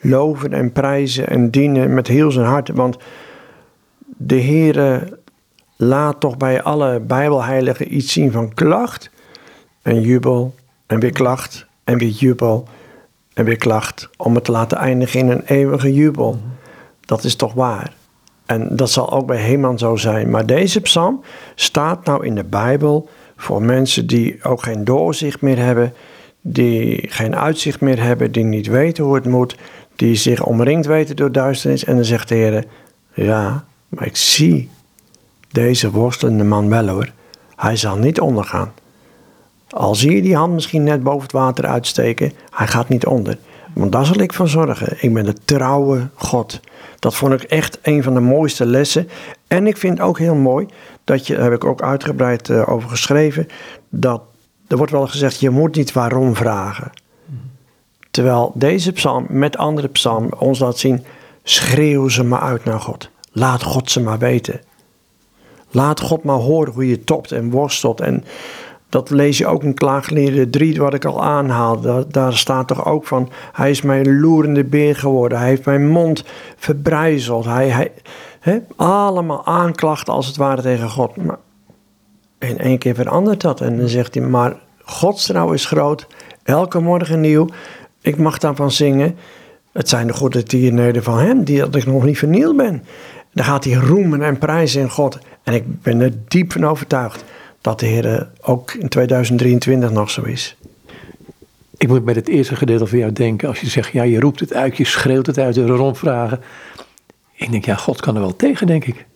loven 0.00 0.52
en 0.52 0.72
prijzen 0.72 1.28
en 1.28 1.50
dienen 1.50 1.94
met 1.94 2.06
heel 2.06 2.30
zijn 2.30 2.46
hart. 2.46 2.68
Want 2.68 2.96
de 4.04 4.40
Heere 4.40 5.18
laat 5.76 6.20
toch 6.20 6.36
bij 6.36 6.62
alle 6.62 7.00
Bijbelheiligen 7.00 7.96
iets 7.96 8.12
zien 8.12 8.32
van 8.32 8.54
klacht 8.54 9.10
en 9.82 10.00
jubel 10.00 10.54
en 10.86 11.00
weer 11.00 11.12
klacht 11.12 11.66
en 11.84 11.98
weer 11.98 12.08
jubel 12.08 12.68
en 13.34 13.44
weer 13.44 13.56
klacht. 13.56 14.10
Om 14.16 14.34
het 14.34 14.44
te 14.44 14.52
laten 14.52 14.78
eindigen 14.78 15.20
in 15.20 15.28
een 15.28 15.44
eeuwige 15.44 15.92
jubel. 15.92 16.38
Dat 17.00 17.24
is 17.24 17.36
toch 17.36 17.52
waar. 17.52 17.92
En 18.46 18.76
dat 18.76 18.90
zal 18.90 19.12
ook 19.12 19.26
bij 19.26 19.40
Heman 19.40 19.78
zo 19.78 19.96
zijn. 19.96 20.30
Maar 20.30 20.46
deze 20.46 20.80
psalm 20.80 21.20
staat 21.54 22.04
nou 22.04 22.26
in 22.26 22.34
de 22.34 22.44
Bijbel 22.44 23.08
voor 23.36 23.62
mensen 23.62 24.06
die 24.06 24.44
ook 24.44 24.62
geen 24.62 24.84
doorzicht 24.84 25.40
meer 25.40 25.58
hebben 25.58 25.92
die 26.46 27.06
geen 27.08 27.36
uitzicht 27.36 27.80
meer 27.80 28.02
hebben, 28.02 28.32
die 28.32 28.44
niet 28.44 28.66
weten 28.66 29.04
hoe 29.04 29.14
het 29.14 29.24
moet, 29.24 29.56
die 29.96 30.14
zich 30.14 30.44
omringd 30.44 30.86
weten 30.86 31.16
door 31.16 31.32
duisternis. 31.32 31.84
En 31.84 31.94
dan 31.94 32.04
zegt 32.04 32.28
de 32.28 32.34
Heer, 32.34 32.64
ja, 33.14 33.64
maar 33.88 34.06
ik 34.06 34.16
zie 34.16 34.70
deze 35.50 35.90
worstelende 35.90 36.44
man 36.44 36.68
wel 36.68 36.88
hoor. 36.88 37.12
Hij 37.56 37.76
zal 37.76 37.96
niet 37.96 38.20
ondergaan. 38.20 38.72
Al 39.68 39.94
zie 39.94 40.14
je 40.14 40.22
die 40.22 40.36
hand 40.36 40.52
misschien 40.52 40.82
net 40.82 41.02
boven 41.02 41.22
het 41.22 41.32
water 41.32 41.66
uitsteken, 41.66 42.32
hij 42.50 42.66
gaat 42.66 42.88
niet 42.88 43.06
onder. 43.06 43.38
Want 43.72 43.92
daar 43.92 44.06
zal 44.06 44.20
ik 44.20 44.32
van 44.32 44.48
zorgen. 44.48 44.96
Ik 45.00 45.14
ben 45.14 45.24
de 45.24 45.34
trouwe 45.44 46.08
God. 46.14 46.60
Dat 46.98 47.14
vond 47.14 47.32
ik 47.32 47.42
echt 47.42 47.78
een 47.82 48.02
van 48.02 48.14
de 48.14 48.20
mooiste 48.20 48.66
lessen. 48.66 49.08
En 49.48 49.66
ik 49.66 49.76
vind 49.76 50.00
ook 50.00 50.18
heel 50.18 50.34
mooi, 50.34 50.66
dat 51.04 51.26
je, 51.26 51.34
daar 51.34 51.44
heb 51.44 51.52
ik 51.52 51.64
ook 51.64 51.82
uitgebreid 51.82 52.48
uh, 52.48 52.68
over 52.68 52.88
geschreven, 52.88 53.46
dat 53.88 54.22
er 54.68 54.76
wordt 54.76 54.92
wel 54.92 55.06
gezegd, 55.06 55.40
je 55.40 55.50
moet 55.50 55.76
niet 55.76 55.92
waarom 55.92 56.34
vragen. 56.34 56.90
Terwijl 58.10 58.52
deze 58.54 58.92
psalm 58.92 59.26
met 59.28 59.56
andere 59.56 59.88
psalm 59.88 60.28
ons 60.38 60.58
laat 60.58 60.78
zien, 60.78 61.04
schreeuw 61.42 62.08
ze 62.08 62.24
maar 62.24 62.40
uit 62.40 62.64
naar 62.64 62.80
God. 62.80 63.10
Laat 63.32 63.62
God 63.62 63.90
ze 63.90 64.00
maar 64.00 64.18
weten. 64.18 64.60
Laat 65.70 66.00
God 66.00 66.24
maar 66.24 66.36
horen 66.36 66.72
hoe 66.72 66.88
je 66.88 67.04
topt 67.04 67.32
en 67.32 67.50
worstelt. 67.50 68.00
En 68.00 68.24
dat 68.88 69.10
lees 69.10 69.38
je 69.38 69.46
ook 69.46 69.62
in 69.62 69.74
Klaaglieden 69.74 70.50
3, 70.50 70.80
wat 70.80 70.94
ik 70.94 71.04
al 71.04 71.22
aanhaal. 71.22 71.80
Daar, 72.08 72.32
staat 72.32 72.68
toch 72.68 72.86
ook 72.86 73.06
van, 73.06 73.30
hij 73.52 73.70
is 73.70 73.82
mijn 73.82 74.20
loerende 74.20 74.64
beer 74.64 74.96
geworden. 74.96 75.38
Hij 75.38 75.48
heeft 75.48 75.64
mijn 75.64 75.88
mond 75.88 76.24
verbrijzeld. 76.56 77.44
Hij, 77.44 77.92
hij, 78.40 78.64
allemaal 78.76 79.46
aanklachten 79.46 80.12
als 80.12 80.26
het 80.26 80.36
ware 80.36 80.62
tegen 80.62 80.90
God. 80.90 81.16
Maar 81.16 81.38
in 82.48 82.58
één 82.58 82.78
keer 82.78 82.94
verandert 82.94 83.40
dat. 83.40 83.60
En 83.60 83.78
dan 83.78 83.88
zegt 83.88 84.14
hij, 84.14 84.24
maar 84.24 84.56
Gods 84.82 85.26
trouw 85.26 85.52
is 85.52 85.66
groot. 85.66 86.06
Elke 86.42 86.80
morgen 86.80 87.20
nieuw. 87.20 87.48
Ik 88.00 88.16
mag 88.16 88.38
daarvan 88.38 88.70
zingen. 88.70 89.16
Het 89.72 89.88
zijn 89.88 90.06
de 90.06 90.12
goede 90.12 90.42
tierenheden 90.42 91.02
van 91.02 91.18
hem, 91.18 91.44
die 91.44 91.58
dat 91.58 91.74
ik 91.74 91.86
nog 91.86 92.04
niet 92.04 92.18
vernield 92.18 92.56
ben. 92.56 92.84
Dan 93.32 93.44
gaat 93.44 93.64
hij 93.64 93.74
roemen 93.74 94.22
en 94.22 94.38
prijzen 94.38 94.80
in 94.80 94.90
God. 94.90 95.18
En 95.42 95.54
ik 95.54 95.82
ben 95.82 96.00
er 96.00 96.12
diep 96.28 96.52
van 96.52 96.66
overtuigd 96.66 97.24
dat 97.60 97.80
de 97.80 97.86
Heer 97.86 98.28
ook 98.40 98.72
in 98.72 98.88
2023 98.88 99.90
nog 99.90 100.10
zo 100.10 100.22
is. 100.22 100.56
Ik 101.76 101.88
moet 101.88 102.04
bij 102.04 102.14
het 102.14 102.28
eerste 102.28 102.56
gedeelte 102.56 102.86
van 102.86 102.98
jou 102.98 103.12
denken, 103.12 103.48
als 103.48 103.60
je 103.60 103.66
zegt, 103.66 103.92
ja, 103.92 104.02
je 104.02 104.20
roept 104.20 104.40
het 104.40 104.54
uit, 104.54 104.76
je 104.76 104.84
schreeuwt 104.84 105.26
het 105.26 105.38
uit, 105.38 105.54
de 105.54 105.66
rondvragen. 105.66 106.40
Ik 107.32 107.50
denk, 107.50 107.64
ja, 107.64 107.74
God 107.74 108.00
kan 108.00 108.14
er 108.14 108.20
wel 108.20 108.36
tegen, 108.36 108.66
denk 108.66 108.84
ik. 108.84 109.06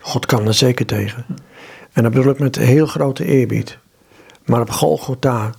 God 0.00 0.26
kan 0.26 0.46
er 0.46 0.54
zeker 0.54 0.86
tegen. 0.86 1.24
En 1.98 2.04
dat 2.04 2.12
bedoel 2.12 2.32
ik 2.32 2.38
met 2.38 2.56
heel 2.56 2.86
grote 2.86 3.24
eerbied. 3.24 3.78
Maar 4.44 4.60
op 4.60 4.70
Golgotha 4.70 5.50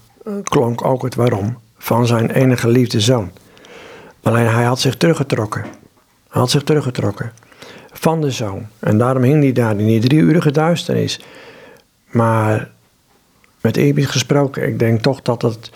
klonk 0.44 0.86
ook 0.86 1.04
het 1.04 1.16
waarom 1.16 1.58
van 1.78 2.08
zijn 2.08 2.30
enige 2.32 2.68
liefde 2.68 3.00
zoon. 3.00 3.32
Alleen 4.24 4.48
hij 4.48 4.64
had 4.64 4.80
zich 4.80 4.98
teruggetrokken. 4.98 5.62
Hij 6.30 6.42
had 6.42 6.50
zich 6.50 6.64
teruggetrokken 6.64 7.32
van 7.92 8.22
de 8.22 8.32
zoon. 8.32 8.68
En 8.80 8.98
daarom 8.98 9.24
hing 9.24 9.44
hij 9.44 9.52
daar 9.52 9.72
in 9.72 9.86
die 9.86 10.00
drieurige 10.00 10.52
duisternis. 10.52 11.22
Maar 12.12 12.70
met 13.62 13.78
eerbied 13.78 14.08
gesproken, 14.08 14.68
ik 14.68 14.80
denk 14.80 15.02
toch 15.02 15.22
dat 15.22 15.42
het 15.42 15.72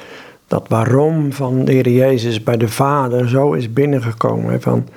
dat 0.47 0.65
waarom 0.67 1.33
van 1.33 1.65
de 1.65 1.71
Heer 1.71 1.89
Jezus 1.89 2.43
bij 2.43 2.57
de 2.57 2.69
Vader 2.69 3.29
zo 3.29 3.53
is 3.53 3.73
binnengekomen. 3.73 4.61
Van 4.61 4.87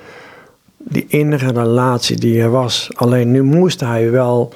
die 0.77 1.05
innige 1.07 1.51
relatie 1.51 2.17
die 2.17 2.41
er 2.41 2.51
was. 2.51 2.89
Alleen 2.95 3.31
nu 3.31 3.43
moest 3.43 3.79
hij 3.79 4.11
wel, 4.11 4.53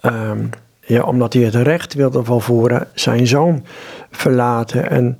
ehm, 0.00 0.38
ja, 0.80 1.02
omdat 1.02 1.32
hij 1.32 1.42
het 1.42 1.54
recht 1.54 1.94
wilde 1.94 2.24
volvoeren, 2.24 2.86
zijn 2.94 3.26
zoon 3.26 3.64
verlaten. 4.10 4.90
En 4.90 5.16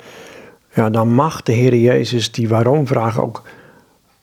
ja, 0.74 0.90
dan 0.90 1.08
mag 1.08 1.42
de 1.42 1.52
Heer 1.52 1.74
Jezus 1.74 2.32
die 2.32 2.48
waarom-vraag 2.48 3.20
ook 3.20 3.42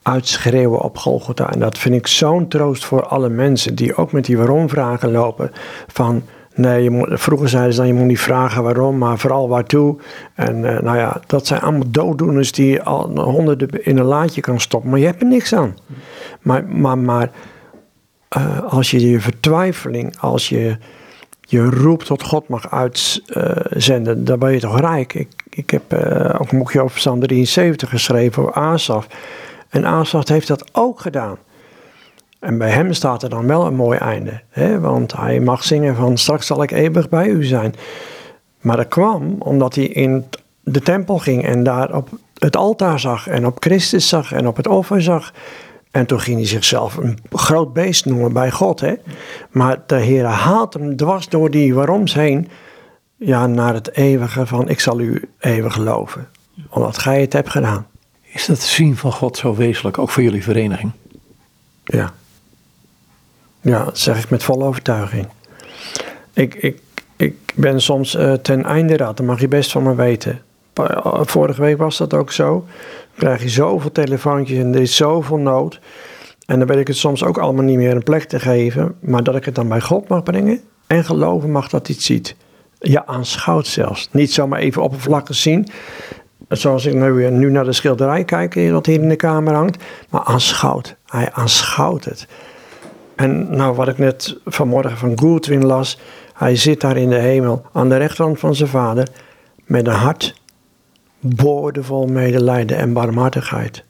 uitschreeuwen 0.02 0.80
op 0.80 0.98
Golgotha. 0.98 1.52
En 1.52 1.58
dat 1.58 1.78
vind 1.78 1.94
ik 1.94 2.06
zo'n 2.06 2.48
troost 2.48 2.84
voor 2.84 3.06
alle 3.06 3.28
mensen 3.28 3.74
die 3.74 3.96
ook 3.96 4.12
met 4.12 4.24
die 4.24 4.36
waarom-vragen 4.36 5.10
lopen. 5.10 5.50
Van 5.86 6.22
Nee, 6.56 6.82
je 6.82 6.90
moet, 6.90 7.08
vroeger 7.10 7.48
zeiden 7.48 7.72
ze 7.72 7.78
dan, 7.78 7.88
je 7.88 7.94
moet 7.94 8.06
niet 8.06 8.20
vragen 8.20 8.62
waarom, 8.62 8.98
maar 8.98 9.18
vooral 9.18 9.48
waartoe. 9.48 9.96
En 10.34 10.56
uh, 10.56 10.80
nou 10.80 10.96
ja, 10.96 11.20
dat 11.26 11.46
zijn 11.46 11.60
allemaal 11.60 11.90
dooddoeners 11.90 12.52
die 12.52 12.82
al 12.82 13.20
honderden 13.20 13.84
in 13.84 13.98
een 13.98 14.04
laadje 14.04 14.40
kan 14.40 14.60
stoppen, 14.60 14.90
maar 14.90 14.98
je 14.98 15.06
hebt 15.06 15.20
er 15.20 15.28
niks 15.28 15.52
aan. 15.52 15.76
Maar, 16.40 16.64
maar, 16.64 16.98
maar 16.98 17.30
uh, 18.36 18.72
als 18.72 18.90
je 18.90 19.10
je 19.10 19.20
vertwijfeling, 19.20 20.18
als 20.18 20.48
je 20.48 20.76
je 21.40 21.70
roep 21.70 22.02
tot 22.02 22.22
God 22.22 22.48
mag 22.48 22.70
uitzenden, 22.70 24.18
uh, 24.18 24.26
dan 24.26 24.38
ben 24.38 24.52
je 24.52 24.60
toch 24.60 24.80
rijk. 24.80 25.14
Ik, 25.14 25.28
ik 25.50 25.70
heb 25.70 25.92
ook 26.40 26.52
een 26.52 26.58
boekje 26.58 26.82
over 26.82 26.96
Psalm 26.96 27.20
73 27.20 27.88
geschreven 27.88 28.42
over 28.42 28.54
Asaf. 28.54 29.06
En 29.68 29.84
Asaf 29.84 30.28
heeft 30.28 30.48
dat 30.48 30.68
ook 30.72 31.00
gedaan. 31.00 31.38
En 32.38 32.58
bij 32.58 32.70
hem 32.70 32.92
staat 32.92 33.22
er 33.22 33.28
dan 33.30 33.46
wel 33.46 33.66
een 33.66 33.74
mooi 33.74 33.98
einde. 33.98 34.40
Hè? 34.50 34.80
Want 34.80 35.16
hij 35.16 35.40
mag 35.40 35.64
zingen 35.64 35.96
van 35.96 36.16
straks 36.18 36.46
zal 36.46 36.62
ik 36.62 36.70
eeuwig 36.70 37.08
bij 37.08 37.28
u 37.28 37.44
zijn. 37.44 37.74
Maar 38.60 38.76
dat 38.76 38.88
kwam 38.88 39.36
omdat 39.38 39.74
hij 39.74 39.84
in 39.84 40.24
de 40.60 40.80
tempel 40.80 41.18
ging 41.18 41.44
en 41.44 41.62
daar 41.62 41.94
op 41.94 42.08
het 42.38 42.56
altaar 42.56 43.00
zag 43.00 43.28
en 43.28 43.46
op 43.46 43.56
Christus 43.60 44.08
zag 44.08 44.32
en 44.32 44.46
op 44.46 44.56
het 44.56 44.66
offer 44.66 45.02
zag. 45.02 45.32
En 45.96 46.06
toen 46.06 46.20
ging 46.20 46.36
hij 46.36 46.46
zichzelf 46.46 46.96
een 46.96 47.18
groot 47.30 47.72
beest 47.72 48.04
noemen 48.04 48.32
bij 48.32 48.50
God. 48.50 48.80
Hè? 48.80 48.94
Maar 49.50 49.82
de 49.86 49.96
Heer 49.96 50.24
haalt 50.24 50.74
hem 50.74 50.96
dwars 50.96 51.28
door 51.28 51.50
die 51.50 51.74
waaroms 51.74 52.14
heen 52.14 52.48
ja, 53.16 53.46
naar 53.46 53.74
het 53.74 53.92
eeuwige 53.92 54.46
van 54.46 54.68
ik 54.68 54.80
zal 54.80 55.00
u 55.00 55.28
eeuwig 55.38 55.72
geloven. 55.72 56.28
Omdat 56.68 56.98
gij 56.98 57.20
het 57.20 57.32
hebt 57.32 57.50
gedaan. 57.50 57.86
Is 58.22 58.46
dat 58.46 58.60
zien 58.60 58.96
van 58.96 59.12
God 59.12 59.36
zo 59.36 59.54
wezenlijk, 59.54 59.98
ook 59.98 60.10
voor 60.10 60.22
jullie 60.22 60.42
vereniging? 60.42 60.92
Ja. 61.84 62.12
Ja, 63.60 63.84
dat 63.84 63.98
zeg 63.98 64.22
ik 64.22 64.30
met 64.30 64.42
volle 64.42 64.64
overtuiging. 64.64 65.26
Ik, 66.32 66.54
ik, 66.54 66.80
ik 67.16 67.36
ben 67.54 67.80
soms 67.80 68.14
uh, 68.14 68.32
ten 68.32 68.64
einde 68.64 68.96
raad, 68.96 69.16
dat 69.16 69.26
mag 69.26 69.40
je 69.40 69.48
best 69.48 69.72
van 69.72 69.82
me 69.82 69.94
weten. 69.94 70.42
Eh, 70.72 71.20
vorige 71.24 71.60
week 71.60 71.78
was 71.78 71.96
dat 71.96 72.14
ook 72.14 72.32
zo. 72.32 72.66
Krijg 73.16 73.42
je 73.42 73.48
zoveel 73.48 73.92
telefoontjes 73.92 74.58
en 74.58 74.74
er 74.74 74.80
is 74.80 74.96
zoveel 74.96 75.36
nood. 75.36 75.80
En 76.46 76.58
dan 76.58 76.68
weet 76.68 76.78
ik 76.78 76.86
het 76.86 76.96
soms 76.96 77.24
ook 77.24 77.38
allemaal 77.38 77.64
niet 77.64 77.76
meer 77.76 77.94
een 77.94 78.02
plek 78.02 78.24
te 78.24 78.40
geven. 78.40 78.94
Maar 79.00 79.22
dat 79.22 79.36
ik 79.36 79.44
het 79.44 79.54
dan 79.54 79.68
bij 79.68 79.80
God 79.80 80.08
mag 80.08 80.22
brengen 80.22 80.60
en 80.86 81.04
geloven 81.04 81.50
mag 81.50 81.68
dat 81.68 81.86
hij 81.86 81.96
het 81.96 82.04
ziet. 82.04 82.36
Ja, 82.78 83.06
aanschouwt 83.06 83.66
zelfs. 83.66 84.08
Niet 84.12 84.32
zomaar 84.32 84.58
even 84.58 84.82
oppervlakkig 84.82 85.36
zien. 85.36 85.68
Zoals 86.48 86.86
ik 86.86 86.94
nu, 86.94 87.30
nu 87.30 87.50
naar 87.50 87.64
de 87.64 87.72
schilderij 87.72 88.24
kijk, 88.24 88.54
wat 88.70 88.86
hier 88.86 89.00
in 89.00 89.08
de 89.08 89.16
kamer 89.16 89.54
hangt. 89.54 89.84
Maar 90.10 90.22
aanschouwt. 90.24 90.96
Hij 91.06 91.32
aanschouwt 91.32 92.04
het. 92.04 92.26
En 93.16 93.56
nou, 93.56 93.74
wat 93.74 93.88
ik 93.88 93.98
net 93.98 94.38
vanmorgen 94.44 94.96
van 94.96 95.18
Goodwin 95.18 95.66
las, 95.66 95.98
hij 96.34 96.56
zit 96.56 96.80
daar 96.80 96.96
in 96.96 97.08
de 97.08 97.18
hemel 97.18 97.66
aan 97.72 97.88
de 97.88 97.96
rechterhand 97.96 98.38
van 98.38 98.54
zijn 98.54 98.68
vader 98.68 99.08
met 99.64 99.86
een 99.86 99.92
hart 99.92 100.34
boordevol 101.20 102.06
medelijden 102.06 102.76
en 102.76 102.92
barmhartigheid. 102.92 103.84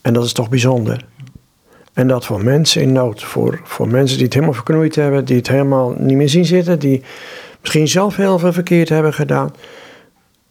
En 0.00 0.12
dat 0.12 0.24
is 0.24 0.32
toch 0.32 0.48
bijzonder. 0.48 1.04
En 1.92 2.08
dat 2.08 2.24
voor 2.24 2.44
mensen 2.44 2.82
in 2.82 2.92
nood, 2.92 3.22
voor, 3.22 3.60
voor 3.64 3.88
mensen 3.88 4.16
die 4.16 4.24
het 4.24 4.34
helemaal 4.34 4.54
verknoeid 4.54 4.94
hebben, 4.94 5.24
die 5.24 5.36
het 5.36 5.48
helemaal 5.48 5.94
niet 5.98 6.16
meer 6.16 6.28
zien 6.28 6.44
zitten, 6.44 6.78
die 6.78 7.02
misschien 7.60 7.88
zelf 7.88 8.16
heel 8.16 8.38
veel 8.38 8.52
verkeerd 8.52 8.88
hebben 8.88 9.14
gedaan. 9.14 9.54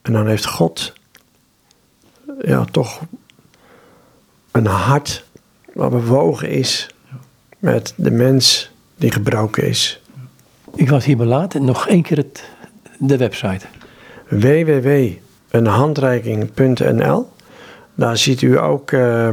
En 0.01 0.13
dan 0.13 0.27
heeft 0.27 0.45
God 0.45 0.93
ja, 2.41 2.65
toch 2.65 3.01
een 4.51 4.65
hart 4.65 5.23
wat 5.73 5.89
bewogen 5.89 6.49
is 6.49 6.89
met 7.59 7.93
de 7.95 8.11
mens 8.11 8.71
die 8.95 9.11
gebroken 9.11 9.63
is. 9.63 10.01
Ik 10.75 10.89
was 10.89 11.05
hier 11.05 11.17
belaten. 11.17 11.65
Nog 11.65 11.87
één 11.87 12.01
keer 12.01 12.17
het, 12.17 12.43
de 12.97 13.17
website. 13.17 13.65
www.eenhandreiking.nl 15.51 17.29
Daar 17.95 18.17
ziet 18.17 18.41
u 18.41 18.59
ook 18.59 18.91
uh, 18.91 19.29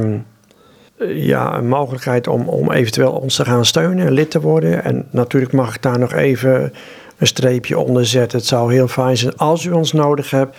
ja, 1.07 1.57
een 1.57 1.67
mogelijkheid 1.67 2.27
om, 2.27 2.47
om 2.47 2.71
eventueel 2.71 3.11
ons 3.11 3.35
te 3.35 3.45
gaan 3.45 3.65
steunen, 3.65 4.11
lid 4.11 4.31
te 4.31 4.41
worden. 4.41 4.83
En 4.83 5.07
natuurlijk 5.11 5.53
mag 5.53 5.75
ik 5.75 5.81
daar 5.81 5.99
nog 5.99 6.13
even 6.13 6.73
een 7.17 7.27
streepje 7.27 7.79
onder 7.79 8.05
zetten. 8.05 8.37
Het 8.37 8.47
zou 8.47 8.73
heel 8.73 8.87
fijn 8.87 9.17
zijn 9.17 9.37
als 9.37 9.65
u 9.65 9.71
ons 9.71 9.93
nodig 9.93 10.31
hebt. 10.31 10.57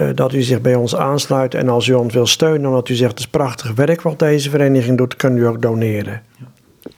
Uh, 0.00 0.08
dat 0.14 0.32
u 0.32 0.42
zich 0.42 0.60
bij 0.60 0.74
ons 0.74 0.96
aansluit. 0.96 1.54
En 1.54 1.68
als 1.68 1.86
u 1.86 1.92
ons 1.92 2.14
wil 2.14 2.26
steunen, 2.26 2.68
omdat 2.68 2.88
u 2.88 2.94
zegt 2.94 3.10
het 3.10 3.20
is 3.20 3.28
prachtig 3.28 3.74
werk 3.74 4.02
wat 4.02 4.18
deze 4.18 4.50
vereniging 4.50 4.98
doet, 4.98 5.16
kunt 5.16 5.38
u 5.38 5.46
ook 5.46 5.62
doneren. 5.62 6.22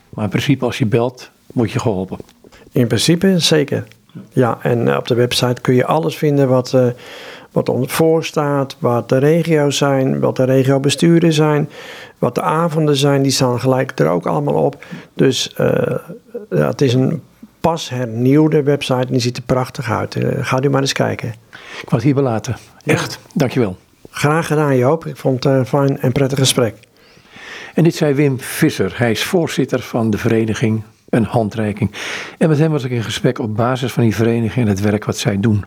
Maar 0.09 0.23
in 0.23 0.29
principe, 0.29 0.65
als 0.65 0.77
je 0.77 0.85
belt, 0.85 1.29
word 1.53 1.71
je 1.71 1.79
geholpen. 1.79 2.17
In 2.71 2.87
principe 2.87 3.39
zeker. 3.39 3.83
Ja, 4.33 4.57
en 4.61 4.87
eh, 4.87 4.97
op 4.97 5.07
de 5.07 5.15
website 5.15 5.61
kun 5.61 5.75
je 5.75 5.85
alles 5.85 6.15
vinden 6.15 6.47
wat, 6.47 6.73
uh, 6.75 6.87
wat 7.55 7.69
ons 7.69 7.93
voorstaat, 7.93 8.75
wat 8.79 9.09
de 9.09 9.17
regio's 9.17 9.77
zijn, 9.77 10.19
wat 10.19 10.35
de 10.35 10.43
regiobesturen 10.43 11.33
zijn, 11.33 11.69
wat 12.17 12.35
de 12.35 12.41
avonden 12.41 12.95
zijn, 12.95 13.21
die 13.21 13.31
staan 13.31 13.59
gelijk 13.59 13.99
er 13.99 14.07
ook 14.07 14.25
allemaal 14.25 14.63
op. 14.63 14.85
Dus 15.13 15.55
uh, 15.59 15.67
ja, 16.49 16.67
het 16.67 16.81
is 16.81 16.93
een 16.93 17.21
pas 17.59 17.89
hernieuwde 17.89 18.63
website 18.63 19.05
en 19.05 19.11
die 19.11 19.19
ziet 19.19 19.37
er 19.37 19.43
prachtig 19.43 19.91
uit. 19.91 20.15
Uh, 20.15 20.29
ga 20.41 20.63
u 20.63 20.69
maar 20.69 20.81
eens 20.81 20.93
kijken. 20.93 21.33
Ik 21.81 21.89
was 21.89 22.03
hier 22.03 22.13
belaten. 22.13 22.55
Echt, 22.85 23.19
ja. 23.23 23.29
dankjewel. 23.33 23.77
Graag 24.09 24.47
gedaan 24.47 24.77
Joop. 24.77 25.05
Ik 25.05 25.17
vond 25.17 25.43
het 25.43 25.53
een 25.53 25.65
fijn 25.65 25.99
en 25.99 26.11
prettig 26.11 26.39
gesprek. 26.39 26.75
En 27.73 27.83
dit 27.83 27.95
zei 27.95 28.13
Wim 28.13 28.39
Visser. 28.39 28.93
Hij 28.95 29.11
is 29.11 29.23
voorzitter 29.23 29.81
van 29.81 30.09
de 30.09 30.17
vereniging 30.17 30.83
Een 31.09 31.23
Handreiking. 31.23 31.91
En 32.37 32.49
met 32.49 32.57
hem 32.57 32.71
was 32.71 32.83
ik 32.83 32.91
in 32.91 33.03
gesprek 33.03 33.39
op 33.39 33.55
basis 33.55 33.91
van 33.91 34.03
die 34.03 34.15
vereniging 34.15 34.65
en 34.65 34.71
het 34.71 34.81
werk 34.81 35.05
wat 35.05 35.17
zij 35.17 35.39
doen. 35.39 35.63